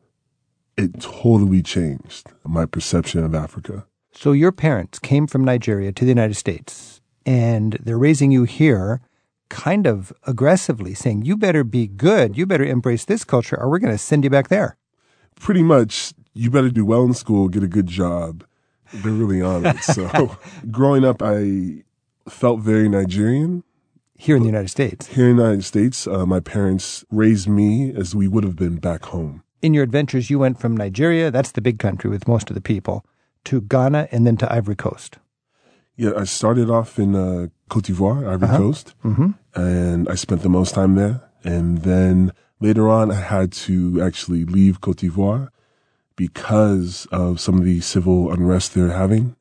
it 0.77 0.99
totally 0.99 1.61
changed 1.61 2.31
my 2.43 2.65
perception 2.65 3.23
of 3.23 3.35
Africa. 3.35 3.85
So 4.13 4.31
your 4.31 4.51
parents 4.51 4.97
came 4.97 5.27
from 5.27 5.45
Nigeria 5.45 5.91
to 5.91 6.05
the 6.05 6.09
United 6.09 6.35
States 6.35 7.01
and 7.25 7.73
they're 7.73 7.99
raising 7.99 8.31
you 8.31 8.45
here 8.45 8.99
kind 9.51 9.85
of 9.85 10.13
aggressively 10.23 10.93
saying, 10.93 11.25
you 11.25 11.35
better 11.35 11.63
be 11.63 11.85
good, 11.85 12.37
you 12.37 12.45
better 12.45 12.63
embrace 12.63 13.05
this 13.05 13.23
culture, 13.25 13.59
or 13.59 13.69
we're 13.69 13.79
going 13.79 13.93
to 13.93 13.97
send 13.97 14.23
you 14.23 14.29
back 14.29 14.47
there. 14.47 14.77
Pretty 15.35 15.61
much, 15.61 16.13
you 16.33 16.49
better 16.49 16.69
do 16.69 16.85
well 16.85 17.03
in 17.03 17.13
school, 17.13 17.49
get 17.49 17.61
a 17.61 17.67
good 17.67 17.87
job. 17.87 18.45
They're 18.93 19.11
really 19.11 19.41
on 19.41 19.65
it. 19.65 19.77
so 19.79 20.37
growing 20.71 21.03
up, 21.03 21.21
I 21.21 21.83
felt 22.29 22.61
very 22.61 22.87
Nigerian. 22.87 23.63
Here 24.17 24.35
in 24.35 24.43
the 24.43 24.47
United 24.47 24.69
States. 24.69 25.07
Here 25.07 25.29
in 25.29 25.35
the 25.35 25.43
United 25.43 25.63
States, 25.63 26.07
uh, 26.07 26.25
my 26.25 26.39
parents 26.39 27.03
raised 27.11 27.47
me 27.47 27.93
as 27.93 28.15
we 28.15 28.27
would 28.27 28.43
have 28.43 28.55
been 28.55 28.77
back 28.77 29.05
home. 29.05 29.43
In 29.61 29.73
your 29.73 29.83
adventures, 29.83 30.29
you 30.29 30.39
went 30.39 30.59
from 30.59 30.77
Nigeria, 30.77 31.29
that's 31.29 31.51
the 31.51 31.61
big 31.61 31.77
country 31.77 32.09
with 32.09 32.27
most 32.27 32.49
of 32.49 32.53
the 32.53 32.61
people, 32.61 33.05
to 33.45 33.61
Ghana 33.61 34.07
and 34.11 34.25
then 34.25 34.37
to 34.37 34.51
Ivory 34.51 34.75
Coast. 34.75 35.17
Yeah, 35.97 36.11
I 36.15 36.23
started 36.23 36.69
off 36.69 36.97
in 36.97 37.15
uh, 37.15 37.47
Cote 37.71 37.85
d'Ivoire, 37.85 38.19
Ivory 38.33 38.49
Uh-huh. 38.49 38.57
Coast, 38.57 38.87
and 39.55 40.01
I 40.09 40.15
spent 40.15 40.41
the 40.43 40.49
most 40.59 40.71
time 40.75 40.95
there. 40.95 41.15
And 41.43 41.67
then 41.89 42.31
later 42.59 42.85
on, 42.89 43.05
I 43.11 43.21
had 43.35 43.49
to 43.65 44.01
actually 44.07 44.43
leave 44.45 44.81
Cote 44.81 44.97
d'Ivoire 44.97 45.49
because 46.15 47.07
of 47.11 47.39
some 47.39 47.57
of 47.59 47.63
the 47.65 47.79
civil 47.81 48.31
unrest 48.31 48.73
they're 48.73 48.91
having. 48.91 49.35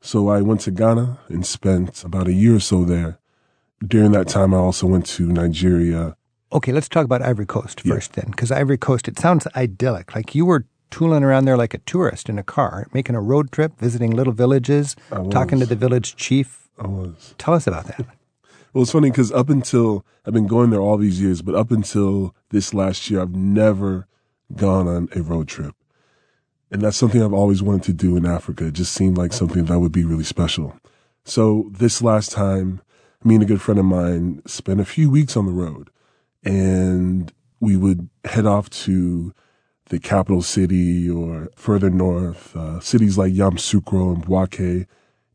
So 0.00 0.28
I 0.28 0.40
went 0.40 0.60
to 0.62 0.70
Ghana 0.70 1.18
and 1.28 1.44
spent 1.44 2.02
about 2.04 2.26
a 2.28 2.32
year 2.32 2.56
or 2.56 2.60
so 2.60 2.84
there. 2.84 3.18
During 3.86 4.12
that 4.12 4.28
time, 4.28 4.54
I 4.54 4.58
also 4.58 4.86
went 4.86 5.06
to 5.16 5.26
Nigeria. 5.26 6.16
Okay, 6.52 6.72
let's 6.72 6.88
talk 6.88 7.04
about 7.04 7.22
Ivory 7.22 7.46
Coast 7.46 7.82
Yeah. 7.84 7.94
first 7.94 8.12
then, 8.14 8.26
because 8.30 8.50
Ivory 8.50 8.78
Coast, 8.78 9.08
it 9.08 9.18
sounds 9.18 9.46
idyllic. 9.54 10.14
Like 10.14 10.34
you 10.34 10.46
were 10.46 10.64
tooling 10.90 11.22
around 11.24 11.44
there 11.44 11.56
like 11.56 11.74
a 11.74 11.78
tourist 11.78 12.28
in 12.28 12.38
a 12.38 12.42
car, 12.42 12.86
making 12.94 13.16
a 13.16 13.20
road 13.20 13.50
trip, 13.52 13.78
visiting 13.78 14.12
little 14.12 14.32
villages, 14.32 14.96
talking 15.30 15.58
to 15.60 15.66
the 15.66 15.76
village 15.76 16.16
chief. 16.16 16.65
I 16.78 16.86
was. 16.86 17.34
Tell 17.38 17.54
us 17.54 17.66
about 17.66 17.86
that. 17.86 18.06
Well, 18.72 18.82
it's 18.82 18.92
funny 18.92 19.10
because 19.10 19.32
up 19.32 19.48
until 19.48 20.04
I've 20.26 20.34
been 20.34 20.46
going 20.46 20.68
there 20.68 20.80
all 20.80 20.98
these 20.98 21.20
years, 21.20 21.40
but 21.40 21.54
up 21.54 21.70
until 21.70 22.34
this 22.50 22.74
last 22.74 23.10
year, 23.10 23.22
I've 23.22 23.34
never 23.34 24.06
gone 24.54 24.86
on 24.86 25.08
a 25.16 25.22
road 25.22 25.48
trip. 25.48 25.74
And 26.70 26.82
that's 26.82 26.96
something 26.96 27.22
I've 27.22 27.32
always 27.32 27.62
wanted 27.62 27.84
to 27.84 27.92
do 27.92 28.16
in 28.16 28.26
Africa. 28.26 28.66
It 28.66 28.74
just 28.74 28.92
seemed 28.92 29.16
like 29.16 29.32
something 29.32 29.64
that 29.64 29.78
would 29.78 29.92
be 29.92 30.04
really 30.04 30.24
special. 30.24 30.76
So 31.24 31.70
this 31.70 32.02
last 32.02 32.32
time, 32.32 32.82
me 33.24 33.36
and 33.36 33.44
a 33.44 33.46
good 33.46 33.62
friend 33.62 33.80
of 33.80 33.86
mine 33.86 34.42
spent 34.46 34.80
a 34.80 34.84
few 34.84 35.10
weeks 35.10 35.36
on 35.36 35.46
the 35.46 35.52
road 35.52 35.88
and 36.44 37.32
we 37.60 37.76
would 37.76 38.08
head 38.24 38.46
off 38.46 38.68
to 38.70 39.32
the 39.86 39.98
capital 39.98 40.42
city 40.42 41.08
or 41.08 41.48
further 41.56 41.90
north, 41.90 42.54
uh, 42.56 42.80
cities 42.80 43.16
like 43.16 43.32
Yamoussoukro 43.32 44.14
and 44.14 44.26
Bouaké. 44.26 44.86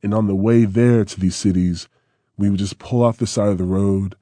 And 0.03 0.13
on 0.13 0.27
the 0.27 0.35
way 0.35 0.65
there 0.65 1.05
to 1.05 1.19
these 1.19 1.35
cities, 1.35 1.87
we 2.37 2.49
would 2.49 2.59
just 2.59 2.79
pull 2.79 3.03
off 3.03 3.17
the 3.17 3.27
side 3.27 3.49
of 3.49 3.57
the 3.57 3.63
road, 3.63 4.15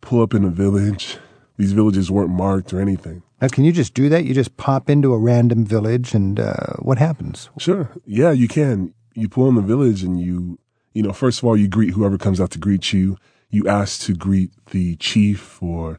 pull 0.00 0.22
up 0.22 0.34
in 0.34 0.44
a 0.44 0.50
village. 0.50 1.18
These 1.56 1.72
villages 1.72 2.10
weren't 2.10 2.30
marked 2.30 2.72
or 2.72 2.80
anything. 2.80 3.22
Now, 3.40 3.48
can 3.48 3.64
you 3.64 3.72
just 3.72 3.92
do 3.94 4.08
that? 4.08 4.24
You 4.24 4.34
just 4.34 4.56
pop 4.56 4.88
into 4.88 5.12
a 5.12 5.18
random 5.18 5.64
village, 5.64 6.14
and 6.14 6.38
uh, 6.38 6.74
what 6.80 6.98
happens? 6.98 7.50
Sure. 7.58 7.90
Yeah, 8.06 8.30
you 8.30 8.46
can. 8.48 8.94
You 9.14 9.28
pull 9.28 9.48
in 9.48 9.54
the 9.56 9.62
village 9.62 10.02
and 10.02 10.20
you, 10.20 10.58
you 10.92 11.02
know, 11.02 11.12
first 11.12 11.38
of 11.40 11.44
all, 11.44 11.56
you 11.56 11.68
greet 11.68 11.94
whoever 11.94 12.18
comes 12.18 12.40
out 12.40 12.50
to 12.52 12.58
greet 12.58 12.92
you. 12.92 13.16
You 13.50 13.66
ask 13.68 14.00
to 14.02 14.14
greet 14.14 14.50
the 14.66 14.96
chief 14.96 15.62
or 15.62 15.98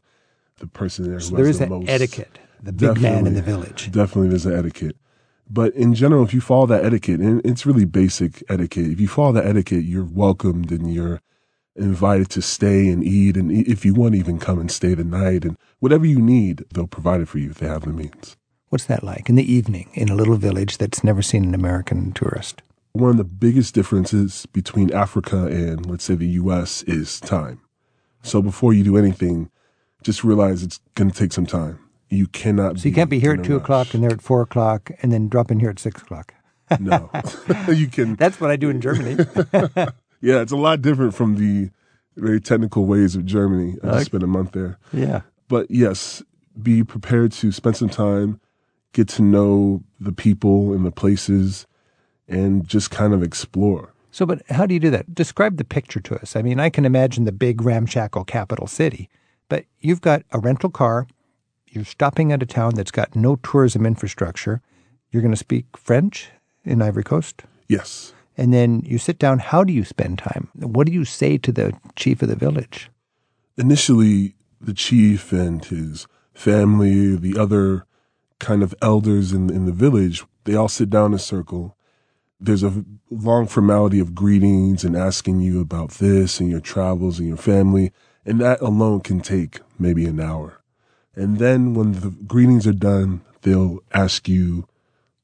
the 0.58 0.66
person 0.68 1.04
there 1.04 1.14
who 1.14 1.20
So 1.20 1.36
has 1.36 1.36
there 1.36 1.48
is 1.48 1.58
the 1.58 1.64
an 1.64 1.70
most. 1.70 1.88
etiquette, 1.88 2.38
the 2.62 2.72
big 2.72 3.00
man 3.00 3.26
in 3.26 3.34
the 3.34 3.42
village. 3.42 3.90
Definitely 3.90 4.28
there's 4.28 4.46
an 4.46 4.54
etiquette. 4.54 4.96
But 5.50 5.74
in 5.74 5.94
general, 5.94 6.24
if 6.24 6.34
you 6.34 6.40
follow 6.40 6.66
that 6.66 6.84
etiquette, 6.84 7.20
and 7.20 7.44
it's 7.44 7.64
really 7.64 7.84
basic 7.84 8.42
etiquette, 8.48 8.86
if 8.86 9.00
you 9.00 9.08
follow 9.08 9.32
that 9.32 9.46
etiquette, 9.46 9.84
you're 9.84 10.04
welcomed 10.04 10.70
and 10.70 10.92
you're 10.92 11.20
invited 11.74 12.28
to 12.30 12.42
stay 12.42 12.88
and 12.88 13.02
eat. 13.02 13.36
And 13.36 13.50
if 13.50 13.84
you 13.84 13.94
want 13.94 14.12
to 14.12 14.18
even 14.18 14.38
come 14.38 14.58
and 14.58 14.70
stay 14.70 14.94
the 14.94 15.04
night 15.04 15.44
and 15.44 15.56
whatever 15.78 16.04
you 16.04 16.20
need, 16.20 16.64
they'll 16.72 16.86
provide 16.86 17.20
it 17.20 17.28
for 17.28 17.38
you 17.38 17.50
if 17.50 17.58
they 17.58 17.66
have 17.66 17.82
the 17.82 17.92
means. 17.92 18.36
What's 18.68 18.84
that 18.84 19.02
like 19.02 19.30
in 19.30 19.36
the 19.36 19.50
evening 19.50 19.88
in 19.94 20.10
a 20.10 20.14
little 20.14 20.36
village 20.36 20.76
that's 20.76 21.02
never 21.02 21.22
seen 21.22 21.44
an 21.44 21.54
American 21.54 22.12
tourist? 22.12 22.60
One 22.92 23.10
of 23.10 23.16
the 23.16 23.24
biggest 23.24 23.74
differences 23.74 24.44
between 24.46 24.92
Africa 24.92 25.46
and, 25.46 25.86
let's 25.86 26.04
say, 26.04 26.14
the 26.14 26.26
US 26.26 26.82
is 26.82 27.20
time. 27.20 27.60
So 28.22 28.42
before 28.42 28.74
you 28.74 28.84
do 28.84 28.96
anything, 28.96 29.50
just 30.02 30.24
realize 30.24 30.62
it's 30.62 30.80
going 30.94 31.10
to 31.10 31.16
take 31.16 31.32
some 31.32 31.46
time. 31.46 31.78
You 32.10 32.26
cannot. 32.26 32.78
So 32.78 32.88
you 32.88 32.94
can't 32.94 33.10
be 33.10 33.18
here 33.20 33.32
at 33.34 33.44
two 33.44 33.54
rush. 33.54 33.62
o'clock 33.62 33.94
and 33.94 34.02
there 34.02 34.10
at 34.12 34.22
four 34.22 34.40
o'clock, 34.42 34.90
and 35.02 35.12
then 35.12 35.28
drop 35.28 35.50
in 35.50 35.60
here 35.60 35.70
at 35.70 35.78
six 35.78 36.00
o'clock. 36.02 36.34
No, 36.80 37.10
you 37.68 37.88
can. 37.88 38.14
That's 38.16 38.40
what 38.40 38.50
I 38.50 38.56
do 38.56 38.70
in 38.70 38.80
Germany. 38.80 39.24
Yeah, 40.20 40.40
it's 40.40 40.50
a 40.50 40.56
lot 40.56 40.82
different 40.82 41.14
from 41.14 41.36
the 41.36 41.70
very 42.16 42.40
technical 42.40 42.86
ways 42.86 43.14
of 43.14 43.24
Germany. 43.24 43.76
I 43.84 43.92
just 43.92 44.06
spent 44.06 44.24
a 44.24 44.26
month 44.26 44.50
there. 44.50 44.76
yeah. 44.92 45.20
But 45.46 45.70
yes, 45.70 46.24
be 46.60 46.82
prepared 46.82 47.30
to 47.32 47.52
spend 47.52 47.76
some 47.76 47.88
time, 47.88 48.40
get 48.92 49.08
to 49.10 49.22
know 49.22 49.84
the 50.00 50.10
people 50.10 50.72
and 50.72 50.84
the 50.84 50.90
places, 50.90 51.66
and 52.26 52.66
just 52.66 52.90
kind 52.90 53.14
of 53.14 53.22
explore. 53.22 53.94
So, 54.10 54.26
but 54.26 54.42
how 54.50 54.66
do 54.66 54.74
you 54.74 54.80
do 54.80 54.90
that? 54.90 55.14
Describe 55.14 55.56
the 55.56 55.64
picture 55.64 56.00
to 56.00 56.16
us. 56.20 56.34
I 56.34 56.42
mean, 56.42 56.58
I 56.58 56.68
can 56.68 56.84
imagine 56.84 57.24
the 57.24 57.32
big 57.32 57.62
ramshackle 57.62 58.24
capital 58.24 58.66
city, 58.66 59.08
but 59.48 59.66
you've 59.78 60.00
got 60.00 60.22
a 60.32 60.40
rental 60.40 60.70
car. 60.70 61.06
You're 61.70 61.84
stopping 61.84 62.32
at 62.32 62.42
a 62.42 62.46
town 62.46 62.74
that's 62.74 62.90
got 62.90 63.14
no 63.14 63.36
tourism 63.36 63.84
infrastructure. 63.84 64.62
You're 65.10 65.22
going 65.22 65.34
to 65.34 65.38
speak 65.38 65.76
French 65.76 66.30
in 66.64 66.82
Ivory 66.82 67.04
Coast. 67.04 67.42
Yes. 67.68 68.12
And 68.36 68.54
then 68.54 68.82
you 68.84 68.98
sit 68.98 69.18
down. 69.18 69.38
How 69.38 69.64
do 69.64 69.72
you 69.72 69.84
spend 69.84 70.18
time? 70.18 70.48
What 70.54 70.86
do 70.86 70.92
you 70.92 71.04
say 71.04 71.38
to 71.38 71.52
the 71.52 71.74
chief 71.96 72.22
of 72.22 72.28
the 72.28 72.36
village? 72.36 72.90
Initially, 73.56 74.34
the 74.60 74.74
chief 74.74 75.32
and 75.32 75.64
his 75.64 76.06
family, 76.34 77.16
the 77.16 77.38
other 77.38 77.84
kind 78.38 78.62
of 78.62 78.74
elders 78.80 79.32
in, 79.32 79.50
in 79.50 79.66
the 79.66 79.72
village, 79.72 80.24
they 80.44 80.54
all 80.54 80.68
sit 80.68 80.88
down 80.88 81.06
in 81.06 81.14
a 81.14 81.18
circle. 81.18 81.76
There's 82.40 82.62
a 82.62 82.84
long 83.10 83.48
formality 83.48 83.98
of 83.98 84.14
greetings 84.14 84.84
and 84.84 84.96
asking 84.96 85.40
you 85.40 85.60
about 85.60 85.92
this 85.92 86.38
and 86.38 86.48
your 86.48 86.60
travels 86.60 87.18
and 87.18 87.26
your 87.26 87.36
family. 87.36 87.92
And 88.24 88.40
that 88.40 88.60
alone 88.60 89.00
can 89.00 89.20
take 89.20 89.60
maybe 89.78 90.06
an 90.06 90.20
hour. 90.20 90.57
And 91.18 91.38
then 91.38 91.74
when 91.74 91.92
the 91.92 92.10
greetings 92.10 92.66
are 92.66 92.72
done, 92.72 93.22
they'll 93.42 93.80
ask 93.92 94.28
you 94.28 94.66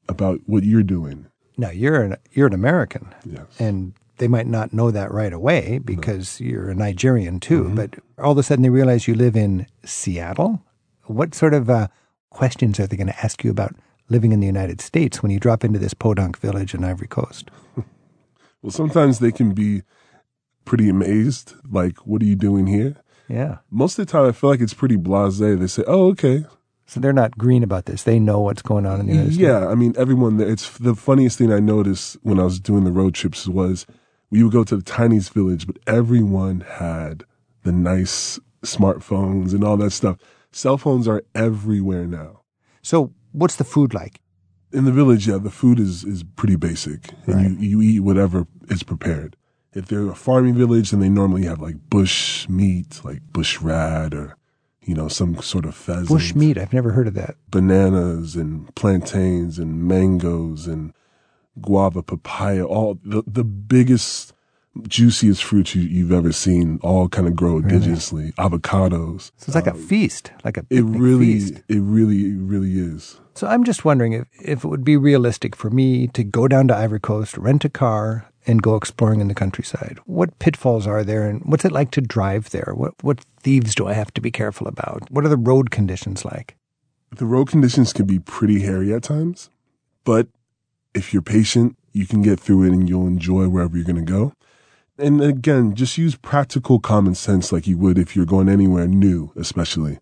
about 0.09 0.41
what 0.45 0.63
you're 0.63 0.83
doing. 0.83 1.27
Now 1.57 1.69
you're 1.69 2.01
an 2.01 2.17
you're 2.33 2.47
an 2.47 2.53
American, 2.53 3.15
Yes. 3.25 3.45
and 3.59 3.93
they 4.17 4.27
might 4.27 4.47
not 4.47 4.73
know 4.73 4.91
that 4.91 5.11
right 5.11 5.31
away 5.33 5.79
because 5.79 6.39
you're 6.41 6.69
a 6.69 6.75
Nigerian 6.75 7.39
too. 7.39 7.63
Mm-hmm. 7.63 7.75
But 7.75 7.95
all 8.17 8.33
of 8.33 8.37
a 8.37 8.43
sudden 8.43 8.63
they 8.63 8.69
realize 8.69 9.07
you 9.07 9.15
live 9.15 9.35
in 9.35 9.67
Seattle. 9.85 10.61
What 11.05 11.33
sort 11.33 11.53
of 11.53 11.69
uh, 11.69 11.87
questions 12.29 12.79
are 12.79 12.87
they 12.87 12.97
going 12.97 13.07
to 13.07 13.23
ask 13.25 13.43
you 13.43 13.51
about 13.51 13.75
living 14.09 14.31
in 14.33 14.39
the 14.41 14.47
United 14.47 14.81
States 14.81 15.21
when 15.23 15.31
you 15.31 15.39
drop 15.39 15.63
into 15.63 15.79
this 15.79 15.93
podunk 15.93 16.37
village 16.39 16.73
in 16.73 16.83
Ivory 16.83 17.07
Coast? 17.07 17.49
Well, 18.61 18.71
sometimes 18.71 19.19
they 19.19 19.31
can 19.31 19.53
be 19.53 19.83
pretty 20.65 20.89
amazed. 20.89 21.53
Like, 21.69 21.97
what 22.07 22.23
are 22.23 22.25
you 22.25 22.35
doing 22.35 22.65
here? 22.65 22.95
Yeah. 23.27 23.57
Most 23.71 23.97
of 23.99 24.05
the 24.05 24.11
time, 24.11 24.25
I 24.27 24.31
feel 24.31 24.49
like 24.49 24.61
it's 24.61 24.73
pretty 24.73 24.97
blasé. 24.97 25.57
They 25.59 25.67
say, 25.67 25.83
"Oh, 25.87 26.07
okay, 26.09 26.45
So 26.87 26.99
they're 26.99 27.13
not 27.13 27.35
green 27.37 27.63
about 27.63 27.85
this. 27.85 28.03
They 28.03 28.19
know 28.19 28.39
what's 28.41 28.61
going 28.61 28.85
on 28.85 28.99
in 28.99 29.07
the 29.07 29.13
United 29.13 29.33
States. 29.33 29.41
Yeah, 29.41 29.67
I 29.67 29.73
mean, 29.75 29.95
everyone. 29.97 30.39
It's 30.39 30.77
the 30.77 30.93
funniest 30.95 31.37
thing 31.39 31.51
I 31.51 31.59
noticed 31.59 32.17
when 32.21 32.39
I 32.39 32.43
was 32.43 32.59
doing 32.59 32.83
the 32.83 32.91
road 32.91 33.15
trips 33.15 33.47
was 33.47 33.87
we 34.29 34.43
would 34.43 34.51
go 34.53 34.63
to 34.63 34.75
the 34.75 34.83
tiniest 34.83 35.33
village, 35.33 35.65
but 35.65 35.77
everyone 35.87 36.59
had 36.61 37.23
the 37.63 37.71
nice 37.71 38.39
smartphones 38.63 39.53
and 39.53 39.63
all 39.63 39.77
that 39.77 39.91
stuff. 39.91 40.17
Cell 40.51 40.77
phones 40.77 41.07
are 41.07 41.23
everywhere 41.33 42.05
now. 42.05 42.41
So 42.83 43.13
what's 43.31 43.55
the 43.55 43.63
food 43.63 43.93
like? 43.93 44.21
In 44.71 44.85
the 44.85 44.91
village, 44.91 45.27
yeah, 45.27 45.37
the 45.37 45.49
food 45.49 45.79
is, 45.79 46.03
is 46.03 46.23
pretty 46.23 46.55
basic, 46.55 47.09
and 47.25 47.35
Right. 47.35 47.51
you, 47.59 47.79
you 47.79 47.81
eat 47.81 47.99
whatever 48.01 48.45
is 48.69 48.83
prepared. 48.83 49.35
If 49.75 49.87
they're 49.87 50.09
a 50.09 50.15
farming 50.15 50.55
village, 50.55 50.91
then 50.91 51.01
they 51.01 51.09
normally 51.09 51.43
have 51.45 51.59
like 51.59 51.75
bush 51.89 52.47
meat, 52.49 53.01
like 53.03 53.21
bush 53.31 53.59
rat, 53.61 54.13
or 54.13 54.37
you 54.81 54.95
know 54.95 55.07
some 55.09 55.41
sort 55.41 55.65
of 55.65 55.75
pheasant. 55.75 56.07
Bush 56.07 56.33
meat. 56.33 56.57
I've 56.57 56.73
never 56.73 56.91
heard 56.91 57.07
of 57.07 57.13
that. 57.15 57.35
bananas 57.51 58.35
and 58.35 58.73
plantains 58.75 59.59
and 59.59 59.83
mangoes 59.83 60.65
and 60.65 60.93
guava, 61.61 62.01
papaya, 62.03 62.63
all 62.65 62.99
the, 63.03 63.23
the 63.27 63.43
biggest, 63.43 64.33
juiciest 64.87 65.43
fruits 65.43 65.73
you, 65.75 65.81
you've 65.83 66.11
ever 66.11 66.31
seen, 66.31 66.79
all 66.83 67.07
kind 67.09 67.27
of 67.27 67.35
grow 67.35 67.61
indigenously. 67.61 68.33
Avocados. 68.35 69.31
So 69.37 69.45
it's 69.47 69.55
like 69.55 69.67
a 69.67 69.73
feast, 69.73 70.31
like 70.43 70.57
a 70.57 70.61
Um, 70.61 70.67
It 70.69 70.81
really, 70.83 71.39
feast. 71.39 71.53
it 71.69 71.79
really, 71.81 72.25
it 72.25 72.37
really 72.39 72.77
is. 72.77 73.19
So 73.35 73.47
I'm 73.47 73.63
just 73.63 73.83
wondering 73.85 74.13
if, 74.13 74.27
if 74.41 74.63
it 74.63 74.67
would 74.67 74.83
be 74.83 74.97
realistic 74.97 75.55
for 75.55 75.69
me 75.69 76.07
to 76.09 76.23
go 76.23 76.47
down 76.47 76.67
to 76.69 76.75
Ivory 76.75 76.99
Coast, 76.99 77.37
rent 77.37 77.63
a 77.65 77.69
car, 77.69 78.25
and 78.47 78.61
go 78.61 78.75
exploring 78.75 79.21
in 79.21 79.27
the 79.27 79.33
countryside. 79.33 79.99
What 80.05 80.37
pitfalls 80.39 80.87
are 80.87 81.03
there, 81.03 81.27
and 81.27 81.41
what's 81.45 81.65
it 81.65 81.71
like 81.71 81.91
to 81.91 82.01
drive 82.01 82.49
there? 82.51 82.73
What 82.75 82.93
what 83.01 83.25
thieves 83.41 83.75
do 83.75 83.87
I 83.87 83.93
have 83.93 84.13
to 84.13 84.21
be 84.21 84.31
careful 84.31 84.67
about? 84.67 85.09
What 85.11 85.25
are 85.25 85.29
the 85.29 85.37
road 85.37 85.71
conditions 85.71 86.25
like? 86.25 86.55
The 87.15 87.25
road 87.25 87.49
conditions 87.49 87.93
can 87.93 88.05
be 88.05 88.19
pretty 88.19 88.61
hairy 88.61 88.93
at 88.93 89.03
times, 89.03 89.49
but 90.03 90.27
if 90.93 91.13
you're 91.13 91.21
patient, 91.21 91.77
you 91.91 92.05
can 92.05 92.21
get 92.21 92.39
through 92.39 92.63
it 92.63 92.73
and 92.73 92.89
you'll 92.89 93.07
enjoy 93.07 93.47
wherever 93.47 93.77
you're 93.77 93.85
going 93.85 94.03
to 94.03 94.11
go. 94.11 94.33
And 94.97 95.21
again, 95.21 95.75
just 95.75 95.97
use 95.97 96.15
practical 96.15 96.79
common 96.79 97.15
sense 97.15 97.51
like 97.51 97.67
you 97.67 97.77
would 97.77 97.97
if 97.97 98.15
you're 98.15 98.25
going 98.25 98.47
anywhere 98.47 98.87
new, 98.87 99.31
especially. 99.35 99.99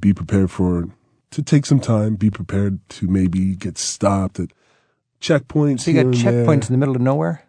Be 0.00 0.12
prepared 0.12 0.50
for 0.50 0.88
to 1.30 1.42
take 1.42 1.66
some 1.66 1.80
time. 1.80 2.16
Be 2.16 2.30
prepared 2.30 2.86
to 2.90 3.08
maybe 3.08 3.56
get 3.56 3.78
stopped 3.78 4.38
at 4.38 4.50
checkpoints. 5.20 5.80
So 5.80 5.90
you 5.90 6.02
got 6.02 6.12
checkpoints 6.12 6.44
there. 6.46 6.54
in 6.54 6.72
the 6.72 6.78
middle 6.78 6.94
of 6.94 7.00
nowhere. 7.00 7.44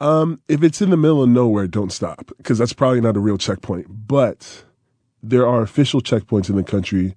Um, 0.00 0.40
if 0.48 0.62
it's 0.62 0.82
in 0.82 0.90
the 0.90 0.96
middle 0.96 1.22
of 1.22 1.28
nowhere, 1.28 1.66
don't 1.66 1.92
stop 1.92 2.30
because 2.36 2.58
that's 2.58 2.72
probably 2.72 3.00
not 3.00 3.16
a 3.16 3.20
real 3.20 3.38
checkpoint. 3.38 4.06
But 4.08 4.64
there 5.22 5.46
are 5.46 5.62
official 5.62 6.00
checkpoints 6.00 6.50
in 6.50 6.56
the 6.56 6.64
country, 6.64 7.16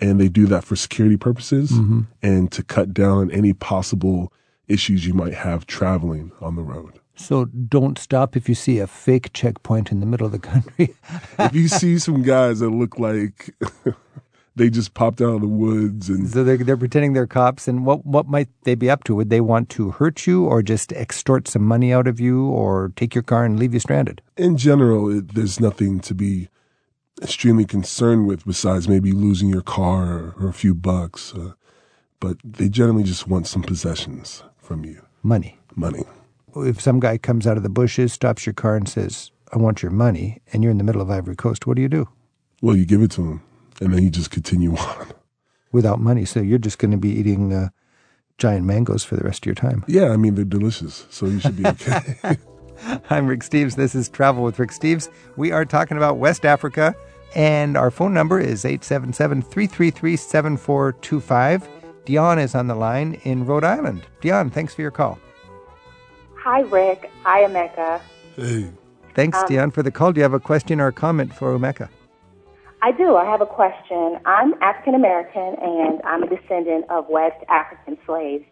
and 0.00 0.20
they 0.20 0.28
do 0.28 0.46
that 0.46 0.64
for 0.64 0.76
security 0.76 1.16
purposes 1.16 1.72
and 2.22 2.52
to 2.52 2.62
cut 2.62 2.92
down 2.92 3.18
on 3.18 3.30
any 3.30 3.52
possible 3.52 4.32
issues 4.68 5.06
you 5.06 5.14
might 5.14 5.34
have 5.34 5.66
traveling 5.66 6.32
on 6.40 6.56
the 6.56 6.62
road. 6.62 7.00
So 7.14 7.46
don't 7.46 7.98
stop 7.98 8.36
if 8.36 8.46
you 8.46 8.54
see 8.54 8.78
a 8.78 8.86
fake 8.86 9.32
checkpoint 9.32 9.90
in 9.90 10.00
the 10.00 10.06
middle 10.06 10.26
of 10.26 10.32
the 10.32 10.38
country. 10.38 10.94
if 11.38 11.54
you 11.54 11.68
see 11.68 11.98
some 11.98 12.22
guys 12.22 12.58
that 12.58 12.68
look 12.70 12.98
like 12.98 13.54
they 14.56 14.70
just 14.70 14.94
popped 14.94 15.20
out 15.20 15.34
of 15.34 15.40
the 15.42 15.46
woods 15.46 16.08
and 16.08 16.28
so 16.28 16.42
they're, 16.42 16.56
they're 16.56 16.76
pretending 16.76 17.12
they're 17.12 17.26
cops, 17.26 17.68
and 17.68 17.86
what 17.86 18.04
what 18.04 18.26
might 18.26 18.48
they 18.62 18.74
be 18.74 18.90
up 18.90 19.04
to? 19.04 19.14
Would 19.14 19.30
they 19.30 19.40
want 19.40 19.68
to 19.70 19.90
hurt 19.90 20.26
you, 20.26 20.44
or 20.44 20.62
just 20.62 20.92
extort 20.92 21.46
some 21.46 21.62
money 21.62 21.92
out 21.92 22.08
of 22.08 22.18
you, 22.18 22.46
or 22.46 22.92
take 22.96 23.14
your 23.14 23.22
car 23.22 23.44
and 23.44 23.58
leave 23.58 23.74
you 23.74 23.80
stranded? 23.80 24.22
in 24.36 24.56
general, 24.56 25.10
it, 25.10 25.34
there's 25.34 25.60
nothing 25.60 26.00
to 26.00 26.14
be 26.14 26.48
extremely 27.22 27.64
concerned 27.64 28.26
with 28.26 28.44
besides 28.44 28.88
maybe 28.88 29.12
losing 29.12 29.48
your 29.48 29.62
car 29.62 30.18
or, 30.18 30.34
or 30.38 30.48
a 30.48 30.52
few 30.52 30.74
bucks. 30.74 31.32
Uh, 31.34 31.52
but 32.20 32.36
they 32.44 32.68
generally 32.68 33.02
just 33.02 33.26
want 33.28 33.46
some 33.46 33.62
possessions 33.62 34.42
from 34.58 34.84
you, 34.84 35.02
Money. 35.22 35.58
money. 35.74 36.04
If 36.56 36.80
some 36.80 37.00
guy 37.00 37.18
comes 37.18 37.46
out 37.46 37.56
of 37.58 37.62
the 37.62 37.68
bushes, 37.68 38.12
stops 38.12 38.46
your 38.46 38.54
car, 38.54 38.76
and 38.76 38.88
says, 38.88 39.30
"I 39.52 39.58
want 39.58 39.82
your 39.82 39.92
money," 39.92 40.40
and 40.52 40.62
you're 40.62 40.70
in 40.72 40.78
the 40.78 40.84
middle 40.84 41.02
of 41.02 41.10
Ivory 41.10 41.36
Coast, 41.36 41.66
what 41.66 41.76
do 41.76 41.82
you 41.82 41.88
do? 41.88 42.08
Well, 42.62 42.74
you 42.76 42.86
give 42.86 43.02
it 43.02 43.10
to 43.12 43.22
them, 43.22 43.42
and 43.80 43.92
then 43.92 44.02
you 44.02 44.10
just 44.10 44.30
continue 44.30 44.74
on. 44.76 45.12
Without 45.72 46.00
money, 46.00 46.24
so 46.24 46.40
you're 46.40 46.58
just 46.58 46.78
going 46.78 46.92
to 46.92 46.96
be 46.96 47.10
eating 47.10 47.52
uh, 47.52 47.68
giant 48.38 48.64
mangoes 48.64 49.04
for 49.04 49.16
the 49.16 49.24
rest 49.24 49.42
of 49.42 49.46
your 49.46 49.54
time. 49.54 49.84
Yeah, 49.86 50.10
I 50.10 50.16
mean 50.16 50.34
they're 50.34 50.44
delicious, 50.44 51.06
so 51.10 51.26
you 51.26 51.38
should 51.40 51.56
be 51.56 51.66
okay. 51.66 52.14
I'm 53.10 53.26
Rick 53.26 53.40
Steves. 53.40 53.74
This 53.76 53.94
is 53.94 54.08
Travel 54.08 54.42
with 54.44 54.58
Rick 54.58 54.70
Steves. 54.70 55.10
We 55.36 55.52
are 55.52 55.64
talking 55.64 55.96
about 55.96 56.18
West 56.18 56.44
Africa, 56.46 56.94
and 57.34 57.76
our 57.76 57.90
phone 57.90 58.14
number 58.14 58.38
is 58.38 58.64
877 58.64 59.42
333 59.42 60.16
7425. 60.16 61.68
Dion 62.06 62.38
is 62.38 62.54
on 62.54 62.68
the 62.68 62.74
line 62.74 63.14
in 63.24 63.44
Rhode 63.44 63.64
Island. 63.64 64.06
Dion, 64.20 64.48
thanks 64.50 64.74
for 64.74 64.82
your 64.82 64.92
call. 64.92 65.18
Hi, 66.36 66.60
Rick. 66.60 67.10
Hi, 67.24 67.42
Emeka. 67.42 68.00
hey, 68.36 68.70
Thanks, 69.14 69.42
Dion, 69.44 69.70
for 69.72 69.82
the 69.82 69.90
call. 69.90 70.12
Do 70.12 70.20
you 70.20 70.22
have 70.22 70.34
a 70.34 70.40
question 70.40 70.80
or 70.80 70.86
a 70.88 70.92
comment 70.92 71.34
for 71.34 71.58
Emeka? 71.58 71.88
I 72.86 72.92
do. 72.92 73.16
I 73.16 73.24
have 73.24 73.40
a 73.40 73.46
question. 73.46 74.20
I'm 74.26 74.54
African 74.62 74.94
American 74.94 75.56
and 75.60 76.00
I'm 76.04 76.22
a 76.22 76.28
descendant 76.28 76.88
of 76.88 77.08
West 77.08 77.42
African 77.48 77.98
slaves. 78.06 78.44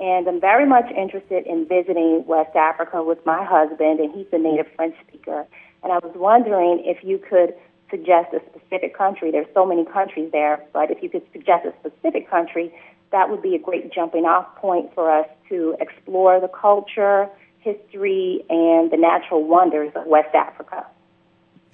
And 0.00 0.26
I'm 0.26 0.40
very 0.40 0.66
much 0.66 0.86
interested 0.90 1.46
in 1.46 1.68
visiting 1.68 2.24
West 2.26 2.56
Africa 2.56 3.02
with 3.02 3.18
my 3.26 3.44
husband, 3.44 4.00
and 4.00 4.10
he's 4.14 4.24
a 4.32 4.38
native 4.38 4.68
French 4.74 4.94
speaker. 5.06 5.46
And 5.82 5.92
I 5.92 5.98
was 5.98 6.14
wondering 6.16 6.82
if 6.86 7.04
you 7.04 7.18
could 7.18 7.52
suggest 7.90 8.32
a 8.32 8.40
specific 8.48 8.96
country. 8.96 9.30
There's 9.30 9.52
so 9.52 9.66
many 9.66 9.84
countries 9.84 10.32
there, 10.32 10.64
but 10.72 10.90
if 10.90 11.02
you 11.02 11.10
could 11.10 11.26
suggest 11.34 11.66
a 11.66 11.74
specific 11.78 12.30
country, 12.30 12.74
that 13.12 13.28
would 13.28 13.42
be 13.42 13.54
a 13.54 13.58
great 13.58 13.92
jumping 13.92 14.24
off 14.24 14.46
point 14.56 14.94
for 14.94 15.12
us 15.12 15.28
to 15.50 15.76
explore 15.78 16.40
the 16.40 16.48
culture, 16.48 17.28
history, 17.58 18.46
and 18.48 18.90
the 18.90 18.96
natural 18.96 19.44
wonders 19.44 19.92
of 19.94 20.06
West 20.06 20.34
Africa. 20.34 20.86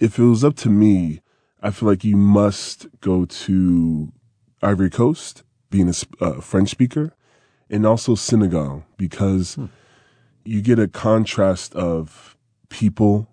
if 0.00 0.18
it 0.18 0.24
was 0.24 0.42
up 0.42 0.56
to 0.56 0.68
me, 0.68 1.22
I 1.62 1.70
feel 1.70 1.88
like 1.88 2.04
you 2.04 2.16
must 2.16 2.86
go 3.00 3.24
to 3.26 4.12
Ivory 4.62 4.90
Coast, 4.90 5.42
being 5.70 5.88
a 5.88 6.24
uh, 6.24 6.40
French 6.40 6.70
speaker, 6.70 7.12
and 7.68 7.86
also 7.86 8.14
Senegal 8.14 8.84
because 8.96 9.58
you 10.44 10.62
get 10.62 10.78
a 10.78 10.88
contrast 10.88 11.74
of 11.74 12.36
people, 12.70 13.28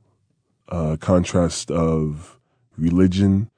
a 0.67 0.97
contrast 0.97 1.71
of 1.71 2.37
religion, 2.77 3.49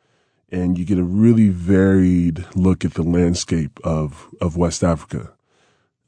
and 0.51 0.77
you 0.77 0.85
get 0.85 0.99
a 0.99 1.03
really 1.03 1.49
varied 1.49 2.45
look 2.55 2.85
at 2.85 2.93
the 2.93 3.03
landscape 3.03 3.79
of, 3.83 4.29
of 4.39 4.55
West 4.55 4.83
Africa. 4.83 5.33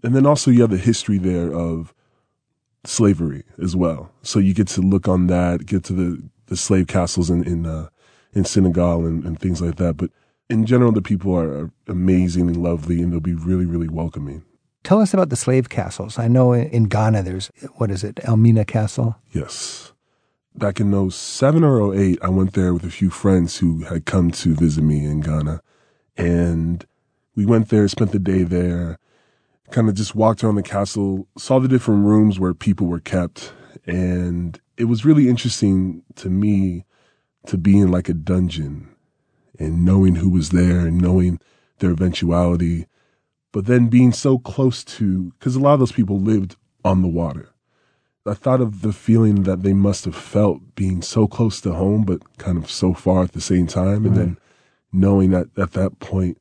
And 0.04 0.16
then 0.16 0.26
also 0.26 0.52
you 0.52 0.62
have 0.62 0.72
the 0.72 0.78
history 0.78 1.18
there 1.18 1.52
of 1.54 1.94
slavery 2.86 3.44
as 3.62 3.76
well. 3.76 4.12
So 4.22 4.40
you 4.40 4.54
get 4.54 4.68
to 4.70 4.82
look 4.82 5.08
on 5.08 5.28
that, 5.28 5.66
get 5.66 5.84
to 5.86 5.94
the, 5.94 6.24
the 6.48 6.58
slave 6.58 6.88
castles 6.88 7.30
in, 7.30 7.44
in, 7.44 7.66
uh, 7.66 7.90
in 8.34 8.46
Senegal 8.46 9.06
and, 9.06 9.24
and 9.24 9.40
things 9.40 9.62
like 9.62 9.76
that. 9.76 9.98
But 9.98 10.12
in 10.50 10.66
general, 10.66 10.92
the 10.92 11.02
people 11.02 11.36
are, 11.36 11.72
amazing 11.88 12.48
and 12.48 12.58
lovely 12.58 13.02
and 13.02 13.12
they'll 13.12 13.20
be 13.20 13.34
really, 13.34 13.66
really 13.66 13.90
welcoming. 13.90 14.44
Tell 14.84 15.02
us 15.02 15.14
about 15.14 15.30
the 15.30 15.36
slave 15.36 15.70
castles. 15.70 16.18
I 16.18 16.28
know 16.28 16.54
in 16.54 16.68
in 16.70 16.86
Ghana 16.86 17.24
there's, 17.24 17.52
what 17.76 17.92
is 17.92 18.04
it, 18.04 18.20
Elmina 18.24 18.66
Castle? 18.66 19.18
Yes. 19.32 19.94
Back 20.56 20.80
in 20.80 21.12
07 21.12 21.64
or 21.64 21.94
08, 21.94 22.20
I 22.22 22.30
went 22.30 22.54
there 22.54 22.74
with 22.74 22.84
a 22.84 22.90
few 22.90 23.10
friends 23.10 23.58
who 23.58 23.84
had 23.84 24.06
come 24.06 24.32
to 24.32 24.56
visit 24.56 24.84
me 24.84 25.06
in 25.06 25.22
Ghana. 25.22 25.62
And 26.18 26.86
we 27.36 27.46
went 27.46 27.70
there, 27.70 27.88
spent 27.88 28.12
the 28.12 28.20
day 28.20 28.44
there, 28.44 28.98
kind 29.72 29.88
of 29.88 29.96
just 29.96 30.16
walked 30.16 30.44
around 30.44 30.56
the 30.56 30.64
castle, 30.64 31.28
saw 31.38 31.60
the 31.60 31.68
different 31.68 32.06
rooms 32.06 32.40
where 32.40 32.54
people 32.54 32.88
were 32.88 33.00
kept. 33.00 33.54
And 33.86 34.60
it 34.78 34.86
was 34.86 35.06
really 35.06 35.30
interesting 35.30 36.04
to 36.16 36.30
me 36.30 36.86
to 37.48 37.58
be 37.58 37.80
in 37.80 37.92
like 37.92 38.10
a 38.10 38.14
dungeon 38.14 38.90
and 39.60 39.86
knowing 39.86 40.16
who 40.16 40.30
was 40.30 40.50
there 40.50 40.80
and 40.80 41.00
knowing 41.00 41.40
their 41.80 41.92
eventuality, 41.92 42.88
but 43.52 43.66
then 43.66 43.88
being 43.88 44.14
so 44.14 44.38
close 44.38 44.84
to, 44.84 45.34
because 45.40 45.56
a 45.56 45.60
lot 45.60 45.74
of 45.74 45.80
those 45.80 45.92
people 45.92 46.20
lived 46.20 46.56
on 46.86 47.02
the 47.02 47.08
water. 47.08 47.50
I 48.26 48.36
thought 48.36 48.62
of 48.62 48.82
the 48.82 48.94
feeling 48.94 49.44
that 49.44 49.64
they 49.64 49.74
must 49.74 50.06
have 50.06 50.16
felt 50.16 50.76
being 50.76 51.02
so 51.02 51.28
close 51.28 51.60
to 51.62 51.74
home, 51.74 52.04
but 52.04 52.38
kind 52.38 52.58
of 52.58 52.70
so 52.70 52.94
far 52.94 53.24
at 53.24 53.32
the 53.32 53.42
same 53.42 53.66
time. 53.66 54.06
And 54.06 54.16
then 54.16 54.38
knowing 54.94 55.32
that 55.32 55.48
at 55.58 55.72
that 55.72 56.00
point, 56.00 56.38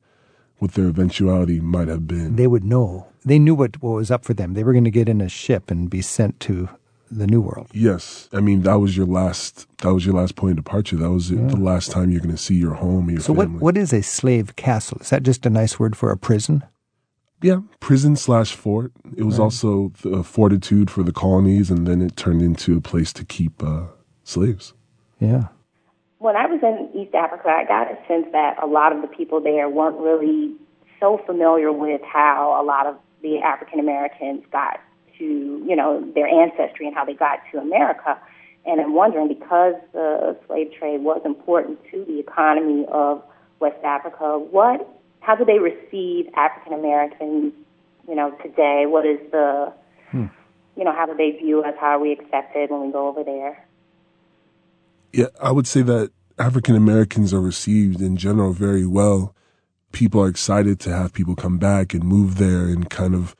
what 0.59 0.73
their 0.73 0.85
eventuality 0.85 1.59
might 1.59 1.87
have 1.87 2.07
been. 2.07 2.35
They 2.35 2.45
would 2.45 2.63
know. 2.63 3.07
They 3.25 3.39
knew 3.39 3.55
what, 3.55 3.81
what 3.81 3.95
was 3.95 4.11
up 4.11 4.23
for 4.23 4.35
them. 4.35 4.53
They 4.53 4.63
were 4.63 4.73
going 4.73 4.83
to 4.83 4.91
get 4.91 5.09
in 5.09 5.21
a 5.21 5.27
ship 5.27 5.71
and 5.71 5.89
be 5.89 6.03
sent 6.03 6.39
to 6.41 6.69
the 7.11 7.27
New 7.27 7.41
World. 7.41 7.69
yes. 7.73 8.29
I 8.31 8.39
mean, 8.39 8.61
that 8.61 8.75
was 8.75 8.95
your 8.95 9.05
last, 9.05 9.67
that 9.79 9.93
was 9.93 10.05
your 10.05 10.15
last 10.15 10.35
point 10.35 10.57
of 10.57 10.63
departure. 10.63 10.95
That 10.95 11.11
was 11.11 11.29
the 11.29 11.57
last 11.57 11.91
time 11.91 12.09
you're 12.09 12.21
going 12.21 12.35
to 12.35 12.41
see 12.41 12.55
your 12.55 12.75
home, 12.75 13.09
your 13.09 13.19
So, 13.19 13.33
what, 13.33 13.49
what 13.49 13.77
is 13.77 13.91
a 13.93 14.01
slave 14.01 14.55
castle? 14.55 14.97
Is 15.01 15.09
that 15.09 15.23
just 15.23 15.45
a 15.45 15.49
nice 15.49 15.79
word 15.79 15.95
for 15.95 16.11
a 16.11 16.17
prison? 16.17 16.63
Yeah, 17.41 17.61
prison 17.79 18.15
slash 18.15 18.53
fort. 18.53 18.91
It 19.17 19.23
was 19.23 19.39
also 19.39 19.91
the 20.03 20.23
fortitude 20.23 20.91
for 20.91 21.01
the 21.01 21.11
colonies, 21.11 21.71
and 21.71 21.87
then 21.87 22.01
it 22.01 22.15
turned 22.15 22.41
into 22.41 22.77
a 22.77 22.81
place 22.81 23.11
to 23.13 23.25
keep 23.25 23.63
uh, 23.63 23.85
slaves. 24.23 24.73
Yeah. 25.19 25.47
When 26.19 26.35
I 26.35 26.45
was 26.45 26.59
in 26.61 27.01
East 27.01 27.15
Africa, 27.15 27.49
I 27.49 27.65
got 27.65 27.91
a 27.91 27.97
sense 28.07 28.27
that 28.31 28.61
a 28.61 28.67
lot 28.67 28.95
of 28.95 29.01
the 29.01 29.07
people 29.07 29.41
there 29.41 29.67
weren't 29.69 29.97
really 29.97 30.53
so 30.99 31.19
familiar 31.25 31.71
with 31.71 32.01
how 32.03 32.61
a 32.61 32.63
lot 32.63 32.85
of 32.85 32.95
the 33.23 33.39
African 33.39 33.79
Americans 33.79 34.43
got 34.51 34.79
to, 35.21 35.63
you 35.67 35.75
know, 35.75 36.03
their 36.15 36.27
ancestry 36.27 36.87
and 36.87 36.95
how 36.95 37.05
they 37.05 37.13
got 37.13 37.39
to 37.51 37.59
America. 37.59 38.19
And 38.65 38.81
I'm 38.81 38.93
wondering 38.93 39.27
because 39.27 39.75
the 39.93 40.37
slave 40.47 40.71
trade 40.77 41.03
was 41.03 41.21
important 41.23 41.79
to 41.91 42.05
the 42.05 42.19
economy 42.19 42.85
of 42.91 43.23
West 43.59 43.83
Africa, 43.83 44.39
what, 44.39 44.87
how 45.19 45.35
do 45.35 45.45
they 45.45 45.59
receive 45.59 46.27
African 46.35 46.73
Americans, 46.73 47.53
you 48.07 48.15
know, 48.15 48.31
today? 48.43 48.85
What 48.87 49.05
is 49.05 49.19
the, 49.31 49.71
hmm. 50.09 50.25
you 50.75 50.83
know, 50.83 50.93
how 50.93 51.05
do 51.05 51.15
they 51.15 51.31
view 51.31 51.63
us? 51.63 51.75
How 51.79 51.97
are 51.97 51.99
we 51.99 52.11
accepted 52.11 52.71
when 52.71 52.87
we 52.87 52.91
go 52.91 53.07
over 53.07 53.23
there? 53.23 53.63
Yeah, 55.13 55.27
I 55.41 55.51
would 55.51 55.67
say 55.67 55.83
that 55.83 56.11
African 56.39 56.75
Americans 56.75 57.33
are 57.33 57.41
received 57.41 58.01
in 58.01 58.17
general 58.17 58.53
very 58.53 58.85
well. 58.85 59.35
People 59.91 60.21
are 60.21 60.29
excited 60.29 60.79
to 60.81 60.91
have 60.91 61.13
people 61.13 61.35
come 61.35 61.57
back 61.57 61.93
and 61.93 62.03
move 62.03 62.37
there 62.37 62.65
and 62.65 62.89
kind 62.89 63.13
of 63.13 63.35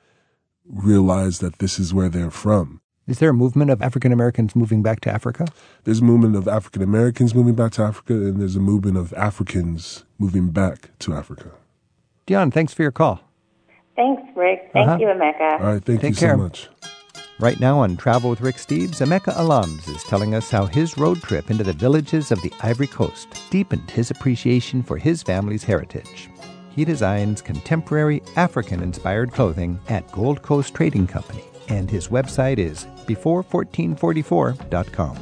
realize 0.72 1.40
that 1.40 1.60
this 1.60 1.80
is 1.80 1.94
where 1.94 2.10
they're 2.10 2.32
from. 2.32 2.82
Is 3.08 3.20
there 3.20 3.30
a 3.30 3.34
movement 3.34 3.72
of 3.72 3.82
African 3.82 4.12
Americans 4.14 4.56
moving 4.56 4.82
back 4.84 5.02
to 5.02 5.12
Africa? 5.12 5.48
There's 5.84 6.00
a 6.00 6.04
movement 6.04 6.36
of 6.36 6.48
African 6.48 6.82
Americans 6.82 7.36
moving 7.36 7.56
back 7.56 7.72
to 7.74 7.84
Africa, 7.84 8.14
and 8.14 8.40
there's 8.40 8.56
a 8.56 8.60
movement 8.62 8.98
of 8.98 9.12
Africans 9.14 10.06
moving 10.18 10.50
back 10.52 10.92
to 11.00 11.14
Africa. 11.14 11.52
Dion, 12.26 12.52
thanks 12.52 12.74
for 12.74 12.84
your 12.84 12.92
call. 12.92 13.20
Thanks, 13.96 14.22
Rick. 14.36 14.70
Thank 14.72 14.88
Uh-huh. 14.88 14.98
you, 15.00 15.08
Emeka. 15.08 15.60
All 15.60 15.74
right, 15.74 15.84
thank 15.84 16.02
Take 16.02 16.12
you 16.12 16.16
care. 16.16 16.36
so 16.36 16.38
much. 16.38 16.70
Right 17.40 17.60
now 17.60 17.80
on 17.80 17.98
Travel 17.98 18.30
with 18.30 18.40
Rick 18.42 18.58
Steves, 18.58 19.02
Emeka 19.02 19.34
Alams 19.36 19.90
is 19.90 20.04
telling 20.04 20.36
us 20.36 20.52
how 20.52 20.68
his 20.68 20.98
road 20.98 21.22
trip 21.24 21.50
into 21.50 21.64
the 21.64 21.74
villages 21.74 22.32
of 22.32 22.40
the 22.44 22.54
Ivory 22.62 22.88
Coast 22.88 23.28
deepened 23.50 23.90
his 23.90 24.12
appreciation 24.12 24.84
for 24.84 24.98
his 24.98 25.24
family's 25.24 25.64
heritage. 25.64 26.30
He 26.76 26.86
designs 26.86 27.42
contemporary 27.42 28.22
African 28.36 28.82
inspired 28.82 29.34
clothing 29.34 29.80
at 29.90 30.10
Gold 30.12 30.42
Coast 30.42 30.74
Trading 30.74 31.08
Company, 31.08 31.44
and 31.68 31.92
his 31.92 32.08
website 32.08 32.58
is 32.58 32.86
before1444.com. 33.06 35.20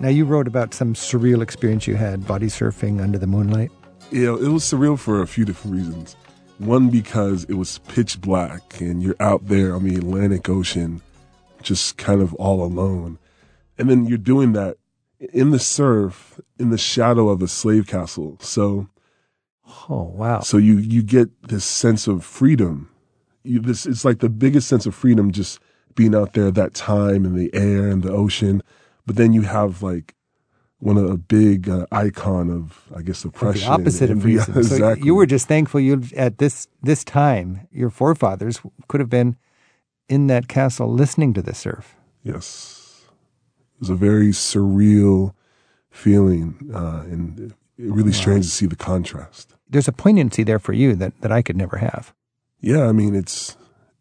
Now, 0.00 0.08
you 0.08 0.24
wrote 0.24 0.48
about 0.48 0.74
some 0.74 0.94
surreal 0.94 1.42
experience 1.42 1.86
you 1.86 1.96
had 1.96 2.26
body 2.26 2.46
surfing 2.46 3.02
under 3.02 3.18
the 3.18 3.26
moonlight. 3.26 3.70
Know, 4.10 4.36
it 4.36 4.48
was 4.48 4.64
surreal 4.64 4.98
for 4.98 5.20
a 5.22 5.26
few 5.26 5.44
different 5.44 5.76
reasons. 5.76 6.16
One, 6.58 6.90
because 6.90 7.44
it 7.44 7.54
was 7.54 7.78
pitch 7.78 8.20
black 8.20 8.80
and 8.80 9.02
you're 9.02 9.16
out 9.18 9.48
there 9.48 9.74
on 9.74 9.84
the 9.84 9.96
Atlantic 9.96 10.48
Ocean 10.48 11.02
just 11.62 11.96
kind 11.96 12.22
of 12.22 12.32
all 12.34 12.62
alone. 12.62 13.18
And 13.76 13.90
then 13.90 14.06
you're 14.06 14.18
doing 14.18 14.52
that 14.52 14.76
in 15.18 15.50
the 15.50 15.58
surf, 15.58 16.40
in 16.58 16.70
the 16.70 16.78
shadow 16.78 17.28
of 17.28 17.42
a 17.42 17.48
slave 17.48 17.86
castle. 17.86 18.38
So, 18.40 18.88
Oh, 19.88 20.04
wow. 20.04 20.40
so 20.40 20.56
you, 20.56 20.78
you 20.78 21.02
get 21.02 21.28
this 21.48 21.64
sense 21.64 22.06
of 22.06 22.24
freedom. 22.24 22.90
You, 23.42 23.60
this, 23.60 23.86
it's 23.86 24.04
like 24.04 24.20
the 24.20 24.28
biggest 24.28 24.68
sense 24.68 24.86
of 24.86 24.94
freedom 24.94 25.32
just 25.32 25.58
being 25.94 26.14
out 26.14 26.32
there 26.32 26.50
that 26.50 26.74
time 26.74 27.24
in 27.24 27.34
the 27.34 27.50
air 27.54 27.88
and 27.88 28.02
the 28.02 28.10
ocean. 28.12 28.62
But 29.06 29.16
then 29.16 29.32
you 29.32 29.42
have 29.42 29.82
like 29.82 30.14
one 30.78 30.96
of 30.96 31.08
a 31.08 31.16
big 31.16 31.68
uh, 31.68 31.86
icon 31.92 32.50
of, 32.50 32.88
I 32.94 33.02
guess, 33.02 33.24
oppression. 33.24 33.66
the 33.66 33.72
opposite 33.72 34.10
and- 34.10 34.18
of 34.20 34.24
reason. 34.24 34.54
So 34.54 34.60
exactly. 34.60 35.06
you 35.06 35.14
were 35.14 35.26
just 35.26 35.48
thankful 35.48 35.80
you 35.80 36.02
at 36.16 36.38
this 36.38 36.68
this 36.82 37.04
time 37.04 37.66
your 37.70 37.90
forefathers 37.90 38.60
could 38.88 39.00
have 39.00 39.10
been 39.10 39.36
in 40.08 40.26
that 40.26 40.48
castle 40.48 40.92
listening 40.92 41.32
to 41.34 41.42
the 41.42 41.54
surf. 41.54 41.96
Yes. 42.22 43.02
It 43.76 43.80
was 43.80 43.90
a 43.90 43.94
very 43.94 44.28
surreal 44.28 45.34
feeling, 45.90 46.70
uh, 46.74 47.02
and 47.04 47.54
it 47.78 47.90
really 47.90 48.10
oh, 48.10 48.12
strange 48.12 48.44
to 48.44 48.50
see 48.50 48.66
the 48.66 48.76
contrast. 48.76 49.54
There's 49.68 49.88
a 49.88 49.92
poignancy 49.92 50.42
there 50.44 50.58
for 50.58 50.72
you 50.72 50.94
that, 50.96 51.12
that 51.20 51.32
I 51.32 51.42
could 51.42 51.56
never 51.56 51.78
have. 51.78 52.12
Yeah, 52.60 52.86
I 52.88 52.92
mean, 52.92 53.14
it's, 53.14 53.56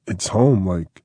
it's 0.07 0.27
home. 0.27 0.67
Like 0.67 1.03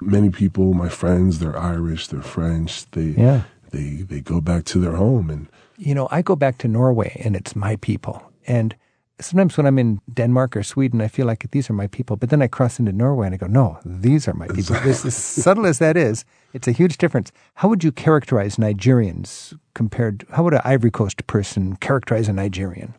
many 0.00 0.30
people, 0.30 0.74
my 0.74 0.88
friends, 0.88 1.38
they're 1.38 1.58
Irish, 1.58 2.08
they're 2.08 2.22
French, 2.22 2.90
they, 2.90 3.14
Yeah. 3.16 3.42
they, 3.70 4.02
they 4.02 4.20
go 4.20 4.40
back 4.40 4.64
to 4.66 4.80
their 4.80 4.96
home 4.96 5.30
and 5.30 5.48
You 5.78 5.94
know, 5.94 6.08
I 6.10 6.22
go 6.22 6.36
back 6.36 6.58
to 6.58 6.68
Norway 6.68 7.20
and 7.24 7.36
it's 7.36 7.54
my 7.54 7.76
people. 7.76 8.22
And 8.46 8.74
sometimes 9.20 9.56
when 9.56 9.66
I'm 9.66 9.78
in 9.78 10.00
Denmark 10.12 10.56
or 10.56 10.62
Sweden, 10.62 11.00
I 11.00 11.08
feel 11.08 11.26
like 11.26 11.50
these 11.50 11.70
are 11.70 11.72
my 11.72 11.86
people. 11.86 12.16
But 12.16 12.30
then 12.30 12.42
I 12.42 12.46
cross 12.46 12.78
into 12.78 12.92
Norway 12.92 13.26
and 13.26 13.34
I 13.34 13.38
go, 13.38 13.46
no, 13.46 13.78
these 13.84 14.26
are 14.28 14.34
my 14.34 14.48
people. 14.48 14.76
This, 14.80 15.04
as 15.04 15.14
subtle 15.16 15.66
as 15.66 15.78
that 15.78 15.96
is, 15.96 16.24
it's 16.52 16.68
a 16.68 16.72
huge 16.72 16.98
difference. 16.98 17.32
How 17.54 17.68
would 17.68 17.84
you 17.84 17.92
characterize 17.92 18.56
Nigerians 18.56 19.58
compared? 19.74 20.24
How 20.30 20.42
would 20.44 20.54
an 20.54 20.62
Ivory 20.64 20.90
Coast 20.90 21.26
person 21.26 21.76
characterize 21.76 22.28
a 22.28 22.32
Nigerian? 22.32 22.94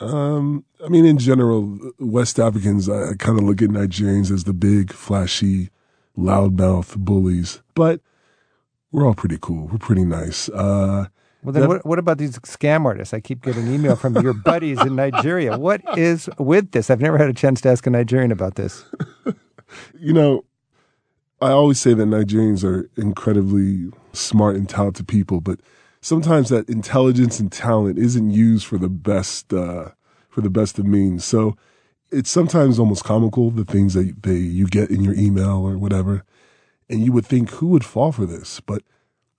Um, 0.00 0.64
I 0.84 0.88
mean, 0.88 1.04
in 1.04 1.18
general, 1.18 1.78
West 1.98 2.38
Africans, 2.38 2.88
I, 2.88 3.10
I 3.10 3.14
kind 3.18 3.38
of 3.38 3.44
look 3.44 3.60
at 3.60 3.68
Nigerians 3.68 4.30
as 4.30 4.44
the 4.44 4.54
big, 4.54 4.92
flashy, 4.92 5.70
loudmouth 6.16 6.96
bullies, 6.96 7.60
but 7.74 8.00
we're 8.90 9.06
all 9.06 9.14
pretty 9.14 9.38
cool. 9.40 9.66
We're 9.66 9.78
pretty 9.78 10.04
nice. 10.04 10.48
Uh, 10.48 11.06
Well, 11.42 11.52
then 11.52 11.66
what, 11.66 11.84
what 11.84 11.98
about 11.98 12.18
these 12.18 12.38
scam 12.40 12.84
artists? 12.84 13.12
I 13.12 13.20
keep 13.20 13.42
getting 13.42 13.66
email 13.66 13.96
from 13.96 14.16
your 14.16 14.32
buddies 14.32 14.80
in 14.80 14.94
Nigeria. 14.94 15.58
What 15.58 15.82
is 15.98 16.30
with 16.38 16.70
this? 16.70 16.88
I've 16.88 17.00
never 17.00 17.18
had 17.18 17.28
a 17.28 17.34
chance 17.34 17.60
to 17.62 17.68
ask 17.68 17.84
a 17.86 17.90
Nigerian 17.90 18.30
about 18.30 18.54
this. 18.54 18.84
you 19.98 20.12
know, 20.12 20.44
I 21.40 21.50
always 21.50 21.80
say 21.80 21.94
that 21.94 22.04
Nigerians 22.04 22.62
are 22.62 22.88
incredibly 22.96 23.90
smart 24.12 24.54
and 24.54 24.68
talented 24.68 25.08
people, 25.08 25.40
but 25.40 25.58
sometimes 26.00 26.48
that 26.50 26.68
intelligence 26.68 27.40
and 27.40 27.50
talent 27.50 27.98
isn't 27.98 28.30
used 28.30 28.64
for 28.64 28.78
the 28.78 28.88
best, 28.88 29.52
uh, 29.52 29.90
for 30.28 30.42
the 30.42 30.50
best 30.50 30.78
of 30.78 30.86
means. 30.86 31.24
So 31.24 31.56
it's 32.12 32.30
sometimes 32.30 32.78
almost 32.78 33.02
comical, 33.02 33.50
the 33.50 33.64
things 33.64 33.94
that 33.94 34.22
they, 34.22 34.36
you 34.36 34.68
get 34.68 34.90
in 34.90 35.02
your 35.02 35.14
email 35.14 35.66
or 35.66 35.76
whatever. 35.76 36.24
And 36.88 37.04
you 37.04 37.10
would 37.12 37.26
think, 37.26 37.50
who 37.50 37.68
would 37.68 37.84
fall 37.84 38.12
for 38.12 38.26
this? 38.26 38.60
But 38.60 38.82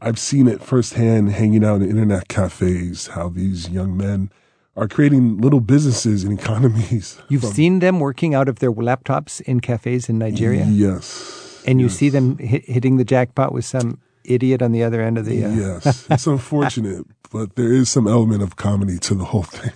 I've 0.06 0.20
seen 0.20 0.48
it 0.50 0.62
firsthand 0.62 1.32
hanging 1.32 1.64
out 1.64 1.82
in 1.82 1.90
internet 1.90 2.28
cafes, 2.28 3.08
how 3.08 3.30
these 3.30 3.70
young 3.70 3.96
men 3.96 4.30
are 4.76 4.88
creating 4.88 5.38
little 5.40 5.62
businesses 5.62 6.24
and 6.26 6.38
economies. 6.40 7.18
You've 7.30 7.42
from- 7.42 7.52
seen 7.54 7.80
them 7.80 8.00
working 8.02 8.36
out 8.36 8.50
of 8.50 8.60
their 8.60 8.72
laptops 8.72 9.40
in 9.42 9.62
cafes 9.62 10.10
in 10.10 10.18
Nigeria, 10.20 10.66
Yes. 10.66 11.64
and 11.66 11.80
you 11.80 11.88
see 11.88 12.10
them 12.10 12.38
hit, 12.38 12.66
hitting 12.66 12.98
the 12.98 13.06
jackpot 13.06 13.54
with 13.54 13.64
some 13.64 14.00
idiot 14.26 14.62
on 14.62 14.74
the 14.74 14.84
other 14.84 15.02
end 15.02 15.18
of 15.18 15.26
the. 15.26 15.46
Uh, 15.46 15.50
Yes, 15.54 16.06
it's 16.10 16.28
unfortunate, 16.28 17.06
but 17.32 17.56
there 17.56 17.72
is 17.72 17.90
some 17.90 18.06
element 18.08 18.44
of 18.44 18.58
comedy 18.58 18.98
to 19.00 19.16
the 19.16 19.24
whole 19.26 19.44
thing. 19.44 19.72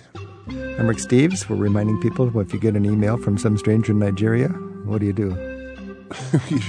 I'm 0.78 0.86
Rick 0.86 0.98
Steves. 0.98 1.48
We're 1.48 1.56
reminding 1.56 2.00
people 2.00 2.28
well, 2.28 2.44
if 2.44 2.52
you 2.52 2.60
get 2.60 2.76
an 2.76 2.84
email 2.84 3.16
from 3.18 3.38
some 3.38 3.56
stranger 3.58 3.92
in 3.92 3.98
Nigeria, 3.98 4.48
what 4.84 5.00
do 5.00 5.06
you 5.06 5.12
do? 5.12 5.28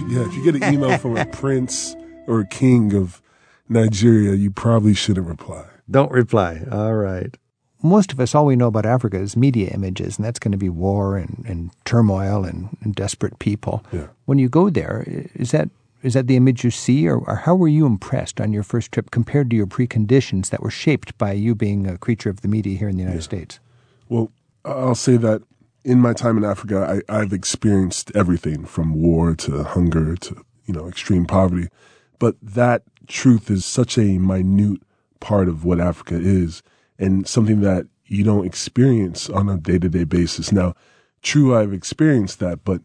yeah, 0.09 0.25
if 0.25 0.33
you 0.35 0.43
get 0.43 0.55
an 0.55 0.73
email 0.73 0.97
from 0.97 1.17
a 1.17 1.25
prince 1.25 1.95
or 2.27 2.39
a 2.41 2.47
king 2.47 2.93
of 2.95 3.21
Nigeria, 3.69 4.33
you 4.33 4.51
probably 4.51 4.93
shouldn't 4.93 5.27
reply. 5.27 5.65
Don't 5.89 6.11
reply. 6.11 6.63
All 6.71 6.95
right. 6.95 7.35
Most 7.81 8.11
of 8.11 8.19
us, 8.19 8.35
all 8.35 8.45
we 8.45 8.57
know 8.57 8.67
about 8.67 8.85
Africa 8.85 9.17
is 9.17 9.37
media 9.37 9.69
images, 9.69 10.17
and 10.17 10.25
that's 10.25 10.39
going 10.39 10.51
to 10.51 10.57
be 10.57 10.67
war 10.67 11.17
and, 11.17 11.45
and 11.47 11.71
turmoil 11.85 12.43
and, 12.43 12.75
and 12.81 12.93
desperate 12.93 13.39
people. 13.39 13.85
Yeah. 13.93 14.07
When 14.25 14.37
you 14.37 14.49
go 14.49 14.69
there, 14.69 15.05
is 15.07 15.51
that 15.51 15.69
is 16.01 16.13
that 16.13 16.27
the 16.27 16.37
image 16.37 16.63
you 16.63 16.71
see, 16.71 17.07
or, 17.07 17.17
or 17.17 17.35
how 17.35 17.55
were 17.55 17.67
you 17.67 17.85
impressed 17.85 18.39
on 18.39 18.53
your 18.53 18.63
first 18.63 18.91
trip 18.91 19.11
compared 19.11 19.49
to 19.49 19.55
your 19.55 19.67
preconditions 19.67 20.49
that 20.49 20.61
were 20.61 20.71
shaped 20.71 21.17
by 21.17 21.33
you 21.33 21.55
being 21.55 21.87
a 21.87 21.97
creature 21.97 22.29
of 22.29 22.41
the 22.41 22.47
media 22.47 22.77
here 22.77 22.87
in 22.87 22.95
the 22.95 23.03
United 23.03 23.21
States? 23.21 23.59
Well, 24.07 24.31
I'll 24.63 24.95
say 24.95 25.17
that 25.17 25.41
in 25.83 25.99
my 25.99 26.13
time 26.13 26.37
in 26.37 26.45
Africa, 26.45 27.01
I, 27.09 27.21
I've 27.21 27.33
experienced 27.33 28.11
everything 28.15 28.65
from 28.65 28.93
war 28.93 29.35
to 29.35 29.63
hunger 29.63 30.15
to 30.15 30.43
you 30.65 30.73
know 30.73 30.87
extreme 30.87 31.25
poverty, 31.25 31.69
but 32.17 32.35
that 32.41 32.83
truth 33.09 33.51
is 33.51 33.65
such 33.65 33.97
a 33.97 34.17
minute 34.17 34.81
part 35.19 35.49
of 35.49 35.65
what 35.65 35.81
Africa 35.81 36.15
is, 36.15 36.63
and 36.97 37.27
something 37.27 37.59
that 37.61 37.87
you 38.05 38.23
don't 38.23 38.45
experience 38.45 39.29
on 39.29 39.49
a 39.49 39.57
day 39.57 39.77
to 39.79 39.89
day 39.89 40.05
basis. 40.05 40.51
Now, 40.51 40.73
true, 41.21 41.55
I've 41.55 41.73
experienced 41.73 42.39
that, 42.39 42.63
but 42.63 42.81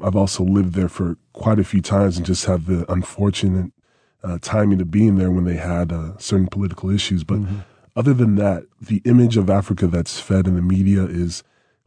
I've 0.00 0.16
also 0.16 0.42
lived 0.42 0.74
there 0.74 0.88
for 0.88 1.16
quite 1.32 1.58
a 1.58 1.64
few 1.64 1.80
times 1.80 2.16
and 2.16 2.26
just 2.26 2.46
have 2.46 2.66
the 2.66 2.90
unfortunate 2.92 3.72
uh, 4.22 4.38
timing 4.42 4.80
of 4.80 4.90
being 4.90 5.16
there 5.16 5.30
when 5.30 5.44
they 5.44 5.56
had 5.56 5.92
uh, 5.92 6.18
certain 6.18 6.48
political 6.48 6.90
issues. 6.90 7.22
But 7.22 7.38
other 7.94 8.12
than 8.12 8.34
that, 8.36 8.64
the 8.80 9.00
image 9.04 9.36
of 9.36 9.48
Africa 9.48 9.86
that's 9.86 10.20
fed 10.20 10.46
in 10.46 10.56
the 10.56 10.62
media 10.62 11.04
is 11.04 11.42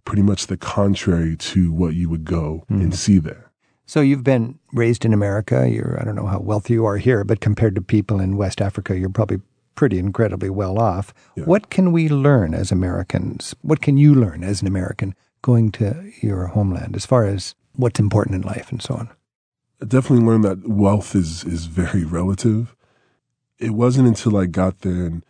pretty 0.05 0.23
much 0.23 0.47
the 0.47 0.57
contrary 0.57 1.35
to 1.37 1.71
what 1.71 1.93
you 1.93 2.09
would 2.09 2.25
go 2.25 2.63
and 2.69 2.95
see 2.95 3.19
there. 3.19 3.48
So 3.89 4.01
you've 4.01 4.23
been 4.23 4.59
raised 4.71 5.03
in 5.03 5.13
America. 5.13 5.67
You're 5.67 5.97
I 5.99 6.05
don't 6.05 6.15
know 6.15 6.27
how 6.27 6.37
wealthy 6.37 6.73
you 6.73 6.85
are 6.85 6.97
here, 6.97 7.23
but 7.23 7.39
compared 7.39 7.73
to 7.73 7.81
people 7.81 8.19
in 8.19 8.37
West 8.37 8.61
Africa, 8.61 8.95
you're 8.95 9.09
probably 9.09 9.41
pretty 9.73 9.97
incredibly 9.97 10.51
well 10.51 10.77
off. 10.77 11.11
Yeah. 11.35 11.45
What 11.45 11.71
can 11.71 11.91
we 11.91 12.07
learn 12.07 12.53
as 12.53 12.71
Americans? 12.71 13.55
What 13.63 13.81
can 13.81 13.97
you 13.97 14.13
learn 14.13 14.43
as 14.43 14.61
an 14.61 14.67
American 14.67 15.15
going 15.41 15.71
to 15.71 16.11
your 16.21 16.45
homeland 16.45 16.95
as 16.95 17.07
far 17.07 17.25
as 17.25 17.55
what's 17.77 17.99
important 17.99 18.35
in 18.35 18.41
life 18.43 18.71
and 18.71 18.79
so 18.79 18.93
on? 18.93 19.09
I 19.81 19.85
definitely 19.85 20.23
learned 20.23 20.43
that 20.43 20.69
wealth 20.69 21.15
is 21.15 21.43
is 21.43 21.65
very 21.65 22.03
relative. 22.03 22.75
It 23.57 23.71
wasn't 23.71 24.07
until 24.07 24.37
I 24.37 24.45
got 24.45 24.81
there 24.81 25.07
and 25.07 25.25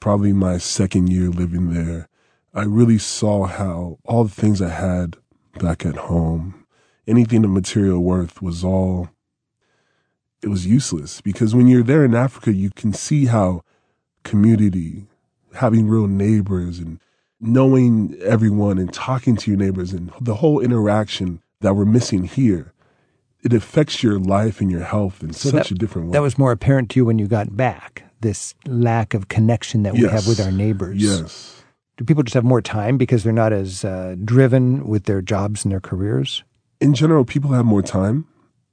probably 0.00 0.32
my 0.32 0.58
second 0.58 1.08
year 1.08 1.28
living 1.28 1.72
there, 1.72 2.08
I 2.52 2.64
really 2.64 2.98
saw 2.98 3.46
how 3.46 4.00
all 4.04 4.24
the 4.24 4.40
things 4.40 4.60
I 4.60 4.70
had 4.70 5.18
back 5.60 5.86
at 5.86 6.10
home, 6.10 6.61
anything 7.06 7.44
of 7.44 7.50
material 7.50 8.00
worth 8.00 8.42
was 8.42 8.64
all 8.64 9.10
it 10.42 10.48
was 10.48 10.66
useless 10.66 11.20
because 11.20 11.54
when 11.54 11.68
you're 11.68 11.84
there 11.84 12.04
in 12.04 12.14
Africa, 12.14 12.52
you 12.52 12.70
can 12.70 12.92
see 12.92 13.26
how 13.26 13.62
community, 14.24 15.06
having 15.54 15.88
real 15.88 16.08
neighbors 16.08 16.80
and 16.80 16.98
knowing 17.40 18.16
everyone 18.20 18.78
and 18.78 18.92
talking 18.92 19.36
to 19.36 19.50
your 19.50 19.58
neighbors 19.58 19.92
and 19.92 20.10
the 20.20 20.36
whole 20.36 20.58
interaction 20.58 21.40
that 21.60 21.74
we're 21.74 21.84
missing 21.84 22.24
here 22.24 22.72
it 23.42 23.52
affects 23.52 24.02
your 24.02 24.18
life 24.18 24.60
and 24.60 24.70
your 24.70 24.84
health 24.84 25.22
in 25.22 25.32
such 25.32 25.52
that, 25.52 25.70
a 25.70 25.74
different 25.74 26.08
way. 26.08 26.12
That 26.12 26.22
was 26.22 26.38
more 26.38 26.52
apparent 26.52 26.90
to 26.90 27.00
you 27.00 27.04
when 27.04 27.18
you 27.18 27.26
got 27.26 27.56
back. 27.56 28.04
This 28.20 28.54
lack 28.66 29.14
of 29.14 29.28
connection 29.28 29.82
that 29.82 29.94
we 29.94 30.02
have 30.02 30.28
with 30.28 30.40
our 30.40 30.52
neighbors. 30.52 31.02
Yes. 31.02 31.62
Do 31.96 32.04
people 32.04 32.22
just 32.22 32.34
have 32.34 32.44
more 32.44 32.62
time 32.62 32.96
because 32.96 33.24
they're 33.24 33.32
not 33.32 33.52
as 33.52 33.84
uh, 33.84 34.14
driven 34.24 34.86
with 34.86 35.04
their 35.04 35.20
jobs 35.20 35.64
and 35.64 35.72
their 35.72 35.80
careers? 35.80 36.44
In 36.82 36.94
general, 36.94 37.24
people 37.24 37.52
have 37.52 37.64
more 37.64 37.80
time. 37.80 38.26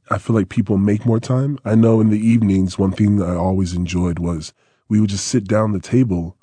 I 0.09 0.17
feel 0.17 0.35
like 0.35 0.49
people 0.49 0.77
make 0.79 1.05
more 1.05 1.19
time. 1.19 1.59
I 1.63 1.75
know 1.75 2.01
in 2.01 2.09
the 2.09 2.19
evenings, 2.19 2.79
one 2.79 2.91
thing 2.91 3.17
that 3.17 3.29
I 3.29 3.35
always 3.35 3.75
enjoyed 3.75 4.17
was 4.17 4.51
we 4.87 4.99
would 4.99 5.11
just 5.11 5.27
sit 5.27 5.47
down 5.47 5.71
the 5.73 5.79
table 5.79 6.35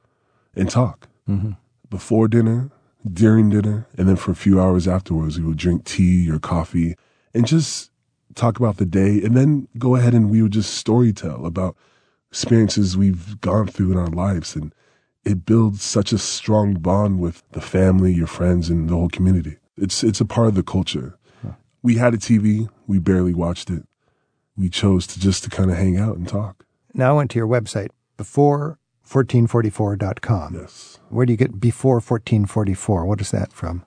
and 0.54 0.70
talk 0.70 1.08
Mm-hmm. 1.28 1.52
before 1.90 2.28
dinner, 2.28 2.70
during 3.12 3.50
dinner, 3.50 3.88
and 3.98 4.08
then 4.08 4.14
for 4.14 4.30
a 4.30 4.36
few 4.36 4.60
hours 4.60 4.86
afterwards, 4.86 5.40
we 5.40 5.44
would 5.44 5.56
drink 5.56 5.84
tea 5.84 6.30
or 6.30 6.38
coffee 6.38 6.94
and 7.34 7.48
just 7.48 7.90
talk 8.36 8.60
about 8.60 8.76
the 8.76 8.86
day. 8.86 9.20
And 9.24 9.36
then 9.36 9.66
go 9.76 9.96
ahead 9.96 10.14
and 10.14 10.30
we 10.30 10.40
would 10.40 10.52
just 10.52 10.84
storytell 10.84 11.44
about 11.44 11.76
experiences 12.30 12.96
we've 12.96 13.40
gone 13.40 13.66
through 13.66 13.90
in 13.90 13.98
our 13.98 14.06
lives. 14.06 14.54
And 14.54 14.72
it 15.24 15.44
builds 15.44 15.82
such 15.82 16.12
a 16.12 16.18
strong 16.18 16.74
bond 16.74 17.18
with 17.18 17.42
the 17.50 17.60
family, 17.60 18.12
your 18.14 18.28
friends, 18.28 18.70
and 18.70 18.88
the 18.88 18.94
whole 18.94 19.08
community. 19.08 19.56
It's, 19.76 20.04
it's 20.04 20.20
a 20.20 20.24
part 20.24 20.46
of 20.46 20.54
the 20.54 20.62
culture. 20.62 21.18
We 21.86 21.96
had 21.98 22.14
a 22.14 22.18
TV. 22.18 22.68
We 22.88 22.98
barely 22.98 23.32
watched 23.32 23.70
it. 23.70 23.84
We 24.56 24.68
chose 24.68 25.06
to 25.06 25.20
just 25.20 25.44
to 25.44 25.50
kind 25.50 25.70
of 25.70 25.76
hang 25.76 25.96
out 25.96 26.16
and 26.16 26.28
talk. 26.28 26.66
Now 26.92 27.10
I 27.10 27.12
went 27.18 27.30
to 27.30 27.38
your 27.38 27.46
website, 27.46 27.90
before1444.com. 28.18 30.54
Yes. 30.56 30.98
Where 31.10 31.24
do 31.24 31.32
you 31.32 31.36
get 31.36 31.60
before 31.60 32.00
1444? 32.00 33.04
What 33.04 33.20
is 33.20 33.30
that 33.30 33.52
from? 33.52 33.84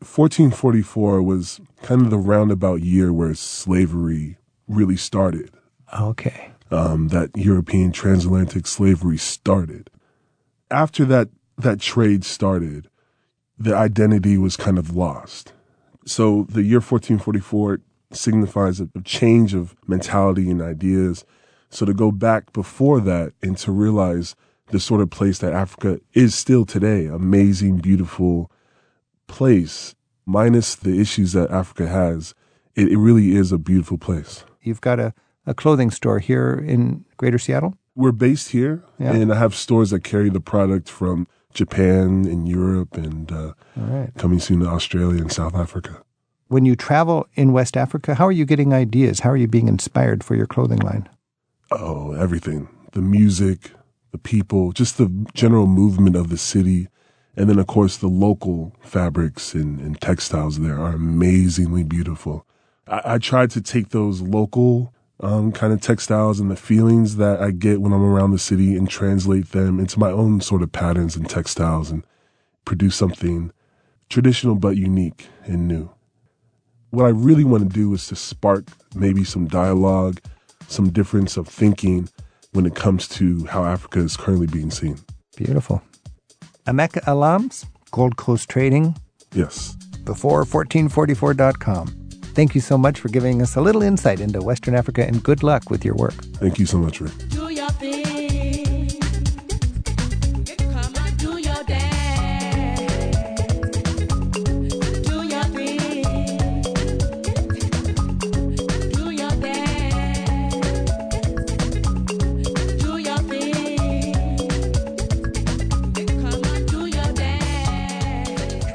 1444 0.00 1.22
was 1.22 1.58
kind 1.80 2.02
of 2.02 2.10
the 2.10 2.18
roundabout 2.18 2.82
year 2.82 3.14
where 3.14 3.34
slavery 3.34 4.36
really 4.66 4.98
started. 4.98 5.50
Okay. 5.98 6.50
Um, 6.70 7.08
that 7.08 7.30
European 7.34 7.92
transatlantic 7.92 8.66
slavery 8.66 9.16
started. 9.16 9.88
After 10.70 11.06
that, 11.06 11.30
that 11.56 11.80
trade 11.80 12.26
started, 12.26 12.90
the 13.58 13.74
identity 13.74 14.36
was 14.36 14.58
kind 14.58 14.76
of 14.76 14.94
lost. 14.94 15.54
So 16.08 16.46
the 16.48 16.62
year 16.62 16.78
1444 16.80 17.80
signifies 18.12 18.80
a 18.80 18.88
change 19.04 19.52
of 19.54 19.74
mentality 19.86 20.50
and 20.50 20.62
ideas. 20.62 21.24
So 21.68 21.84
to 21.84 21.92
go 21.92 22.10
back 22.10 22.52
before 22.54 23.00
that 23.02 23.34
and 23.42 23.58
to 23.58 23.70
realize 23.70 24.34
the 24.68 24.80
sort 24.80 25.02
of 25.02 25.10
place 25.10 25.38
that 25.40 25.52
Africa 25.52 26.00
is 26.14 26.34
still 26.34 26.64
today, 26.64 27.06
amazing, 27.06 27.78
beautiful 27.78 28.50
place, 29.26 29.94
minus 30.24 30.74
the 30.74 30.98
issues 30.98 31.32
that 31.32 31.50
Africa 31.50 31.86
has, 31.88 32.34
it, 32.74 32.88
it 32.88 32.96
really 32.96 33.36
is 33.36 33.52
a 33.52 33.58
beautiful 33.58 33.98
place. 33.98 34.44
You've 34.62 34.80
got 34.80 34.98
a, 34.98 35.12
a 35.46 35.52
clothing 35.54 35.90
store 35.90 36.18
here 36.20 36.54
in 36.54 37.04
Greater 37.18 37.38
Seattle? 37.38 37.76
We're 37.94 38.12
based 38.12 38.50
here, 38.50 38.82
Yeah. 38.98 39.12
and 39.12 39.32
I 39.32 39.36
have 39.36 39.54
stores 39.54 39.90
that 39.90 40.04
carry 40.04 40.30
the 40.30 40.40
product 40.40 40.88
from 40.88 41.26
Japan 41.54 42.24
and 42.26 42.48
Europe 42.48 42.96
and 42.96 43.32
uh, 43.32 43.52
right. 43.76 44.10
coming 44.16 44.38
soon 44.38 44.60
to 44.60 44.66
Australia 44.66 45.20
and 45.20 45.32
South 45.32 45.54
Africa. 45.54 46.02
When 46.48 46.64
you 46.64 46.76
travel 46.76 47.26
in 47.34 47.52
West 47.52 47.76
Africa, 47.76 48.14
how 48.14 48.26
are 48.26 48.32
you 48.32 48.44
getting 48.44 48.72
ideas? 48.72 49.20
How 49.20 49.30
are 49.30 49.36
you 49.36 49.48
being 49.48 49.68
inspired 49.68 50.24
for 50.24 50.34
your 50.34 50.46
clothing 50.46 50.78
line? 50.78 51.08
Oh, 51.70 52.12
everything. 52.12 52.68
The 52.92 53.02
music, 53.02 53.72
the 54.12 54.18
people, 54.18 54.72
just 54.72 54.96
the 54.96 55.26
general 55.34 55.66
movement 55.66 56.16
of 56.16 56.30
the 56.30 56.38
city. 56.38 56.88
And 57.36 57.48
then, 57.48 57.58
of 57.58 57.66
course, 57.66 57.98
the 57.98 58.08
local 58.08 58.74
fabrics 58.80 59.54
and, 59.54 59.78
and 59.80 60.00
textiles 60.00 60.58
there 60.58 60.78
are 60.80 60.94
amazingly 60.94 61.84
beautiful. 61.84 62.46
I, 62.86 63.02
I 63.04 63.18
try 63.18 63.46
to 63.46 63.60
take 63.60 63.90
those 63.90 64.22
local 64.22 64.94
um, 65.20 65.50
kind 65.52 65.72
of 65.72 65.80
textiles 65.80 66.38
and 66.40 66.50
the 66.50 66.56
feelings 66.56 67.16
that 67.16 67.40
I 67.42 67.50
get 67.50 67.80
when 67.80 67.92
I'm 67.92 68.02
around 68.04 68.30
the 68.30 68.38
city 68.38 68.76
and 68.76 68.88
translate 68.88 69.50
them 69.52 69.80
into 69.80 69.98
my 69.98 70.10
own 70.10 70.40
sort 70.40 70.62
of 70.62 70.70
patterns 70.72 71.16
and 71.16 71.28
textiles 71.28 71.90
and 71.90 72.04
produce 72.64 72.96
something 72.96 73.52
traditional 74.08 74.54
but 74.54 74.76
unique 74.76 75.26
and 75.44 75.66
new. 75.66 75.90
What 76.90 77.04
I 77.04 77.10
really 77.10 77.44
want 77.44 77.64
to 77.64 77.68
do 77.68 77.92
is 77.92 78.06
to 78.08 78.16
spark 78.16 78.66
maybe 78.94 79.24
some 79.24 79.46
dialogue, 79.46 80.20
some 80.68 80.90
difference 80.90 81.36
of 81.36 81.46
thinking 81.48 82.08
when 82.52 82.64
it 82.64 82.74
comes 82.74 83.06
to 83.08 83.44
how 83.46 83.64
Africa 83.64 83.98
is 84.00 84.16
currently 84.16 84.46
being 84.46 84.70
seen. 84.70 84.98
Beautiful. 85.36 85.82
Emeka 86.66 87.02
Alams, 87.04 87.66
Gold 87.90 88.16
Coast 88.16 88.48
Trading, 88.48 88.96
Yes. 89.34 89.76
before1444.com. 90.04 91.97
Thank 92.38 92.54
you 92.54 92.60
so 92.60 92.78
much 92.78 93.00
for 93.00 93.08
giving 93.08 93.42
us 93.42 93.56
a 93.56 93.60
little 93.60 93.82
insight 93.82 94.20
into 94.20 94.40
Western 94.40 94.76
Africa 94.76 95.04
and 95.04 95.20
good 95.24 95.42
luck 95.42 95.70
with 95.70 95.84
your 95.84 95.96
work. 95.96 96.14
Thank 96.36 96.60
you 96.60 96.66
so 96.66 96.78
much, 96.78 97.00
Rick. 97.00 97.12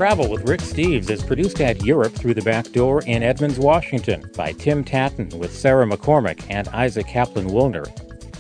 Travel 0.04 0.30
with 0.30 0.49
Rick 0.49 0.60
Steves 0.60 1.10
is 1.10 1.24
produced 1.24 1.62
at 1.62 1.82
Europe 1.86 2.12
Through 2.12 2.34
the 2.34 2.41
Back 2.41 2.70
Door 2.74 3.04
in 3.04 3.24
Edmonds, 3.24 3.58
Washington 3.58 4.30
by 4.36 4.51
Tim 4.51 4.84
Tattan 4.84 5.30
with 5.39 5.56
Sarah 5.56 5.86
McCormick 5.86 6.45
and 6.49 6.68
Isaac 6.68 7.08
Kaplan 7.08 7.47
Woolner. 7.47 7.86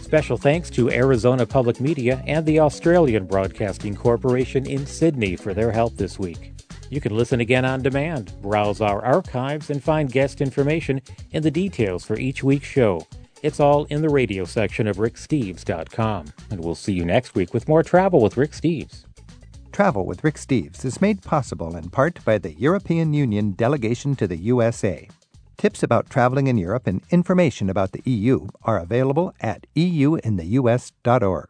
Special 0.03 0.35
thanks 0.35 0.69
to 0.71 0.91
Arizona 0.91 1.45
Public 1.45 1.79
Media 1.79 2.21
and 2.27 2.45
the 2.45 2.59
Australian 2.59 3.25
Broadcasting 3.25 3.95
Corporation 3.95 4.65
in 4.65 4.85
Sydney 4.85 5.37
for 5.37 5.53
their 5.53 5.71
help 5.71 5.95
this 5.95 6.19
week. 6.19 6.51
You 6.89 6.99
can 6.99 7.15
listen 7.15 7.39
again 7.39 7.63
on 7.63 7.81
demand, 7.81 8.33
browse 8.41 8.81
our 8.81 9.01
archives, 9.01 9.69
and 9.69 9.81
find 9.81 10.11
guest 10.11 10.41
information 10.41 11.01
in 11.31 11.43
the 11.43 11.49
details 11.49 12.03
for 12.03 12.19
each 12.19 12.43
week's 12.43 12.67
show. 12.67 13.07
It's 13.41 13.61
all 13.61 13.85
in 13.85 14.01
the 14.01 14.09
radio 14.09 14.43
section 14.43 14.85
of 14.85 14.97
ricksteves.com. 14.97 16.25
And 16.51 16.61
we'll 16.61 16.75
see 16.75 16.91
you 16.91 17.05
next 17.05 17.35
week 17.35 17.53
with 17.53 17.69
more 17.69 17.83
Travel 17.83 18.19
with 18.19 18.35
Rick 18.35 18.51
Steves. 18.51 19.05
Travel 19.73 20.05
with 20.05 20.23
Rick 20.23 20.35
Steves 20.35 20.85
is 20.85 21.01
made 21.01 21.23
possible 21.23 21.75
in 21.75 21.89
part 21.89 22.23
by 22.23 22.37
the 22.37 22.53
European 22.53 23.11
Union 23.11 23.53
delegation 23.53 24.15
to 24.17 24.27
the 24.27 24.37
USA. 24.37 25.09
Tips 25.57 25.81
about 25.81 26.11
traveling 26.11 26.45
in 26.45 26.59
Europe 26.59 26.85
and 26.85 27.01
information 27.09 27.71
about 27.71 27.91
the 27.91 28.03
EU 28.05 28.49
are 28.61 28.77
available 28.77 29.33
at 29.41 29.65
euintheus.org. 29.75 31.49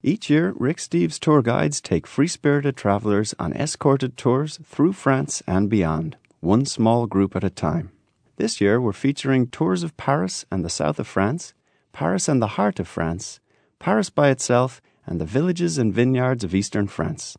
Each 0.00 0.30
year, 0.30 0.54
Rick 0.56 0.76
Steves 0.76 1.18
tour 1.18 1.42
guides 1.42 1.80
take 1.80 2.06
free 2.06 2.28
spirited 2.28 2.76
travelers 2.76 3.34
on 3.36 3.52
escorted 3.52 4.16
tours 4.16 4.60
through 4.64 4.92
France 4.92 5.42
and 5.44 5.68
beyond, 5.68 6.16
one 6.38 6.64
small 6.64 7.08
group 7.08 7.34
at 7.34 7.42
a 7.42 7.50
time. 7.50 7.90
This 8.36 8.60
year, 8.60 8.80
we're 8.80 8.92
featuring 8.92 9.48
tours 9.48 9.82
of 9.82 9.96
Paris 9.96 10.44
and 10.52 10.64
the 10.64 10.70
south 10.70 11.00
of 11.00 11.08
France, 11.08 11.52
Paris 11.92 12.28
and 12.28 12.40
the 12.40 12.54
heart 12.54 12.78
of 12.78 12.86
France, 12.86 13.40
Paris 13.80 14.08
by 14.08 14.28
itself, 14.28 14.80
and 15.06 15.20
the 15.20 15.24
villages 15.24 15.78
and 15.78 15.92
vineyards 15.92 16.44
of 16.44 16.54
eastern 16.54 16.86
France. 16.86 17.36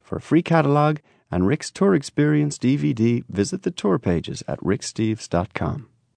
For 0.00 0.16
a 0.16 0.20
free 0.20 0.42
catalogue 0.42 1.00
and 1.30 1.46
Rick's 1.46 1.70
Tour 1.70 1.94
Experience 1.94 2.58
DVD, 2.58 3.24
visit 3.28 3.62
the 3.62 3.70
tour 3.70 3.98
pages 3.98 4.42
at 4.46 4.60
ricksteves.com. 4.60 5.88